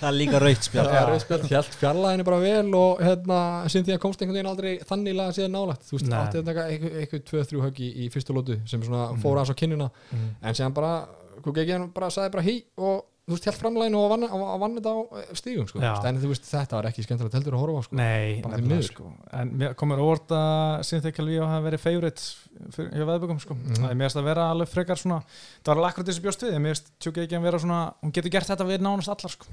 [0.00, 3.38] það er líka raut spjall já, rauðspjald, hjælt fjarlæðinni bara vel og hérna,
[3.70, 7.24] Cynthia komst einhvern veginn aldrei þannig laga síðan nálægt, þú veist, átti þetta eitthvað, eitthvað,
[7.30, 10.76] tvö, þrjú högg í, í fyrstu lótu sem svona fór aðeins á kinnina, en síðan
[10.80, 10.92] bara,
[11.38, 14.74] hvað gekk ég hann bara, sagði bara hí og þú veist, hjælt framlæðinu og vann,
[14.76, 17.80] þetta á eh, stígum, sko, en þú veist, þetta var ekki skemmtilegt heldur að horfa
[17.80, 17.98] á, sko.
[18.00, 18.88] Nei, Bara því nefnilega miður.
[18.90, 22.26] sko en mér komur óvart að Cynthia Calvillo hafa verið favorite
[22.74, 23.74] fyrir, hjá veðbökum sko Mhm.
[23.80, 26.58] það er mér að vera alveg frekar svona það var alveg akkurat þessi bjóst við,
[26.60, 29.46] mér finnst tjókið ekki að vera svona hún getur gert þetta við nánast allar sko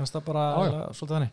[0.00, 0.62] það bara Já, já.
[0.62, 1.30] eiginlega svolítið þannig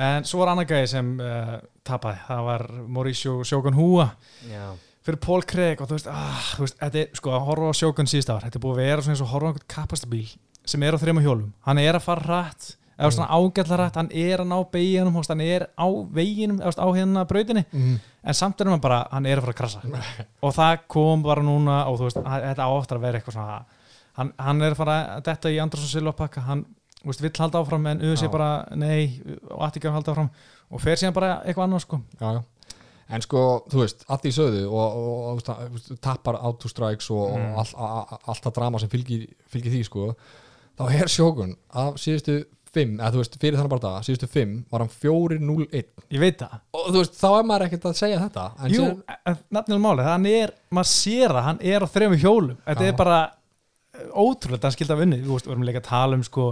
[0.00, 4.04] en svo var annar gæði sem uh, tapaði, það var Mauricio Shogun Hua
[4.46, 4.68] Já,
[5.02, 7.74] fyrir Paul Craig og þú veist, ah, þú veist þetta er, sko, að horfa á
[7.80, 10.28] Shogun síðust ár þetta er búið að vera svona eins og horfa á einhvern kapastabíl
[10.70, 14.10] sem er á þrejum hjólum, hann er að fara rætt eða svona ágætla rætt, hann
[14.12, 17.94] er að ná beginum, hann er á veginum eða á hérna brautinni, mm.
[18.28, 19.80] en samt er hann bara, hann er að fara að krasa.
[20.44, 23.62] Og það kom bara núna og þú veist, þetta áttur að vera eitthvað svona
[24.18, 26.64] hann, hann er að fara að detta í Andersson Silva pakka, hann
[27.06, 30.32] veist, vill halda áfram en auðvitað sé bara, nei, og ætti ekki að halda áfram.
[30.70, 32.00] Og fer síðan bara eitthvað annað sko.
[32.20, 32.74] Já, já.
[33.10, 33.40] En sko,
[33.72, 37.32] þú veist, allt í sögðu og, og, og, og þú veist, tappar auto strikes og,
[37.34, 37.48] Mm.
[37.56, 40.12] og all, a, a, allt það drama sem fylgir, fylgir því, sko
[40.80, 41.52] þá er sjókun
[41.84, 42.38] af síðustu
[42.70, 46.38] fimm, eða þú veist, fyrir þannig bara dag síðustu fimm var hann 4-0-1 ég veit
[46.38, 49.82] það, og þú veist, þá er maður ekkert að segja þetta en jú, síðan- nefnilega
[49.86, 52.56] máli hann er, maður sér það, hann er á þrejum hjólum.
[52.68, 52.92] Þetta Já.
[52.92, 56.20] er bara eh, ótrúlega hann skildi af unni, þú veist, við erum líka að tala
[56.20, 56.46] um sko,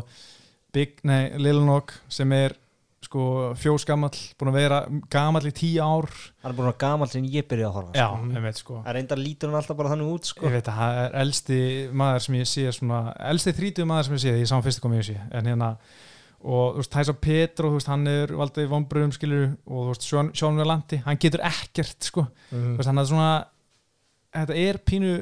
[0.74, 2.53] Big, nei, Lil Nog sem er
[3.01, 4.79] sko fjósgamall, búin að vera
[5.13, 6.09] gamall í tíu ár
[6.43, 8.43] hann er búin að vera gamall sem ég byrjaði að horfa já, sko.
[8.43, 10.47] veit sko Það reyndar lítur hann alltaf bara þannig út sko.
[10.49, 11.59] Ég veit að það er elsti
[12.03, 14.83] maður sem ég sé svona, elsti þrítuð maður sem ég sé ég sá hann fyrst
[14.83, 15.71] komið ég sé en hérna
[16.39, 20.35] og þú veist, Tæsa Petro, þú veist, hann er valdið vonbröðum skilur og þú veist,
[20.39, 22.77] Sjón, Velandi hann getur ekkert, sko þú Mhm.
[22.79, 23.31] veist, hann er svona
[24.35, 25.15] þetta er pínu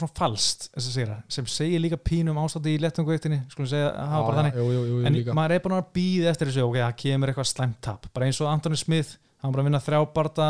[0.00, 2.80] svona falskt, sem segir líka pínu um ástandi í
[4.88, 5.36] jú, en líka.
[5.36, 8.40] maður er bara að býða eftir þessu ok, það kemur eitthvað slæmt tap bara eins
[8.42, 10.48] og Antoni Smith, hann bara að vinna þrjábarta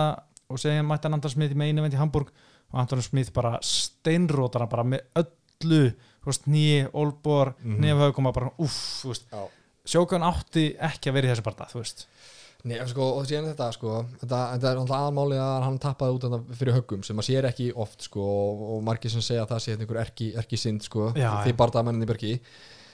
[0.49, 2.33] og segja hann mætti hann Antoni Smith í meinu vend í Hamburg
[2.73, 5.83] og Antoni Smith bara steinrótar hann bara með öllu
[6.45, 7.65] nýi, olbor, mm.
[7.65, 7.81] -hmm.
[7.81, 9.05] nefhaugum bara uff,
[9.89, 12.05] sjókan átti ekki að vera í þessu barta, þú veist
[12.67, 16.75] Nei, sko, og síðan þetta, sko, þetta, þetta er aðmálið að hann tappaði út fyrir
[16.75, 19.71] höggum sem maður sér ekki oft, sko, og, og margir sem segja að það sé
[19.73, 21.59] hérna einhver erki, erki sind, sko, Já, því já.
[21.61, 22.33] bara það menninni bergi.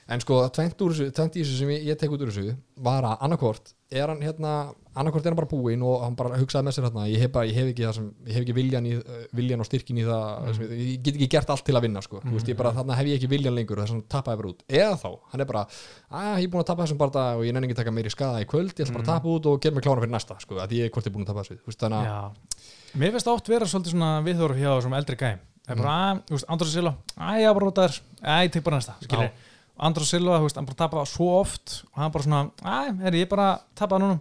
[0.05, 2.53] En sko, tvent, í þessu sem ég, ég tek út úr þessu
[2.85, 4.53] var að annarkvort, er hann hérna,
[4.95, 7.49] annarkvort er hann bara búinn og hann bara hugsaði með sér hérna, ég hef, bara,
[7.51, 8.95] ég hef ekki það sem, ég hef ekki viljan, í,
[9.37, 12.21] viljan og styrkin í það, sem, ég get ekki gert allt til að vinna, sko,
[12.25, 14.67] þú veist, ég bara, þarna hef ég ekki viljan lengur þess að tappaði bara út.
[14.81, 15.65] Eða þá, hann er bara,
[16.11, 18.15] að ég er búin að tappa þessum bara og ég nenni ekki að taka meiri
[18.15, 20.39] skada í kvöld, ég ætla bara að tappa út og gera mig klára fyrir næsta,
[20.43, 23.51] sko, að ég er ég er búin að tappa þessu, þannig að, mér finnst oft
[23.51, 26.75] vera svolítið svona viðhorf hjá þessum eldri gæm það er bara, að, þú veist, Andrós
[26.75, 28.01] Silva að ég var bara út að þér,
[28.35, 29.31] að ég tek bara næsta skilur,
[29.75, 33.25] Andrós Silva, þú veist, hann bara tapaði svo oft og hann bara svona, að, herri,
[33.25, 34.21] ég bara tapaði núna.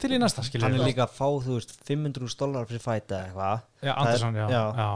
[0.00, 3.20] Til í næsta, skilur hann er líka að fá þú veist 500 dólar fyrir fæta
[3.28, 3.60] eitthvað.
[3.84, 4.18] Það er-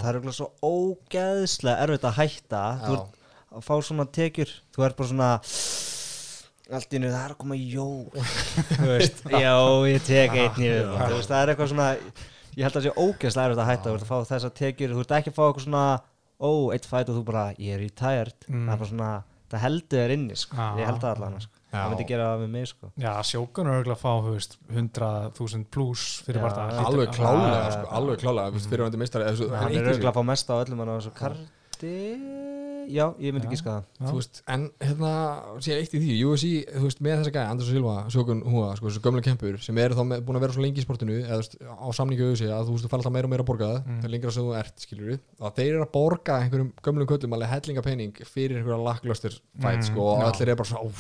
[0.03, 2.63] það er svo ógeðslega erfitt að hætta.
[2.83, 3.21] Þú ert
[3.59, 4.51] að fá svona tekjur.
[4.75, 5.31] Þú ert bara svona
[6.69, 8.11] allt í nú það er að koma jól.
[8.81, 9.55] Þú veist, já
[9.89, 11.89] ég tek einn í við þú veist, það er eitthvað svona
[12.59, 13.89] ég held að það sé ógeðslega erfitt að hætta.
[13.89, 15.85] Þú ert að fá þessar tekjur, þú ert ekki að fá eitthvað svona
[16.39, 18.37] ó, eitt fæt og þú bara, ég er retired.
[18.51, 18.67] Mm.
[18.67, 19.13] það er bara svona,
[19.53, 20.57] það heldur þér inni sko.
[20.59, 20.66] Já.
[20.78, 21.55] ég held það allan, sko.
[21.68, 22.90] Það myndi gera það með mig sko.
[22.96, 27.70] Já, sjókun er auðvitað að fá, þú veist, 100.000 pluss fyrir alveg klálega, Já.
[27.76, 30.55] sko, alveg klálega, þú veist, fyrirvændi meistari, eða, hann er auðvitað að fá mest á
[30.62, 31.92] öllum hann á þessu karti
[32.91, 35.12] já, ég myndi ekki skaða þú veist, en hérna
[35.64, 38.89] síðan eitt í því, UFC, þú veist, með þessa gæja Anders Silva, Sjókun Húa, sko,
[38.91, 41.39] þessu gömlega kempur sem eru þá með, búin að vera svo lengi í sportinu eða
[41.43, 43.70] veist, á samningu UFC að þú veist, þú fær alltaf meira og meira að borga
[43.72, 44.01] það, Mm.
[44.03, 47.09] það er lengra sem þú ert skilur við, að þeir eru að borga einhverjum gömlum
[47.14, 50.28] köllum alveg hellinga pening fyrir einhverja lakklöstur fætt, Mm, sko, og já.
[50.32, 50.93] allir er bara svona,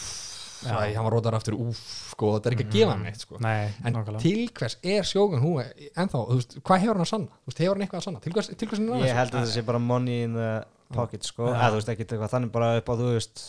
[0.58, 0.74] Já.
[0.74, 1.78] Æ, hann var rótar aftur, úff,
[2.10, 5.04] sko, þetta er ekki að gefa hann neitt, sko Nei, En nákvæmlega til hvers er
[5.06, 5.60] sjókun hún
[5.94, 7.28] ennþá, þú veist, hvað hefur hann að sanna?
[7.30, 8.20] Þú veist, hefur hann eitthvað að sanna?
[8.24, 10.34] Til hvers, til hvers er hann að ég held að þetta sé bara money in
[10.34, 10.48] the
[10.94, 11.56] pocket sko, Já.
[11.56, 13.42] eða þú veist ekki eitthvað þannig bara upp á þú veist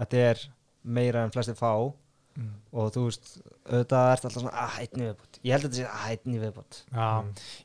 [0.00, 0.46] þetta er
[0.84, 1.74] meira en flestir fá.
[2.34, 2.48] Mm.
[2.74, 3.28] og þú veist
[3.70, 6.32] auðvitað ert alltaf svona, ah, einn í viðbútt ég held að þetta sé, ah, einn
[6.34, 7.04] í viðbútt Já,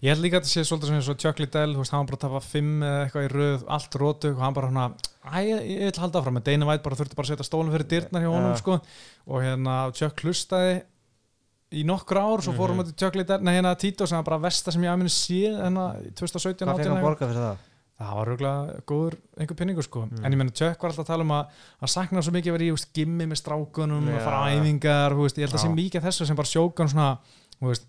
[0.06, 2.06] ég held líka að þetta sé svolítið svona eins og Chuck Liddell, þú veist, hann
[2.12, 4.84] bara að tapa fimm eða eitthvað í röð, allt rótug og hann bara svona,
[5.26, 6.38] æ, ég, ég vil halda áfram.
[6.38, 8.62] En Dana White bara þurfti bara að setja stólum fyrir dyrnar hjá honum, Já.
[8.62, 8.78] sko,
[9.26, 10.76] og hérna Chuck hlustaði
[11.74, 14.74] í nokkur ár svo fórum við til Chuck Liddell, nei hérna Tito sem bara versta
[14.74, 17.58] sem ég að minni sé hérna í 2017 hvað
[18.00, 18.08] fekk 18 hann eitthvað.
[18.08, 18.08] borga fyrir það?
[18.08, 20.26] það var röglega góður einhver pinningur sko Mm.
[20.26, 21.46] en ég meina Chuck var alltaf að tala um að
[21.80, 24.16] hann saknar svo mikið að vera í veist, gimmi með strákunum Já.
[24.16, 25.68] að fara æfingar, veist, ég held að Já.
[25.68, 27.18] sé mikið af þessu sem bara sjókan svona
[27.62, 27.86] veist,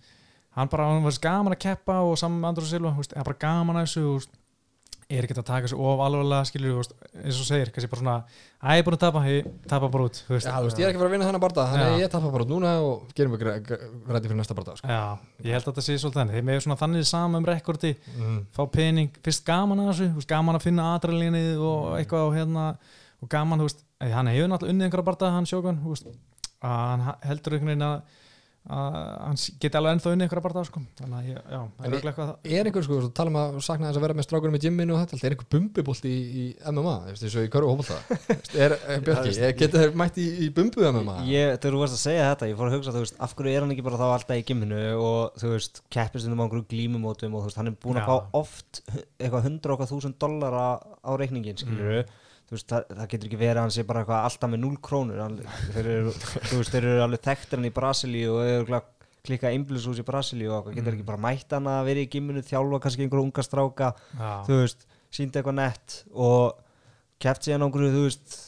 [0.57, 3.77] hann bara, hann var gaman að keppa og saman með Andrú Silva, er bara gaman
[3.77, 4.27] að þessu
[5.11, 8.15] er ekki að taka þessu of alvarlega skilur, veist, eins og segir, kannski bara svona
[8.61, 10.93] að ég er búin að tapa, ég tapa bara út veist, Já, veist, ég er
[10.93, 13.13] ekki að fara að vinna þennan barða þannig að ég tappa bara út núna og
[13.19, 14.91] gerum við rætti fyrir næsta barða sko.
[14.91, 15.03] Já,
[15.47, 18.41] ég held að þetta sé svolítið þannig þeir með svona þannig saman um rekordi mm.
[18.57, 22.67] fá pening, fyrst gaman að þessu gaman að finna aðrælinni og eitthvað og hérna,
[23.21, 23.67] og gaman,
[24.01, 25.49] hann hefur náttúrulega unnið einhverja barða, hann
[26.61, 28.19] að hann ha- heldur einhvern veginn að
[28.71, 30.81] að hann s- geti alveg ennþá unni ykkur að barða sko.
[31.01, 33.57] þannig að ég, já, það er örugglega eitthvað er einhver sko, svo tala um að
[33.65, 36.45] sakna þess að vera með strákunum í gymminu og þetta, er einhver bumbubolt í, í
[36.69, 37.99] MMA, þú veist, eins og í körfu hófólta
[38.67, 41.97] er, er Björki, er, getur þeir mætt í, í bumbu MMA Ég, þegar þú varst
[41.99, 44.01] að segja þetta, ég fór að hugsa, þú veist, af hverju er hann ekki bara
[44.05, 47.73] þá alltaf í gimminu og þú veist, keppist um einhverjum glímumótum og þú veist, hann
[47.73, 48.85] er búin að fá oft
[49.19, 50.67] eitthvað hundra okkar þúsund dollara
[51.01, 54.25] á reikningin, skilur þú veist, það, það getur ekki verið að hann sé bara eitthvað
[54.29, 55.37] alltaf með 0 krónur, hann,
[55.75, 58.81] þeir eru, þú veist, þeir eru alveg þekktir hann í Brasilíu og eru
[59.27, 62.81] klikka einblíshús í Brasilíu og getur ekki bara mætt hann að vera í gimminu, þjálfa
[62.87, 66.63] kannski einhverju unga stráka, já, þú veist, síndi eitthvað nett og
[67.21, 68.39] keppt síðan á einhverju, þú veist,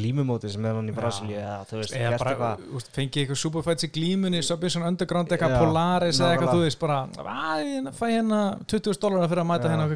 [0.00, 0.94] glímumóti sem er hann í.
[0.94, 5.32] Brasilíu eða þú veist, eða bara eitthvað úst, fengið eitthvað superfights í glímunni Submission Underground,
[5.34, 9.72] eitthvað Polaris eða eitthvað, þú veist, bara að fæ hérna 20 dólar fyrir að mæta
[9.72, 9.88] hérna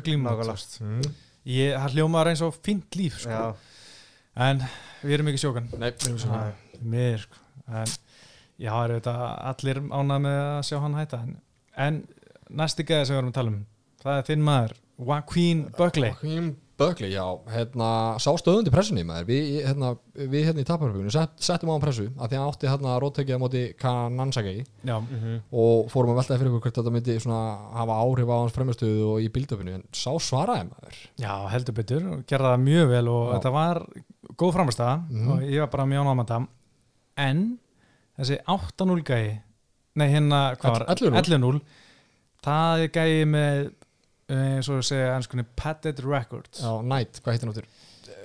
[1.49, 3.30] ég, það hljómaður eins og fínt líf sko.
[3.30, 3.90] Já,
[4.49, 4.64] en
[5.03, 5.68] við erum ekki sjókan.
[5.76, 6.40] Nei, við erum svo
[6.84, 7.40] mér sko.
[7.68, 7.92] en
[8.61, 9.14] já, er þetta
[9.53, 11.22] allir ánað með að sjá hann hætta.
[11.24, 11.38] En,
[11.86, 12.03] en
[12.62, 13.62] næsti gæði sem við erum að tala um
[14.05, 16.12] það er þinn maður, Joaquin Buckley.
[16.12, 17.22] Joaquin Buckley, já,
[17.54, 21.84] hérna sá stöðundi pressunni maður við hérna, við hérna í taparfjögunum set, settum á hann
[21.84, 24.96] pressu að því að átti hérna róttökið á móti Kanansaki já,
[25.54, 27.42] og fórum að veltaði fyrir ykkur hvert þetta myndi svona
[27.78, 32.08] hafa áhrif á hans fremjastöðu og í bildöfinu en sá svaraði maður já, heldur betur
[32.26, 33.32] gerða það mjög vel og Já.
[33.38, 33.82] þetta var
[34.42, 35.30] góð framstæða Mhm.
[35.30, 36.48] og ég var bara mjög ánað með þetta
[37.28, 37.44] en
[38.18, 39.32] þessi 8-0 gæði
[39.94, 40.86] nei hérna, hvað var?
[40.90, 41.22] 11-0.
[41.22, 41.60] 11-0
[42.44, 43.72] það er gæði með
[44.32, 47.68] eins og að segja ennskunni padded record Já, Knight, hvað heitir hann áttur?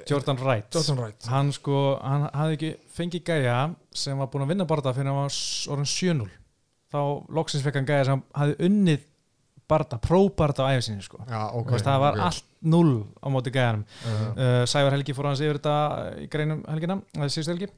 [0.09, 0.69] Jordan Wright.
[0.73, 1.25] Jordan Wright.
[1.29, 3.57] Hann sko, hann hafði ekki fengið gæja
[3.93, 5.35] sem var búin að vinna barða fyrir hann var
[5.75, 6.29] orðin 7-0
[6.89, 7.01] þá
[7.37, 9.03] loksins fekk hann gæja sem hafði unnið
[9.69, 11.21] barða, próbarða á æfisinni sko.
[11.29, 11.67] Já, ok.
[11.67, 12.23] Okay, það var ok.
[12.27, 12.45] allt
[12.75, 12.93] 0
[13.23, 13.85] á móti gæjanum.
[14.03, 15.75] Uh, uh, Sævar Helgi fór hans yfir þetta
[16.23, 17.69] í greinum helgina, það síðust helgi.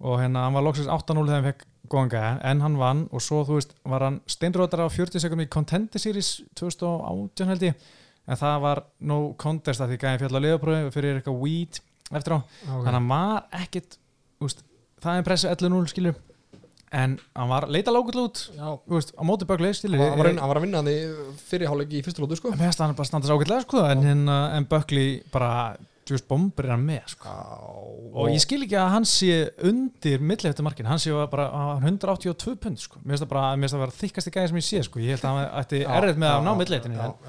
[0.00, 3.22] Og hérna hann var loksins 8-0 þegar hann fekk góðan gæja en hann vann og
[3.24, 7.86] svo þú veist var hann steinrótar á 40 sekundum í Contender Series 2018 held ég.
[8.30, 11.80] En það var no contest að því gæja fjall á liðapröfu fyrir eitthvað weed
[12.10, 12.38] eftir á.
[12.38, 12.70] Okay.
[12.70, 13.98] þannig að hann var ekkit
[14.40, 14.62] úst,
[15.02, 16.20] það er pressu 11-0 skilur
[16.90, 18.40] en hann var leita lókull út
[18.90, 20.98] úst, á móti skilur hann var, að vinna- hann var að vinna hann í
[21.50, 25.22] fyrirháleik í fyrstu lótu sko hann bara standa svo ágætlega sko, en, en, en Bökli
[25.30, 25.76] bara
[26.10, 27.30] just bombur hann með sko.
[28.14, 29.36] og ég skil ekki að hann sé
[29.68, 32.98] undir milleftu markin, hann sé bara á 182 pund sko.
[33.04, 35.02] mér finnst það bara mér finnst það vera þykkasti gæði sem ég sé sko.
[35.04, 36.52] ég held að hann ætti erfitt með já, að ná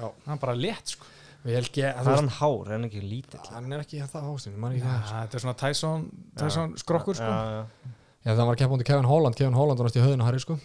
[0.02, 0.12] já.
[0.26, 1.10] hann bara létt sko.
[1.42, 4.26] Ekki að það er veist hann hár, er hann ekki lítill Hann er ekki það
[4.62, 6.04] maður ja, þetta er svona Tyson,
[6.38, 7.26] Tyson skrokkur sko.
[7.26, 7.64] Já,
[8.22, 10.42] Já, það var að keppa undir Kevin Holland Kevin Holland var næst í höðinu Harry
[10.42, 10.58] sko.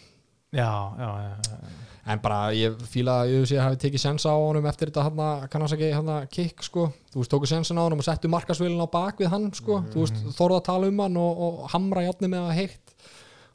[0.55, 1.61] Já, já, já.
[2.07, 5.47] En bara ég fíla að ég að hafi tekið sensa á honum eftir þetta hann
[5.51, 6.87] kannast ekki hann kick sko.
[7.11, 9.81] Þú veist, tóku sensin á honum og settu markasvilin á bak við hann sko.
[9.91, 12.95] Þú veist, þorða að tala um hann og, og hamra játni með að heitt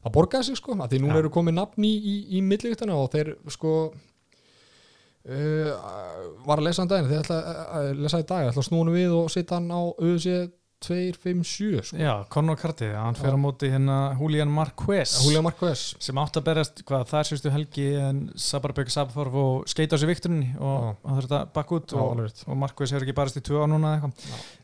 [0.02, 1.18] Það borgaði sig sko, að því Já.
[1.20, 3.74] eru komið nafn í, í, í millivíktana og þeir sko
[5.30, 5.68] uh,
[6.42, 7.38] var að lesa hann daginn þeir ætla
[7.78, 10.26] að lesa í dag, ætla að snúna við og setja hann á UFC
[10.82, 11.96] 257 sko.
[12.00, 15.14] Já Conor Carty, hann fer á móti hérna Julian Marquez.
[15.24, 15.84] Julian Marquez.
[16.02, 20.10] Sem átt að berast hvað þar sérstu helgi en Sabarberg Sabþorf og skeita á sig
[20.10, 20.94] vikturinni og Já.
[21.06, 23.66] hann þurfti að bakka út Já, og, og Marquez hefur ekki barast í tvö á
[23.70, 23.94] núna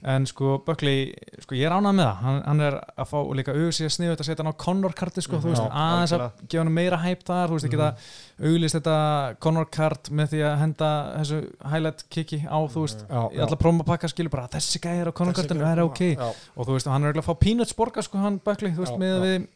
[0.03, 1.13] en sko Buckley,
[1.45, 2.23] sko ég er ánað með það.
[2.27, 4.97] Hann, hann er að fá líka auðvitað að sniðu þetta að setja hann á Conor
[4.99, 7.81] karti sko, þú veist, Já, aðeins að gefa hann meira hæp þar, þú veist, ekki
[7.83, 8.97] það auglist þetta
[9.43, 11.39] Conor kart með því að henda þessu
[11.73, 15.19] highlight kicki á, þú veist, Já, í alla prómapakka skilur bara þessi gæði er á
[15.19, 16.03] Conor kartinu, það er ok.
[16.15, 18.85] Já, og þú veist, hann er eiginlega að fá peanuts borga sko, hann Buckley, þú
[18.85, 19.23] veist, Já, með já.
[19.27, 19.49] við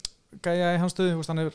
[0.43, 1.51] gæja í hans stöðu, veist, hann er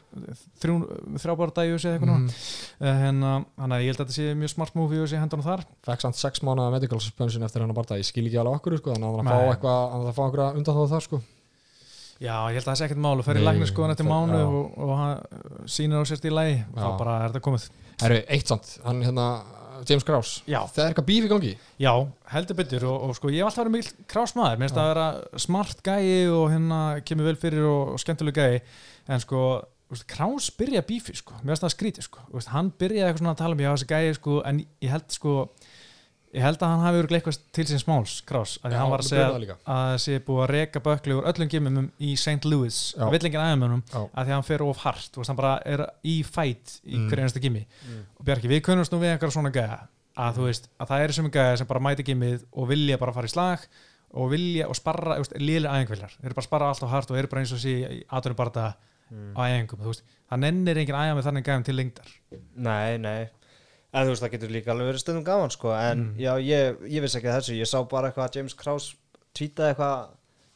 [1.18, 2.28] þrjábára dæju sig eitthvað Mhm.
[2.28, 3.00] mm.
[3.02, 5.64] hérna, hann er, ég held að þetta sé mjög smart move í þessi hendan þar.
[5.84, 8.78] Fekk samt 6 mánuða medical suspension eftir hann að barða, ég skil ekki alveg okkur
[8.78, 11.22] sko, þannig að hann að fá eitthvað, hann að fá eitthvað undan þar sko
[12.22, 13.18] já, ég held að það sé ekkert mál.
[13.18, 16.34] Og fer í Nei, lækni skoðan eftir mánu og, og hann sýnir á sérst í
[16.34, 17.70] lægi og þá bara er þetta komið.
[18.02, 19.28] Herru, eitt samt, hann hérna
[19.88, 21.54] James Krause, já, það er eitthvað bíf í gangi?
[21.82, 21.92] Já,
[22.34, 22.86] heldur betur.
[22.90, 25.82] Og, og sko, ég hef alltaf verið mikil krásmaður mér finnst það að vera smart
[25.86, 28.62] gæi og hérna kemur vel fyrir og, og skemmtuleg gæi.
[29.14, 29.44] En sko,
[30.10, 32.26] krás byrja bífi sko, mér finnst það skrítið sko.
[32.54, 35.36] Hann byrjaði eitthvað svona að tala um já, þessi gæi sko, en ég held sko
[36.36, 39.00] ég held að hann hafi verið eitthvað til síns máls krás, að Já, hann var
[39.04, 42.46] að segja byrjaði það að þessi búið að reka bökli úr öllum gimum í St.
[42.46, 43.04] Louis Já.
[43.08, 44.02] og vill enginn aðeimönum Já.
[44.04, 46.98] að því að hann fer of hart, þú veist, hann bara er í fætt í
[46.98, 47.08] Mm.
[47.10, 48.04] hverju einasta gimmi Mm.
[48.20, 49.80] og Bjarki, við kunnumst nú við einhverja svona gæja
[50.18, 53.14] að þú veist, að það eru sem gæja sem bara mæti gimmið og vilja bara
[53.14, 53.60] fara í slag
[54.14, 56.90] og vilja og sparra, þú veist, liðlega æðingvillar þeir eru bara að sparra allt og
[56.90, 58.04] hart og eru bara eins og sí
[59.08, 59.32] Mm.
[59.38, 62.10] á æðingum, þú veist það nennir enginn æða með þannig gæjum til lengdar
[62.58, 63.30] Nei, nei
[63.94, 66.14] En þú veist, það getur líka alveg verið stundum gaman sko En Mm.
[66.20, 67.56] já, ég, ég vissi ekki þessu.
[67.58, 68.96] Ég sá bara eitthvað að James Krause
[69.34, 70.08] tweetaði eitthvað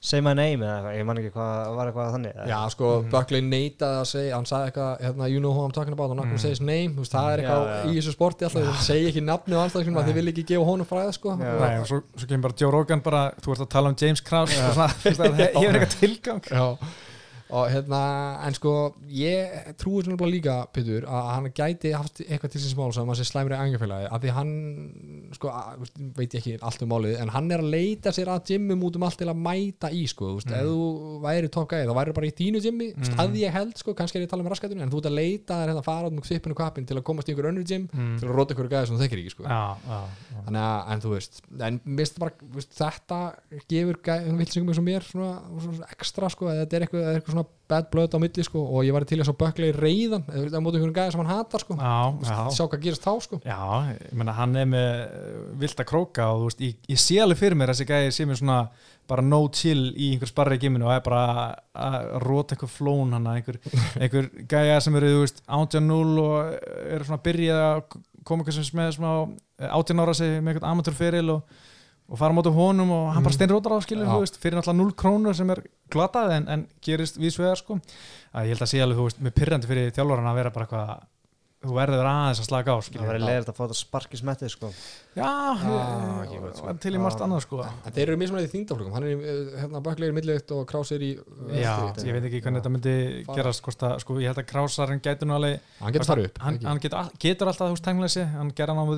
[0.03, 2.45] Say my name eða eitthvað, ég man ekki hvað var eitthvað þannig eða?
[2.49, 5.93] Já, sko, Buckley neitaði að segja hann sagði eitthvað, hérna, you know who I'm talking
[5.93, 7.84] about not gonna say his name, þú veist, það er Já, eitthvað já.
[7.86, 10.89] í þessu sporti alltaf, þú segir ekki nafni og alltaf, þið vil ekki gefa honum
[10.89, 11.36] fræða, sko.
[11.38, 11.53] Já.
[11.61, 14.21] Nei, og svo, svo kemur bara Joe Rogan bara, þú ert að tala um James
[14.25, 16.41] Krause og svona, það hefur eitthvað tilgang.
[16.49, 16.65] Já,
[17.51, 18.01] og hérna
[18.47, 18.73] en sko,
[19.11, 23.07] ég trúi svona bara líka Pétur, að hann gæti haft eitthvað til síns mál sem
[23.11, 24.53] hann sé slæmri angefélagi af því hann,
[25.35, 25.85] sko, að,
[26.17, 28.99] veit ég ekki allt um málið, en hann er að leita sér að gymmum út
[28.99, 32.15] um allt til að mæta í sko, þú veist, ef þú væri toppgæði þá væri
[32.17, 33.13] bara í þínu gymmi, mm.
[33.21, 35.17] að ég held sko, kannski er ég að tala með raskatunum, en þú ert að
[35.19, 37.67] leita þér hérna að fara út um kvippinu kappin til að komast í einhver önnur
[37.67, 38.17] gym Mm.
[38.19, 39.43] til að róta einhverju gæði sem þú þekkir ekki sko.
[39.43, 39.61] Já
[40.45, 41.79] Þannig að, en þú veist, en
[47.45, 49.35] svona, svona er svona bad blood á milli, sko, og ég var til að svo
[49.39, 51.77] bökla í reyðan, eða á móti einhverjum gæði sem hann hatar, sko,
[52.51, 53.39] sjá hvað gerist þá, sko.
[53.45, 53.59] Já,
[53.95, 57.19] ég meina hann er með uh, vilt að króka og þú veist, ég, ég sé
[57.23, 58.59] alveg fyrir mér þessi gæði sé mér svona
[59.07, 63.27] bara no chill í einhver sparri giminu og er bara að róta einhver flón hann
[63.27, 63.59] einhver,
[64.01, 66.53] einhver gæja sem eru, þú veist, 18-0 og
[66.91, 67.81] eru svona að byrja að
[68.23, 69.11] koma eitthvað sem með smá
[69.71, 71.61] 18 ára sig með einhvern amatörferil og,
[72.12, 74.97] og fara móti honum og hann bara steinrótar á skilur, þú veist, fyrir náttúrulega 0
[74.99, 77.80] krónur sem er glatað en, en gerist vísvegar sko,
[78.36, 80.68] að ég held að sé alveg, þú veist, með pyrrandi fyrir þjálfaran að vera bara
[80.68, 81.09] eitthvað
[81.62, 83.05] þú verður aðeins að slaka á Það skilur.
[83.05, 84.70] væri leiðilegt að fá þetta spark í smettið sko.
[85.14, 86.74] Já, Ah, ég gott, sko.
[86.82, 87.59] til í margt annað sko.
[87.86, 91.05] En þeir eru mismunandi í þingdaflökum, hann er eh, hérna, í milliðitt og Krás er
[91.05, 92.95] í uh, Já, ég veit ekki hvernig þetta myndi
[93.28, 93.38] Fara.
[93.38, 93.62] gerast
[94.01, 97.14] sko, ég held að Krásarinn gæti nú alveg Hann getur farið upp, hann, getur, all-
[97.22, 98.89] getur alltaf, þú veist, tenglega sig hann gerði hann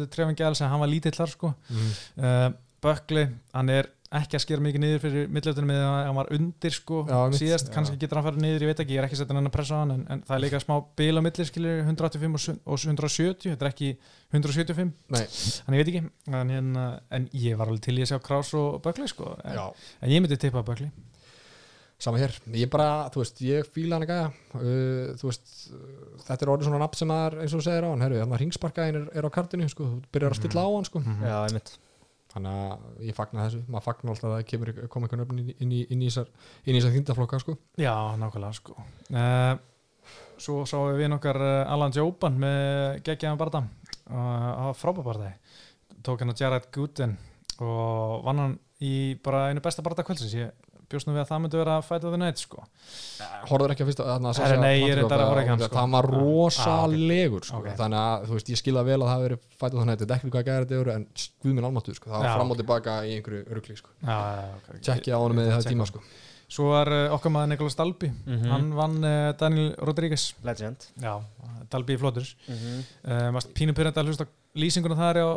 [2.83, 3.03] en hann Mhm.
[3.03, 6.69] Bökli, hann er ekki að skera mikið niður fyrir millöftunum með að hann var undir
[6.75, 7.73] sko Já, mitt, síðast, já.
[7.73, 9.73] kannski getur hann farið niður, ég veit ekki ég er ekki setjan hann að pressa
[9.73, 12.77] á hann, en, en það er líka smá bil á milli, skilur, 185 og og
[12.77, 13.89] 170 þetta er ekki
[14.33, 15.23] 175 Nei,
[15.65, 16.69] þannig ég veit ekki, en, en,
[17.09, 19.57] en ég var alveg til í að sjá Krás og Bökli sko, en,
[20.03, 20.91] en ég myndi tippa Bökli
[22.03, 22.33] sama hér.
[22.51, 24.23] Ég bara, þú veist, ég fíla hann að gæja.
[24.59, 25.51] Uh, Þú veist,
[26.27, 28.35] þetta er orðið svona nafn sem maður, eins og þú segir á hann Herru, þannig
[28.35, 30.99] að ringsparkaðin er, er á kartinu, sko Þú byrjar að stilla á hann, sko.
[30.99, 31.23] Mhm.
[31.23, 31.71] Já, einmitt
[32.33, 35.73] Þannig að ég fagna þessu, maður fagna alltaf að það kemur koma einhvern öfn inn,
[35.77, 35.97] í- í-
[36.79, 37.55] þessar þýndaflokka sko.
[37.77, 38.77] Já, nákvæmlega sko.
[39.13, 39.53] Uh,
[40.43, 45.29] Svo sáum við nokkar uh, Alan Jóban með geggjaðan barða uh, á frábæbarði
[46.03, 47.13] tók hann að Jared Gooden
[47.63, 50.33] og vann hann í bara einu besta barða kvöldsins.
[50.35, 50.49] Ég
[50.93, 52.63] bjóst nú við að það myndi vera fight of the night sko
[53.49, 55.63] Horfður ekki að fyrsta þarna að Sasha nei, ég er reyndar að horfa ekki hann,
[55.63, 55.75] sko.
[55.75, 57.57] Það var Ah, rosalegur sko.
[57.61, 57.67] ok.
[57.79, 60.19] Þannig að þú veist, ég skilða vel að það verið fætt á þannig Þetta er
[60.19, 61.05] ekki hvað gæri þetta eru En
[61.43, 62.09] guð minn almáttu, sko.
[62.09, 63.89] það var fram og tilbaka í einhverju örgli sko.
[64.83, 66.01] Tjekkið á honum með það tíma sko.
[66.53, 68.49] Svo var uh, okkar maður Nikolas Dalby Mhm.
[68.51, 71.13] hann vann uh, Daniel Rodríguez Legend Já,
[71.71, 72.83] Dalby í flottur mm -hmm.
[73.09, 75.27] uh, Mást pínu pyrrandi að hlusta lýsinguna þar á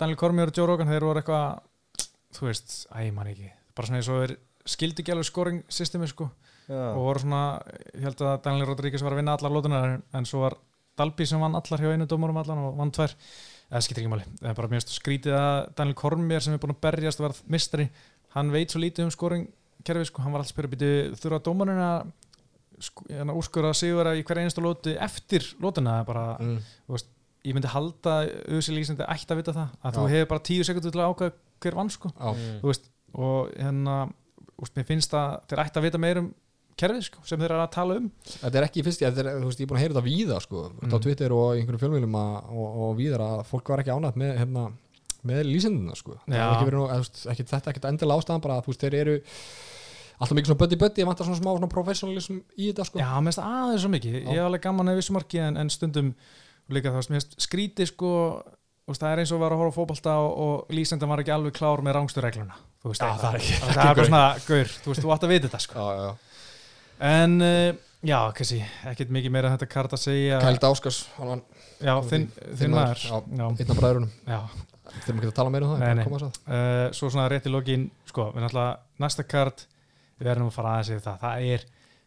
[0.00, 1.60] Daniel Cormier og Joe Rogan þeir voru eitthvað,
[2.34, 4.36] þú veist, æ, man ekki bara svona eins og er
[4.68, 6.28] skildi ekki alveg scoring systemi sko.
[6.68, 7.40] Og voru svona,
[7.92, 10.56] ég held að Daniel Rodríguez var að vinna allar lótunar en, en svo var
[10.96, 13.12] Dalby sem vann allar hjá einu dómurum allan og vann tvær.
[13.68, 16.74] Eða skiptir ekki máli, það er bara mjög skrítið að Daniel Cormier sem er búin
[16.74, 17.86] að berjast og varð mistari,
[18.36, 19.46] hann veit svo lítið um scoring
[19.84, 20.90] kerfi sko, hann var alltaf spyrja býtu
[21.20, 22.12] þurfa dómarinn að
[23.08, 26.58] hérna, úrskurða sigur í hver einstu lótu eftir lótuna bara, mm.
[27.44, 30.12] ég myndi halda auðvitað lýsandi ætti að vita það að þú Já.
[30.14, 31.34] hefur bara tíu sekundur til að ákvæða
[31.64, 32.12] hver vann sko.
[32.14, 32.30] Já.
[32.62, 33.96] þú veist, og hérna
[34.62, 36.32] úst, mér finnst að þeir ætti að vita meir um
[36.78, 39.50] kerfið sko, sem þeir eru að tala um Þetta er ekki fyrst, þetta er, þú
[39.50, 40.90] veist, ég er búin að heyra þetta víða sko, mm.
[40.90, 40.96] á.
[41.04, 44.64] Twitter og einhverjum fjölmjölum og, og víðar að fólk var ekki ánægt með, hérna,
[45.24, 46.16] með lýsendina sko.
[46.24, 46.42] Það Já.
[46.42, 48.98] er ekki verið þú veist, ekki, þetta er ekkit endilega ástæðan bara að veist, þeir
[49.02, 49.16] eru
[50.18, 53.00] alltaf mikið svona buddy, ég vantar svona smá svona professionalism í þetta sko.
[53.02, 55.72] já, mér finnst aðeins svo mikið, ég hef alveg gaman að vissu marki en, en
[55.72, 56.12] stundum
[56.70, 58.12] líka það, mér finnst skrítið sko,
[58.92, 61.56] það er eins og var að horfa á fótbolta og, og lýsendan var ekki alveg
[61.58, 62.54] klár með rángstu regluna
[62.84, 65.24] þú veist, Já, það er ekki- það er bara svona, gaur, þú veist, þú átt
[65.26, 65.86] að vita þetta sko.
[65.88, 66.44] Já, já,
[67.14, 67.72] en uh,
[68.04, 68.60] já, kannski,
[68.92, 70.38] ekkert mikið meira þetta kart að segja.
[70.44, 71.42] Kælda Áskars, hann var
[71.80, 72.28] já, þinn,
[72.60, 73.04] þinn maður.
[73.08, 73.16] já.
[73.40, 74.14] já, einn af bræðurunum
[75.08, 76.04] maður ekki að tala meira um það, Nei, nei.
[76.04, 76.42] að það.
[76.46, 79.64] Uh, svo svona rétt í lokin sko, við náttúrulega næsta kart
[80.20, 81.16] við erum að fara aðeins yfir það.
[81.24, 81.64] Það er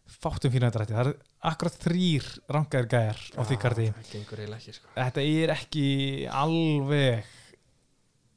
[0.07, 1.15] fátum fína þetta rætti það er
[1.51, 3.87] akkurat þrýr rangaðir gæjar á því karti.
[4.77, 4.93] sko.
[4.95, 5.87] þetta er ekki
[6.31, 7.33] alveg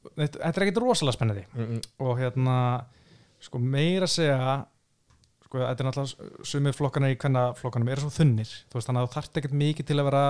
[0.09, 1.45] þetta, er ekkit rosalega spennandi.
[1.53, 1.81] Mm -mm.
[2.05, 2.57] og hérna
[3.41, 4.65] sko meira að segja
[5.45, 8.51] sko þetta er náttúrulega sumir flokkanar í hvenna flokkanum eru svo þunnir.
[8.69, 10.23] Þú veist þannig að þú þarft ekkert mikið til að vera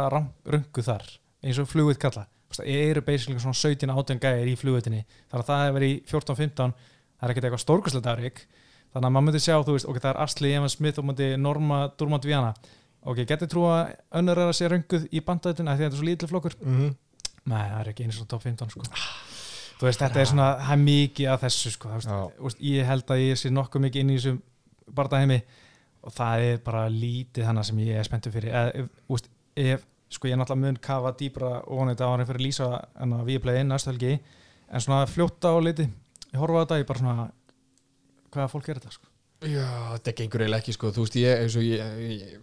[0.56, 1.06] röngu þar
[1.42, 2.28] eins og flugvit kalla.
[2.52, 6.74] Það eru basically svona 17 18 gæðir í flugvitinni þannig að það hefur í 14-15
[7.22, 8.42] það er ekkert eitthvað stórkvæslega afrik
[8.92, 11.30] þannig að maður myndi sjá þú veist ok það er Asli Evans Smith og myndi
[11.40, 12.52] Norma Durmant Viana
[13.08, 16.10] ok getur trú að önnur er að sé rönguð í bandætun að þetta er svo
[16.10, 16.58] lítið flokkur.
[16.60, 16.96] Mm -hmm.
[17.46, 18.84] nei það er ekki eins og top 15 sko
[19.82, 23.22] þú veist, þetta er svona, það er mikið að þessu sko, veist, ég held að
[23.24, 24.36] ég sé nokkuð mikið inn í þessum
[24.94, 25.40] bardaheimi
[26.06, 28.54] og það er bara lítið hana sem ég er spenntur fyrir.
[29.08, 29.32] Þú veist,
[29.64, 32.70] ef, sko ég er náttúrulega mun kafa dýbra og þetta á hann fyrir að lýsa
[33.02, 34.14] en að við play inn næstu helgi
[34.70, 35.88] en svona fljóta og liti,
[36.30, 37.28] ég horfa á þetta ég bara svona,
[38.36, 39.10] hvaða fólk er þetta sko?
[39.42, 39.66] Já,
[39.98, 42.36] þetta gengur eiginlega ekki sko, þú veist, ég, eins og ég, ég,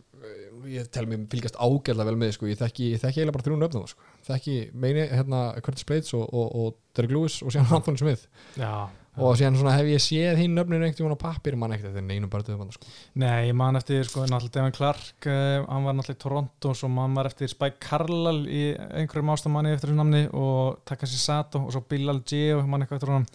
[0.68, 4.14] ég, tel mér fylgast ágæðlega vel með, sko, ég þekki, eiginlega bara þrjún öfnum, sko,
[4.28, 8.26] þekki meini, hérna, Curtis Blades og, og, og Derek Lewis og síðan Anthony Smith.
[8.58, 8.88] Já,
[9.18, 12.02] og síðan svona hef ég séð hinn öfninu einhvern tímann á pappir, mann ekkert, þetta
[12.02, 12.90] er neinum bara döðum sko.
[13.18, 16.78] Nei, ég man eftir sko, náttúrulega Devin Clark uh, hann var náttúrulega í Toronto og
[16.78, 21.64] svo man var eftir Spike Carlal í einhverjum ástamanni eftir þessu namni og Takashi Sato
[21.66, 23.26] og svo Bilal G og mann eitthvað eftir honum.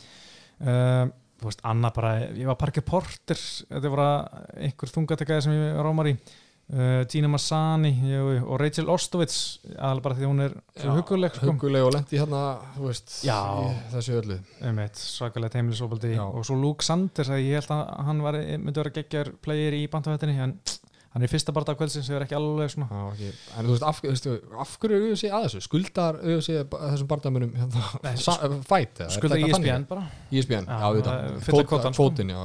[0.63, 1.11] Uh,
[1.43, 4.05] þú veist, Anna bara, ég var Parker Porter þetta var
[4.55, 6.15] einhver þungatekkaði sem ég rámar í
[6.73, 9.39] uh, Gina Massani ég, og Rachel Ostovits
[9.77, 11.51] alveg bara því hún er huguleg sko.
[11.51, 12.43] huguleg og lendi hérna,
[12.79, 13.19] veist
[13.93, 14.39] þessu öllu.
[14.63, 18.95] Einmitt, svakalega heimilisofaldi og svo Luke Sanders að ég held að hann var, myndi vera
[18.97, 20.57] geggjar player í bandhættinni en
[21.13, 23.33] hann er fyrsta barða kvöldsins sem er ekki alveg svona Já, okay.
[23.59, 24.29] en þú veist, af, þú veist,
[24.63, 29.09] af hverju eru þessi að þessu, skuldar þessi þessum barndæmunum hérna, Nei, sa- fæt, eða?
[29.09, 30.05] Er skulda þetta ESPN bara.
[30.33, 31.91] ISBN, Já, já, sko.
[31.99, 32.41] kvótin, já,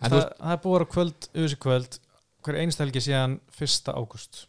[0.00, 2.00] það, það er búið að vera kvöld, auðvitað kvöld
[2.44, 3.92] hver einst helgi síðan 1.
[3.94, 4.46] ágúst.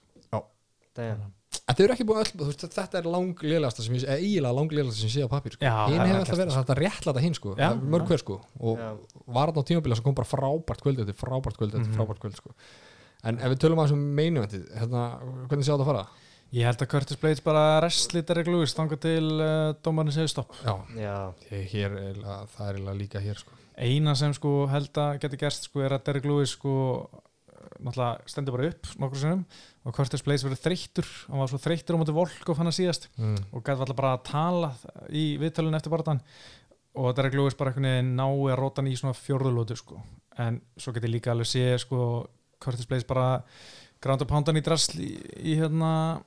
[1.72, 4.96] Þau eru ekki búin öll, þú veist, þetta er langlegasta sem ég, eða eiginlega langlegasta
[4.98, 5.64] sem ég sé á pappir sko.
[5.68, 8.38] Hinn er hefur alltaf verið þetta réttlæta hinn sko, er mörg hver sko.
[8.60, 8.90] Og Já.
[9.36, 11.96] var þarna á tímabila sem kom bara frábært kvöld þetta frábært kvöld þetta Mhm.
[12.00, 12.54] frábært kvöld sko.
[13.24, 15.04] En ef við tölum að þessum meinuvendið hérna,
[15.48, 16.06] hvernig sjá þetta að fara?
[16.52, 20.52] ég held að Curtis Blades bara restli Derek Lewis þangað til uh, dómarinn segir stopp.
[20.66, 22.16] Já, Já, ég, hér, er
[22.58, 23.52] það er líka hér sko.
[23.78, 27.08] Eina sem sko held að geti gerst sko er að Derek Lewis sko
[27.82, 29.44] náttúrulega stendur bara upp nokkur sinnum
[29.86, 33.08] og Curtis Blades verður þreyttur hann var svo þreyttur á móti Volkov hann að síðast
[33.18, 33.38] mm.
[33.52, 34.72] og gæti alltaf bara að tala
[35.10, 36.24] í viðtölun eftir barðan
[37.02, 40.02] og Derek Lewis bara nái að róta hann í svona fjórðulótu sko.
[40.38, 42.28] en svo geti líka alveg sé sko,
[42.62, 43.44] Curtis Blaze bara
[44.02, 45.14] ground up hándan í drasl í,
[45.54, 46.22] í hérna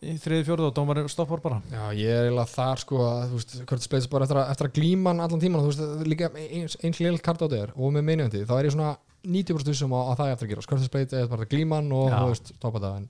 [0.00, 3.34] í þriði fjórðu og dómar stoppar bara Já, ég er eiginlega þar sko að,
[3.68, 6.76] Curtis Blades bara eftir að, eftir að glíma hann allan tíman, þú veist, líka eins,
[6.80, 8.94] eins lél kart á þér og með meinuvendið, þá er ég svona
[9.26, 10.64] 90% vissum á, á það eftir að gera.
[10.70, 13.06] Curtis Blades er bara að glíma hann og, þú veist, stoppa það en,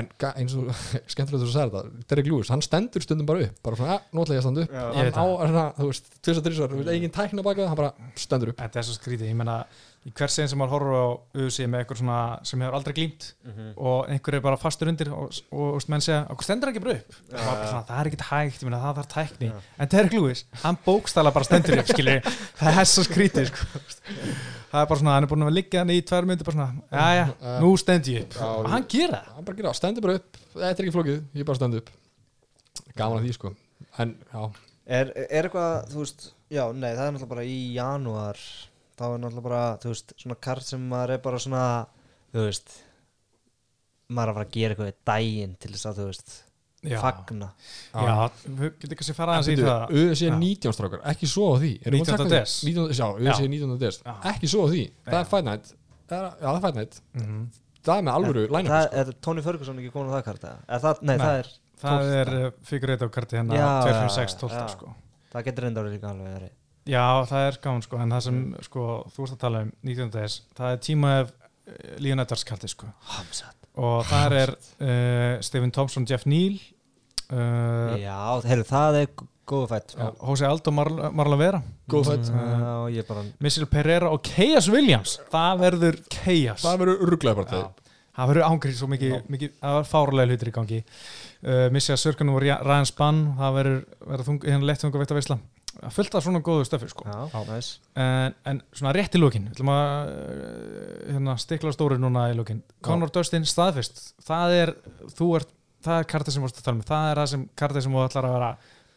[0.00, 0.72] en ga- eins og
[1.12, 4.24] skemmtilegt þú sagði þetta Derek Lewis, hann stendur stundum bara upp bara svona, ja, nú
[4.26, 4.76] ætla ég að standa upp.
[4.96, 7.94] Hann á, svona, þú veist, tvis og þrísvar, þú veist, eigin tækna baka hann bara
[8.26, 8.60] stendur upp.
[8.64, 9.60] Þetta er svo skrítið, ég menna
[10.02, 11.06] í hvers einn sem maður horfur á
[11.38, 12.16] UFC með eitthvað svona
[12.48, 13.26] sem hefur aldrei glímt
[13.78, 16.96] og einhver er bara fastur undir og, og, og menn segja, okkur stendur ekki bara
[16.98, 17.14] upp?
[17.30, 19.52] Svona, það er ekkert hægt, ég meina það þarf tækni.
[19.52, 19.60] Já.
[19.78, 22.18] en Derek Lewis, hann bókstala bara stendur upp skilur,
[22.64, 23.84] það er svo skrítið sko.
[24.72, 26.84] það er bara svona, hann er búin að liggja hann í tvær myndir bara svona,
[26.90, 27.24] já já,
[27.62, 28.36] nú stend ég upp.
[28.48, 29.32] Og hann gera það.
[29.36, 30.42] Hann bara gera, það, stendur bara upp.
[30.56, 31.90] Þetta er ekki flókið, ég bara stend upp.
[32.96, 33.54] Gaman að því sko.
[34.02, 34.44] En, já,
[34.92, 38.38] Er, er eitthvað, þú veist, já, nei, það er náttúrulega bara í janúar,
[38.98, 41.66] þá er náttúrulega bara, þú veist, svona kart sem maður er bara svona,
[42.34, 42.74] þú veist,
[44.10, 46.34] maður er að fara að gera eitthvað í daginn til þess að, þú veist,
[46.90, 47.48] já, fagna.
[47.94, 48.14] já,
[48.46, 50.34] við getum kannski fara aðeins í það UFC Já.
[50.38, 52.12] 19 strákar, ekki svo á því Erum við 19.
[52.14, 52.54] að taka des.
[52.62, 52.72] því?
[52.72, 52.96] 19.
[52.98, 53.78] Já, UFC 19.
[53.82, 53.98] des.
[54.32, 55.72] Ekki svo á því, það er Fight Night
[56.12, 57.42] Það er, Já, það er Fight Night Mhm.
[57.82, 58.96] Það er með alvöru line Það sko.
[59.02, 60.50] er Tony Ferguson ekki komin á það karta?
[60.68, 61.48] Er það, nei, það er,
[61.82, 64.66] það er uh, figureit á karti hérna Já, 256 12 já.
[64.76, 64.92] sko
[65.32, 66.50] það getur reynda árið líka alveg.
[66.86, 70.10] Já, það er gaman sko, en það sem sko, þú ert að tala um 19.
[70.14, 71.32] dags, það er tíma ef
[72.02, 73.54] Líðan Edvards karti sko Hamsat.
[73.78, 76.58] og það er uh, Stephen Thompson, Jeff Neal
[77.32, 78.16] uh, Já,
[78.46, 79.12] heyrðu, það er
[79.52, 79.94] góðu fætt.
[79.98, 81.62] já, Jose Aldo, Marla, Marla Vera.
[81.90, 82.32] Góð fight.
[82.32, 85.18] Já, ég bara, Missil Pereira og Keyas Williams.
[85.32, 87.70] Það verður Keyas Það verður rugglega það
[88.12, 90.80] það verður ángrið svo mikið, það var fárulega hlutir í gangi.
[91.42, 95.20] Uh, Missja Sörkunum og Ryan Spann það verður, verður þung, hérna lett þunga veitt að
[95.20, 95.38] veisla.
[95.88, 97.06] Fullt af svona góðu stöfi sko.
[97.08, 97.68] Já, næs.
[97.96, 100.10] en, en svona rétt í lókin uh,
[101.08, 104.74] hérna, stikla á stóru núna í lókin Conor Dustin staðfist það er,
[105.16, 105.54] þú ert,
[105.84, 106.84] það er kartið sem ert að tala um.
[106.92, 108.50] Það er það sem kartið sem ætlar að vera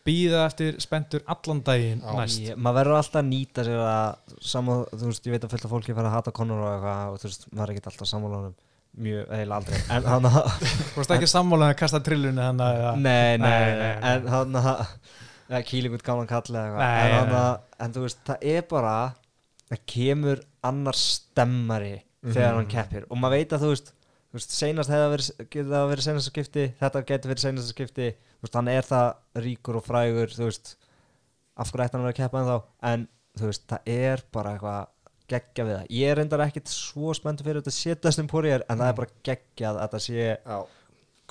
[0.06, 2.12] býða eftir spendur allan daginn Já.
[2.20, 2.42] næst.
[2.46, 5.66] Ég, maður verður alltaf að nýta sér að sama, þú veist, ég veit að fullt
[5.66, 8.12] af fólki fara að hata Conor og eitthvað og þú veist, maður er ekki alltaf
[8.12, 8.56] sammála honum.
[8.96, 9.80] Mjög, eiginlega aldrei.
[9.92, 10.52] En hann að,
[10.94, 14.12] þú veist ekki sammála að kasta trillunni þannig að nei, nei, Nei, nei, nei.
[14.14, 14.70] en hann að
[15.50, 18.64] ja, kýling út gaman kall eða Nei, eitthvað en, hann að, þú veist, það er
[18.72, 18.94] bara
[19.74, 23.04] það kemur annar stemmari þegar hann keppir.
[23.10, 23.95] Og maður veit að þú veist, þú
[24.40, 28.10] veist seinast hefði það verið, getur það verið seinasta skipti þetta getur verið seinasta skipti.
[28.36, 30.76] Þú veist, hann er það ríkur og frægur þú veist,
[31.56, 33.08] af hverju ætti hann að vera að keppa en þá en
[33.40, 34.92] þú veist, það er bara eitthvað
[35.32, 38.66] geggja við það, ég er reyndar ekkit svo spenntur fyrir að þetta sé Dustin Poirier
[38.70, 40.28] en það er bara geggjað að þetta sé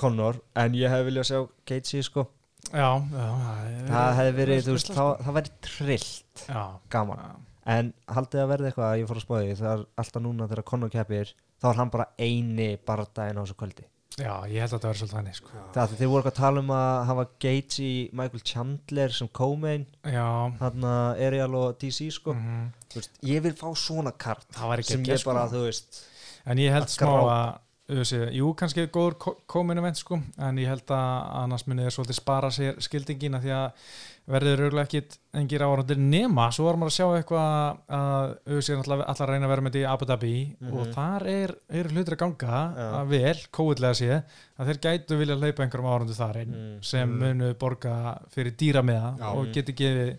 [0.01, 1.39] Conor, en ég hef viljað sjá
[1.71, 2.25] Gaethje sko,
[2.73, 6.45] já, já það, það hefði verið, þú veist, það, það væri trillt
[6.91, 7.23] gaman.
[7.23, 7.37] já,
[7.77, 10.67] en haldið að verði eitthvað að ég fór að spáði það er alltaf núna þegar
[10.73, 11.35] Conor keppir
[11.65, 13.87] þá er hann bara eini bardaginn á þessu kvöldi
[14.21, 15.63] já, ég held að það verður svolítið þannig sko.
[15.75, 19.31] það er því þið voru að tala um að hafa Gates í Michael Chandler sem
[19.41, 22.67] co-main hann að Ariel og DC sko mhm.
[22.95, 24.47] Þú veist, ég vil fá svona kart
[24.87, 26.05] sem ég bara, þú veist
[26.45, 27.47] En ég held smá að
[27.93, 32.17] Össi, jú, kannski góður komin event sko, en ég held að annars munið er svolítið
[32.17, 33.91] spara sér skildingina því að
[34.33, 38.81] verður örgulega ekkit engir árandir nema, svo var maður að sjá eitthvað að Össi er
[39.05, 40.33] alltaf reyna að vera með þetta í Abu Dhabi
[40.65, 40.95] og Mhm.
[40.97, 42.89] þar er, er hlutur að ganga Já.
[43.03, 44.11] að vel, kóðlega sé
[44.57, 46.83] að þeir gætu vilja hlaupa einhverjum árandu þar einn Mm.
[46.83, 47.19] sem Mm.
[47.21, 49.29] munu borga fyrir dýra með það Já.
[49.37, 50.17] og geti gefið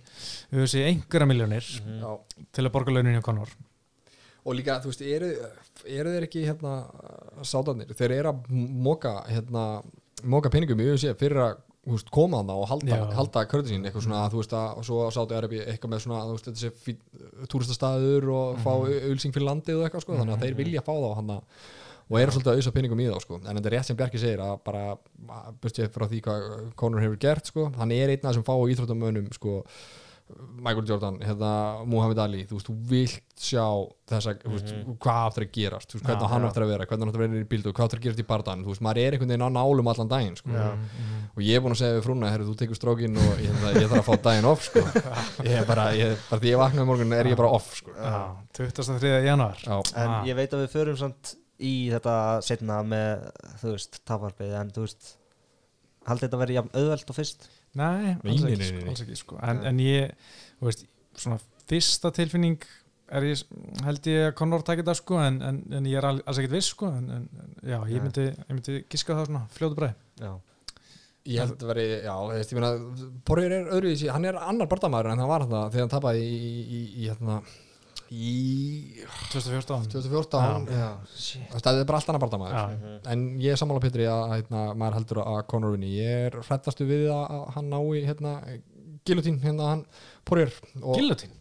[0.54, 2.18] Össi einhverja miljónir Mhm.
[2.54, 3.50] Til að borga launin hjá Conor
[4.46, 5.30] og líka, þú veist, eru,
[5.90, 6.74] eru þeir ekki hérna,
[7.46, 8.50] sátanir, þeir eru að
[8.86, 9.64] móka hérna,
[10.24, 14.06] móka peningum í UFC fyrir að veist, koma þarna og halda, halda körðu sín, eitthvað
[14.08, 18.30] svona, þú veist að og svo sátu er eitthvað með svona, þú veist, fí- túristastaður
[18.34, 18.72] og fá
[19.12, 21.36] ölsing fyrir landið og eitthvað, sko, þannig að þeir vilja fá þá hann
[22.06, 23.38] og eru svolítið að auðsa peningum í þá, sko.
[23.50, 24.82] En þetta er rétt sem Bjarki segir að bara
[25.64, 26.44] byrst ég frá því hvað
[26.78, 27.64] Conor hefur gert, sko.
[27.80, 29.56] Hann er einn af sem fá íþróttamönnum, sko
[30.26, 31.50] Michael Jordan, hérna
[31.86, 33.62] Muhammad Ali, þú veist, þú vilt sjá
[34.10, 34.72] þessa, þú veist,
[35.04, 37.22] hvað áttur að gerast þú veist, hvernig Já, hann áttur að vera, hvernig hann áttur
[37.22, 39.34] að vera í bíldu hvað áttur að gerast í bardan, þú veist, maður er einhvern
[39.36, 40.50] veginn á nálum allan daginn, sko.
[40.56, 40.66] Já.
[41.36, 43.78] og ég er búin að segja við frúna, herru, þú tekur strókin og ég, ég,
[43.84, 44.84] ég þarf að fá daginn off, sko.
[45.46, 47.94] Ég er bara, ég, bara því ég vaknaði morgun er ég bara off, sko.
[47.94, 48.16] Já,
[48.58, 49.12] 23.
[49.28, 50.24] januar Já, en Ah.
[50.26, 53.28] ég veit að við förum samt í þetta setna með,
[53.62, 55.12] þú veist, taparpið en þú veist
[56.10, 59.38] haldið þetta verið jafn auðvelt og fyrst Nei, alls ekki, sko, alls ekki sko.
[59.44, 60.12] en, en ég,
[60.62, 60.86] þú veist,
[61.20, 62.64] svona fyrsta tilfinning
[63.16, 63.42] er ég,
[63.86, 66.56] held ég að Conor takit það sko en, en, en ég er al- alls ekkert
[66.58, 67.28] viss sko en,
[67.62, 69.94] já, ég myndi, ég myndi giska það svona fljótu bræði
[70.26, 70.32] já,
[71.30, 74.70] ég held að veri, já, þú veist, ég meina Porriður er öðruvísi, hann er annar
[74.72, 77.38] bardamaður en hann var þetta þegar hann tapaði í, í, í, hérna
[78.14, 83.62] í 2014 2014 já, veist, það er bara allt annar bardamaður Já, en ég er
[83.62, 85.96] sammála Petri að hérna, maður heldur að Conor vinni.
[85.98, 88.36] Ég er hrættastu við að hann nái hérna,
[89.08, 89.84] gilutín, hérna hann
[90.28, 91.34] Porriður og Gillutín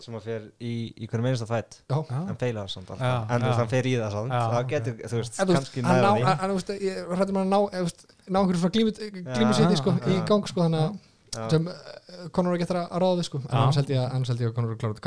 [0.00, 3.04] sem að fer í, í hvernig minnst að fætt já, Já, en feilar samt alltaf.
[3.04, 3.58] Já, en þú veist, já.
[3.60, 4.32] hann fer í það samt.
[4.32, 7.42] Já, það getur, þú veist, kannski hann ná, næra en, þú veist, ég hrættur með
[7.42, 8.94] að ná, eh, ná einhverju svona glímu,
[9.28, 10.08] glímu séti sko, já.
[10.08, 10.96] í gang sko, þannig að
[11.36, 13.58] því sem uh, Conor getur að ráða við sko, en Já.
[13.60, 15.02] annars held ég að, Conor er klárt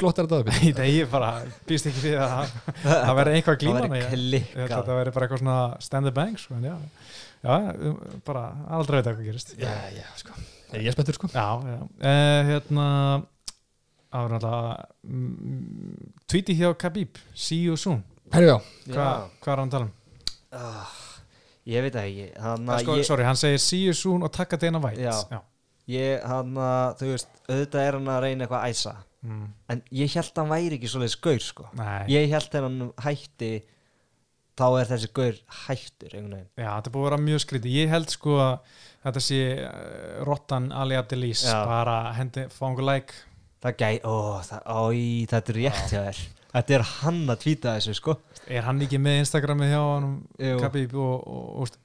[0.00, 0.76] hvað glótt er þetta upp?
[0.78, 1.30] Dag ég bara
[1.68, 5.00] býst ekki við að það verði eitthvað það glíma verður ég held að klikkað það
[5.00, 6.76] verði bara eitthvað svona stand the bank sko, en já,
[7.44, 7.56] já,
[7.90, 8.44] um, bara
[8.78, 9.52] aldrei veit hvað gerist.
[9.60, 10.38] Já, já, sko.
[10.76, 11.30] Ég er spenntur sko.
[11.34, 11.78] Já, já.
[11.98, 12.86] Uh, hérna
[14.10, 17.20] áður náttúrulega mm, tweeti hjá Khabib.
[17.34, 18.02] See you soon.
[18.34, 18.56] Herru já,
[18.94, 19.10] Hva,
[19.42, 19.94] hvað er hann að tala um?
[20.50, 20.96] Ah,
[21.70, 22.26] ég veit það ekki.
[22.46, 25.02] Hann að sko, ég, sorry, hann segir see you soon og taka Dana White.
[25.02, 25.44] Já.
[25.90, 26.58] ég hann
[26.98, 30.38] þú veist, auðvitað er hann að reyna eitthvað að æsa Mm, en ég held að
[30.40, 31.66] hann væri ekki svoleiðis gaur sko
[32.08, 33.50] ég held að hann hætti
[34.56, 38.38] þá er þessi gaur hættur já, þetta búið að vera mjög skrítið ég held sko
[38.40, 41.58] að þetta sé uh, Rottan Ali Abdelis Já.
[41.68, 43.18] bara hendi, fá einhver like
[43.60, 44.14] það gæ, ó,
[44.48, 44.82] það, ó,
[45.34, 46.22] þetta er rétt hjá þér
[46.54, 48.16] þetta er hann að tvíta þessu sko
[48.48, 50.10] er hann ekki með Instagramið hjá hann
[50.40, 50.56] Jú.
[50.64, 51.76] Khabib og, og, og,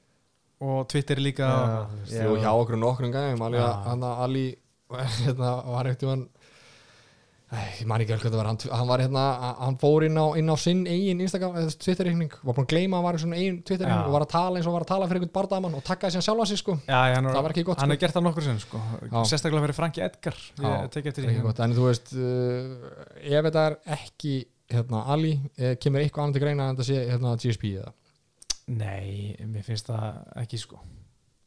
[0.66, 1.60] og Twitter líka Já.
[1.60, 2.24] og, Já.
[2.24, 3.70] Jú, hjá okkur nokkrum gæðum Ali, Já.
[3.90, 4.46] hann að Ali
[5.26, 6.35] hérna, var um Æ,
[7.80, 9.24] ég man ekki alveg hvað það var hann, hann var hérna,
[9.62, 12.98] hann fór inn á, inn á sinn eigin Instagram, eða Twitter-reikning var búin að gleyma
[12.98, 14.10] að hann var í svona eigin Twitter-reikning Já.
[14.10, 16.26] og var að tala eins og var að tala fyrir einhvern bardamann og takkaði síðan
[16.30, 17.98] sjálfa sig sko Já, hann, Það var ekki gott, hann sko.
[17.98, 18.82] er gert það nokkur sinn sko.
[19.06, 19.20] Já.
[19.32, 21.38] sérstaklega fyrir Franki Edgar ég tek eftir því
[21.68, 22.74] en þú veist uh,
[23.22, 24.36] ef þetta er ekki
[24.76, 27.94] hérna, Ali, eh, kemur eitthvað annað til greina en þetta sé hérna, GSP eða
[28.66, 30.80] Nei, mér finnst það ekki sko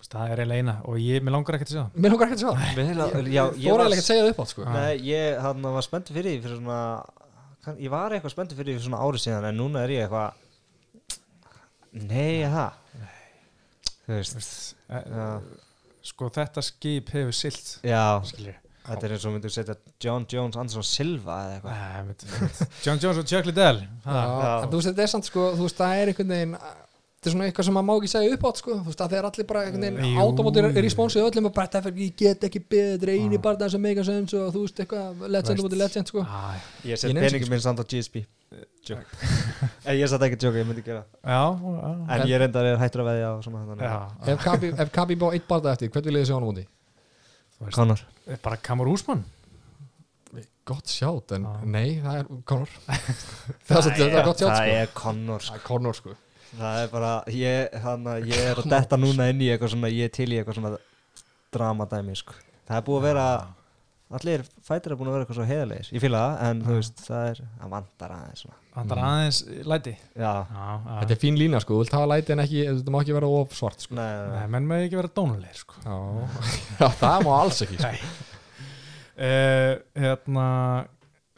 [0.08, 1.96] það er eiginlega eina og ég, mér langar ekkert að sjá það.
[2.04, 4.30] Mér langar ekki að sjá það, Mér heila- já, ég var ekki að segja það
[4.32, 4.64] upp átt sko.
[4.72, 6.80] Nei, ég hann var spenntur fyrir því fyrir svona
[7.64, 10.06] kann, ég var eitthvað spenntur fyrir því fyrir svona ári síðan en núna er ég
[10.06, 10.30] eitthvað
[11.92, 12.72] nei, það
[14.06, 14.38] þú veist
[14.88, 15.26] já,
[16.08, 18.02] sko þetta skip hefur silt já.
[18.30, 18.56] skiljið
[18.88, 22.62] þetta er eins og myndur setja John Jones Anderson Silva eða eitthvað.
[22.86, 26.12] John Jones og Chuck Liddell þú veist, þetta er samt sko, þú veist, það er
[26.14, 26.54] einhvern veginn
[27.18, 29.14] þetta er svona eitthvað sem maður má ekki segja upp átt sko, þú veist, að
[29.14, 29.62] þeir allir bara
[30.78, 33.72] er í spónsið öllum og bara það ég get ekki beðið, þetta er eini barndað
[33.74, 36.22] sem mega sens og þú veist, eitthvað legend og legend sko.
[36.22, 38.22] Ég Ég set peningum ekki, minn samt á GSP
[38.88, 39.18] Joke.
[39.88, 41.02] Eh, ég satt ekki joke, ég myndi gera.
[41.24, 43.30] Já, já, en ég reyndar er hættur að veðja
[44.32, 46.64] ef Kabi, ef Kabi bá eitt barndað eftir, hvern vil ég sjá hann á móti?
[47.58, 48.04] þú veist, Conor.
[48.44, 49.24] bara Kamur Húsmann
[50.68, 51.52] Gott sjátt, en Já.
[51.64, 52.72] nei, það er Conor.
[53.66, 54.64] Það er svo- þetta er gott sjátt það sko.
[54.68, 56.16] Það er Conor sko
[56.56, 60.08] það er bara ég, hana, ég er að detta núna inn í eitthvað svona ég
[60.08, 60.74] er til í eitthvað svona
[61.54, 62.36] dramadæmi sko.
[62.68, 63.28] það er búið að vera
[64.18, 67.02] allir fætir er búin að vera eitthvað svo heiðarlegir ég fýla það, en þú veist,
[67.04, 68.56] það er að vandar aðeins svona.
[68.78, 69.92] Andar aðeins læti.
[70.14, 70.94] Já, Já, já.
[71.02, 73.30] Þetta er fín lína sko, þú vilt hafa læti en ekki þetta má ekki vera
[73.40, 73.96] of svart sko.
[73.98, 75.82] nei, nei, Nei, menn með ekki vera dónulegir sko.
[75.84, 75.96] Já,
[76.80, 77.92] Já það má alls ekki sko.
[79.18, 80.46] uh, Hérna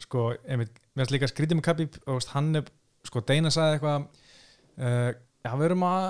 [0.01, 2.65] Sko, einmitt, mér finnst líka skrítið með Khabib og veist, hann er,
[3.05, 4.07] sko, Deina sagði eitthvað
[4.79, 5.11] uh,
[5.41, 6.03] Já, við erum að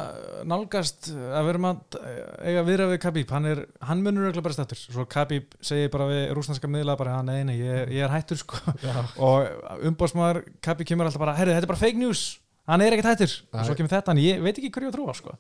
[0.51, 2.15] nálgast, að við erum að eh,
[2.49, 6.07] eiga viðra við Khabib, hann er hann munur auðvitað bara stættur, svo Khabib segir bara
[6.09, 8.59] við rúsnanska miðla bara, "Ja, nei, nei, ég, ég er hættur sko,
[9.23, 9.47] og
[9.88, 12.25] umbóðsmaður Khabib kemur alltaf bara, herru, þetta er bara fake news.
[12.67, 15.15] Hann er ekkert hættur, og svo kemur þetta en ég veit ekki hverju að trúa,
[15.15, 15.38] sko.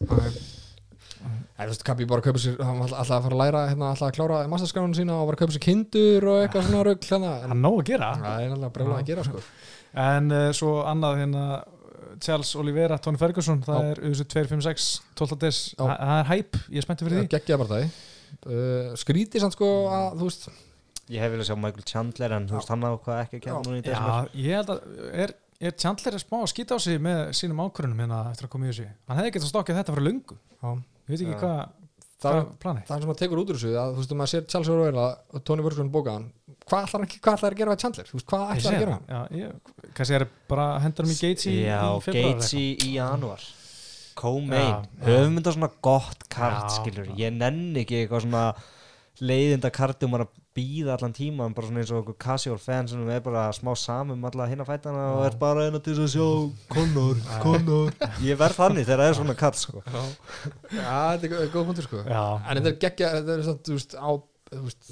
[1.61, 3.65] En þú veist, Kappi bara að kaupa sér hann var alltaf að fara að læra,
[3.69, 6.85] hérna, alltaf að klára masterskránu sína og var að kaupa sér kindur og eitthvað svona
[6.87, 8.09] rugg hérna, hann er nóg að gera.
[8.23, 9.43] Það er að gera sko.
[10.01, 11.43] En uh, svo annað hérna
[12.21, 13.91] Charles Oliveira, Tony Ferguson það Já.
[13.91, 14.87] er USA 256,
[15.19, 15.37] 12.
[15.43, 15.61] des.
[15.75, 15.83] Já.
[15.83, 17.29] það það er hæp, ég er spenntið fyrir því.
[17.35, 17.85] geggjaði bara það
[18.45, 20.49] uh, skrítið sann sko að þú veist.
[21.11, 23.63] Ég hef viljað sjá Michael Chandler en þú veist, hann á hvað ekki að kemja
[23.65, 24.29] núna í desember.
[24.31, 27.61] Já, ég held að er, er Chandler að smá að skýta á sig með sínum
[27.65, 30.37] ákvörunum hérna eftir að koma í þessu hann hefði getað stokkið þetta fyrir löngu.
[30.61, 30.69] Já.
[30.71, 31.59] ég veit ekki hvað
[32.21, 32.83] það, hva planið?
[32.89, 35.43] það sem að tekur út úr þessu að þú veist, maður sér Charles O'Reilly og
[35.47, 36.27] Tony Ferguson bókaðan
[36.71, 38.83] hvað ætlar hann hvað ætlar að gera við Chandler, þú veist, hvað ætlar sé að
[38.83, 41.81] gera það, ég, kannski er bara að henda hann í Gates í, já,
[42.61, 43.07] í Já,
[44.21, 47.05] Co-Main, höfum þetta svona gott kart já.
[47.17, 48.43] ég nenni ekki eitthvað svona
[49.21, 50.27] leiðinda karti um að
[50.57, 54.25] býða allan tíman bara svona eins og okkur casual fan sem er bara smá samum
[54.27, 56.27] alla hinna fætana og er bara eina til þess að sjá
[56.75, 57.93] Conor, Conor
[58.25, 59.83] ég verð þannig þegar það er svona kart sko.
[59.85, 60.03] já,
[60.75, 62.01] já þetta er góð- punktur sko.
[62.03, 64.09] Já, en þetta er geggja, þetta er samt, þú veist, á
[64.67, 64.91] veist,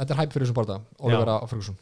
[0.00, 1.76] þetta er hæp fyrir þessum barða Olivera og Ferguson.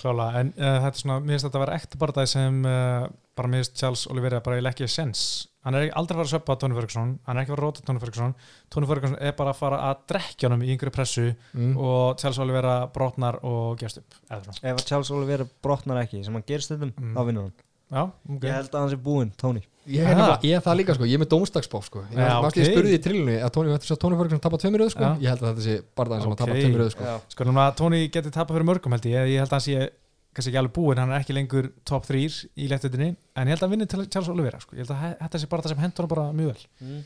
[0.00, 3.08] Klála, en uh, þetta er svona, mér finnst þetta að vera ekta barndæði sem uh,
[3.36, 5.24] bara mér finnst Charles Oliveira bara eiginlega ekki sens
[5.66, 7.68] hann er aldrei að fara að söppa Tony Ferguson hann er ekki að fara að
[7.68, 8.34] róta Tony Ferguson
[8.72, 11.74] Tony Ferguson er bara að fara að drekja honum í yngri pressu mm.
[11.76, 16.46] og Charles Oliveira brotnar og gefst upp ef að Charles Oliveira brotnar ekki sem hann
[16.48, 17.12] gerist þetta, Mm.
[17.16, 17.58] þá vinnur hann
[17.90, 19.60] Já, ok ég held að hann sé búinn, Tony
[19.90, 20.18] ég, er
[20.54, 22.58] er það líka sko, ég er með dómstagsbók sko ég, ja, ok.
[22.60, 23.50] ég spurði í trillunni að
[23.98, 25.10] Tony Ferguson tapar tveimur röð sko Já.
[25.18, 26.60] ég held að þetta sé barðaðin sem að tapa Ok.
[26.60, 27.16] tveimur röð sko.
[27.34, 29.90] Sko núna Tony getur tapað fyrir mörgum held ég ég held að hann sé
[30.34, 32.22] kannski ekki alveg búinn hann er ekki lengur top 3
[32.56, 34.76] í léttutinni en ég held að hann vinni til Charles Oliveira sko.
[34.76, 36.66] ég held að þetta sé bara það sem hendur hann bara mjög vel.
[36.80, 37.00] Mm.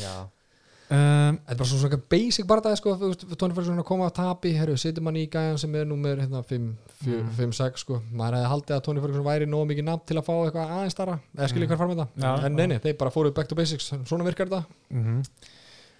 [0.00, 3.86] já, um, Þetta er bara svona svona basic barðaði sko þú veist, Tony Ferguson að
[3.90, 8.00] koma að tapi herru, setjum hann í gæjan sem er númer hérna, 5-6 sko.
[8.10, 10.96] Maður hefði haldið að Tony Ferguson væri nóg mikið nafn til að fá eitthvað aðeins
[10.96, 11.76] starra eða skilja Mm.
[11.76, 11.78] hver
[12.16, 12.56] Já, það en já.
[12.56, 13.92] nei, nei, þeir bara fóru back to basics.
[14.04, 14.64] Svona virkar þetta.
[14.90, 15.22] Mm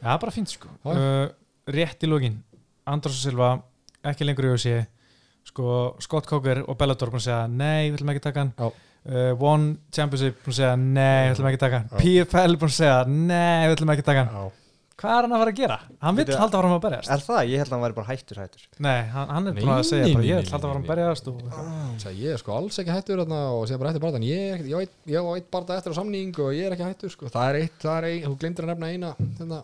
[0.00, 0.68] Já, bara fínt sko.
[0.84, 1.28] Uh,
[1.68, 2.38] Rétt í lógin
[2.86, 3.62] Andros og Silva,
[4.02, 4.86] ekki lengur í OC
[5.48, 8.54] sko, Scott Coker og Bellator búin að segja nei, við ætlum ekki að taka hann
[8.60, 11.92] uh, One Championship búin að segja nei, við ætlum ekki að taka hann.
[12.00, 14.56] PFL búin að segja nei, við ætlum ekki að taka hann.
[15.00, 15.76] Hvað er hann að fara að gera?
[16.04, 17.38] Hann vill Bíddu, halda áfram að berjast er það?
[17.48, 20.10] ég held að hann væri bara hættur hættur Nei, hann, hann er búin að segja
[20.12, 20.84] bara, ég vill halda áfram nei.
[20.84, 21.38] að berjast og,
[22.02, 24.68] Sæ, ég er sko alls ekki hættur þarna og sé bara hættur barðan ég, er
[24.68, 27.14] ég, á eitt- ég á eitt barða eftir á samning og ég er ekki hættur
[27.16, 27.30] sko.
[27.32, 29.62] það er eitt, það er ein, þú glemdir að nefna eina hérna,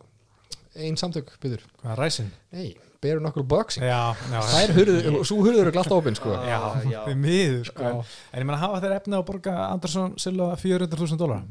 [0.89, 2.32] ein samtök, byrður Hvað er ræsin?
[2.57, 2.66] nei,
[3.02, 6.32] beru nokkur boxing Já, já, það er hurður, svo hurður er glatt opinn sko.
[6.47, 6.60] Já,
[6.90, 7.01] Já.
[7.10, 7.93] við miður sko.
[8.32, 11.44] En ég meina hafa þeir efni á að borga Andersson Silva 400.000 dólar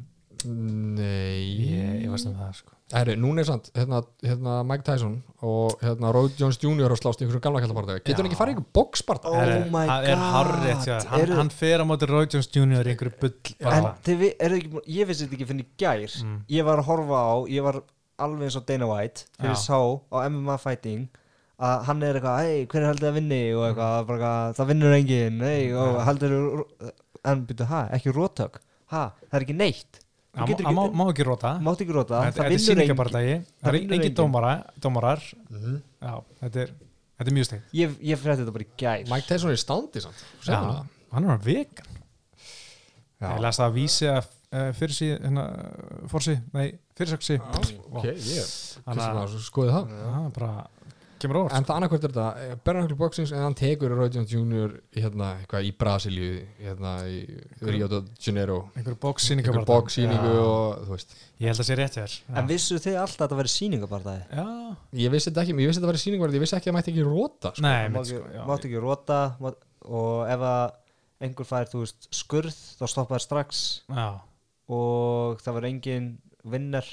[0.46, 5.16] nei Ég, ég veist um það sko Herri, núna er sant, hérna, hérna Mike Tyson
[5.42, 6.92] og hérna Roy Jones Jr.
[6.94, 10.06] að slást í einhverjum gamla kjallabardaði getur hann ekki farið í einhver boxbarda Oh það
[10.06, 10.22] er
[10.86, 11.08] þér.
[11.10, 12.86] hann, hann fer á móti Roy Jones Jr.
[12.86, 13.96] í einhverju bull en bara.
[14.06, 16.38] þið, eru þið ekki, ég vissi þetta ekki fyrir gær Mm.
[16.60, 17.82] ég var að horfa á, ég var
[18.22, 19.80] alveg eins og Dana White þegar ég sá
[20.14, 21.08] á MMA Fighting
[21.60, 24.68] að hann er eitthvað, hei, hver er haldið að vinni og eitthvað, bara eitthvað, það
[24.72, 25.38] vinnur enginn.
[25.46, 26.34] Hei, og haldur
[27.26, 28.60] en byrju, ha, ekki rótök
[28.92, 30.02] ha, það er ekki neitt.
[30.36, 33.36] Þú hann getur hann má, ekki- má ekki róta mátt ekki róta, það vinnur sýningabardagi
[33.40, 34.16] það Það er vinnur engin
[34.84, 35.78] dómarar Mhm.
[36.04, 36.74] já, þetta er,
[37.16, 39.06] þetta er mjög stegt ég, ég frétti þetta bara í gær.
[39.10, 40.86] Mike Tyson er í standi samt mér það.
[41.16, 41.88] hann er hann vegan.
[43.22, 43.30] Já.
[43.32, 45.46] ég las það að vísi að uh, fyrir sí, hérna,
[46.12, 46.68] fórsi, nei,
[47.00, 47.40] fyrirsöksi
[47.96, 48.44] ok, ég
[49.40, 49.90] skoði það.
[49.96, 50.68] Já, bara
[51.26, 51.56] kemur óvart.
[51.58, 54.78] En það annarkvært er þetta Bernard Boxings en hann tekur Roy Jones Jr.
[54.96, 57.26] hérna, í Brasilíu hérna, í
[57.66, 58.62] Rio de Janeiro.
[58.78, 59.02] einhverju
[60.96, 61.16] veist.
[61.42, 64.46] Ég held að sé rétt hér en vissu þið alltaf að þetta væri sýningabardagi já,
[65.02, 66.78] ég vissi þetta ekki, ég vissi þetta var í sýningu ég vissi ekki að það
[66.78, 67.66] mætti ekki róta sko.
[67.66, 68.42] nei, ekki, sko já.
[68.50, 70.64] mátt ekki róta og ef að
[71.26, 73.66] einhver fær, þú veist, skurð þá stoppa það strax.
[73.88, 74.08] Já,
[74.76, 76.10] og það var engin
[76.46, 76.90] vinner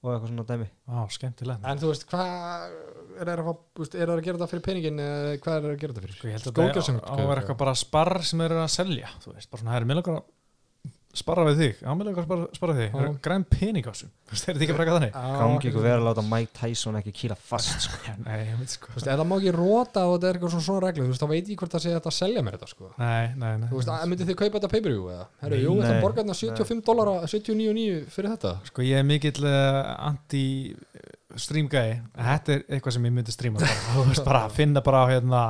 [0.00, 0.66] og eitthvað svona dæmi.
[0.88, 1.64] Á, skemmtilegt.
[1.70, 2.74] En þú veist, hvað
[3.20, 5.56] er það að, fá- þú veist, er það að gera þetta fyrir peningin eða hvað
[5.56, 7.58] er það að gera þetta fyrir Sko, ég held að það á að vera eitthvað
[7.64, 10.22] bara sparr sem þeir eru að selja þú veist, bara svona, það er mjög
[11.16, 14.44] spara við þig, ámælega spara, spara við þig er græn pening á þessum Þú veist,
[14.44, 15.14] er þetta ekki að freka þannig?
[15.40, 17.98] gangi ykkur vera að láta Mike Tyson ekki kýla fast sko.
[18.26, 20.54] Nei, ég veit sko Þú veist, ef það má ekki róta og þetta er eitthvað
[20.54, 22.58] svona, svona reglu, þú veist, þá veit ég hvort það sé þetta að selja mér
[22.58, 22.92] þetta, sko.
[23.00, 25.26] Nei, nei, nei Þú veist, að, myndið þið kaupa þetta pay-per-view eða?
[25.42, 28.54] Herru, Nei, jú, þetta nei, borga hérna 75 dólar 79,9 fyrir þetta.
[28.70, 29.80] Sko ég er mikill uh,
[30.12, 35.02] anti-stream gæi Þetta er eitthvað sem ég myndi streama bara, Þú veist, bara finna bara
[35.02, 35.42] á hérna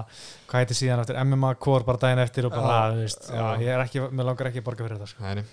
[0.50, 1.18] Hvað heitir síðan eftir?
[1.24, 4.50] MMA Core bara daginn eftir og bara, þú veist, já, ég er ekki Mér langar
[4.50, 5.22] ekki að borga fyrir þetta, sko.
[5.26, 5.44] Nei, nei,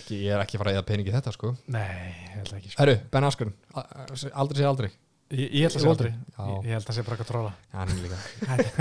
[0.00, 1.52] ekki, ég er ekki að fara að eða peningi í þetta, sko.
[1.74, 2.80] Nei, ég held ekki, sko.
[2.82, 3.54] Herru, Ben Askren,
[4.32, 4.90] aldrei sé aldrei.
[5.28, 6.10] Ég, ég held að sé aldrei.
[6.16, 6.42] Já.
[6.48, 8.18] ég, ég held að sé bara eitthvað tróla Já, hann er líka.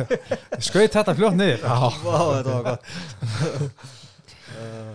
[0.70, 1.66] Skaut þetta fljótt niður.
[1.68, 1.76] Já.
[2.06, 3.98] Vá, þetta var gott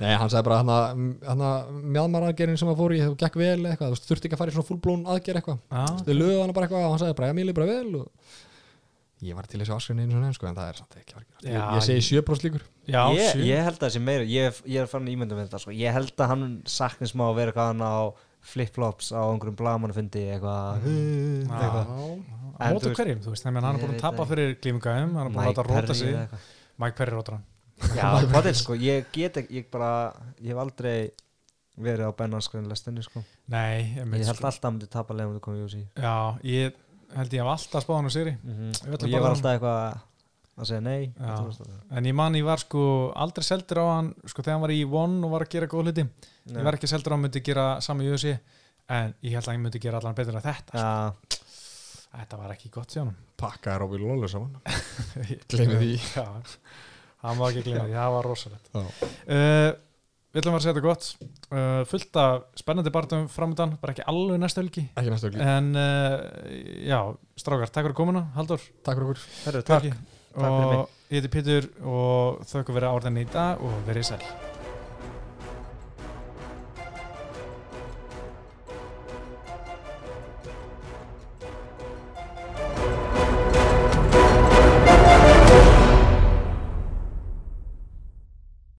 [0.03, 3.67] Nei, hann sagði bara hann að mjadmar aðgerinn sem að fór í, þú gekk vel
[3.71, 5.61] eitthvað, þú þurfti ekki að fara í svona fullblón aðgerð eitthvað.
[5.71, 8.01] Já, Þau lögðu hann bara eitthvað og hann sagði bara, já, mér líður bara vel
[8.01, 8.09] og
[9.23, 11.37] ég var til þessu Askren einu svona, sko, en það er samt ekki vargir.
[11.47, 12.65] Já, Ég segi 7% líkur.
[12.91, 13.45] já ég, sjö.
[13.47, 15.75] ég held að það sé meira ég, ég er farin að ímynda með þetta sko.
[15.79, 17.95] ég held að hann sakni smá að vera eitthvað hann á
[18.43, 20.83] flip-flops á einhverjum blagamannafundi eitthvað.
[21.53, 25.27] Á þú veist- hverjum, þú veist, hann er Ég búin að tapa fyrir glímugæðum, hann
[25.27, 26.29] er búin að róta sig.
[26.79, 27.45] Mike Perry rótar hann
[27.97, 29.91] Já, potið sko, ég get ekki, ég bara,
[30.41, 30.97] ég hef aldrei
[31.83, 33.23] verið á Ben Askren lestinni sko.
[33.53, 36.15] Nei, ég, Ég held alltaf að hann myndi tapa leiðum að koma í úsi Já,
[36.47, 36.77] ég
[37.17, 39.35] held ég hef alltaf spáð hann á Siri mm Ég Og ætla ég bara var
[39.37, 40.01] alltaf eitthvað
[40.63, 41.73] að segja nei þú það.
[41.97, 42.83] En ég man ég var sko
[43.25, 45.89] aldrei seldur á hann sko þegar hann var í One og var að gera góð
[45.89, 46.63] hluti Ég Nei.
[46.67, 48.35] var ekki seldur á hann myndi gera sami í USA
[48.93, 50.79] En ég held að hann myndi gera allan betur en þetta sko.
[50.79, 51.41] Já,
[52.13, 54.59] Þetta var ekki gott sjá hann Pakkaði Robby Lawler saman.
[55.51, 55.95] Gleymi því.
[56.15, 56.27] Já,
[57.23, 58.71] hann var ekki gleymi því, það var rosalegt.
[58.75, 59.71] Uh,
[60.33, 61.07] Við ætlum að segja þetta gott.
[61.53, 64.87] Uh, Fullt af spennandi barndum framöndan Bara ekki alveg næstu helgi.
[64.97, 65.43] Ekki næstu ögli.
[65.45, 66.15] En uh,
[66.89, 66.97] já,
[67.37, 69.27] strákar, takk fyrir komuna Haldur, Takk fyrir okkur.
[69.45, 69.91] herru, takk.
[69.91, 70.17] Takk.
[70.33, 70.49] Takk.
[70.49, 74.25] Og ég heiti Pétur og þau fyrir áriðan í dag og verið sæl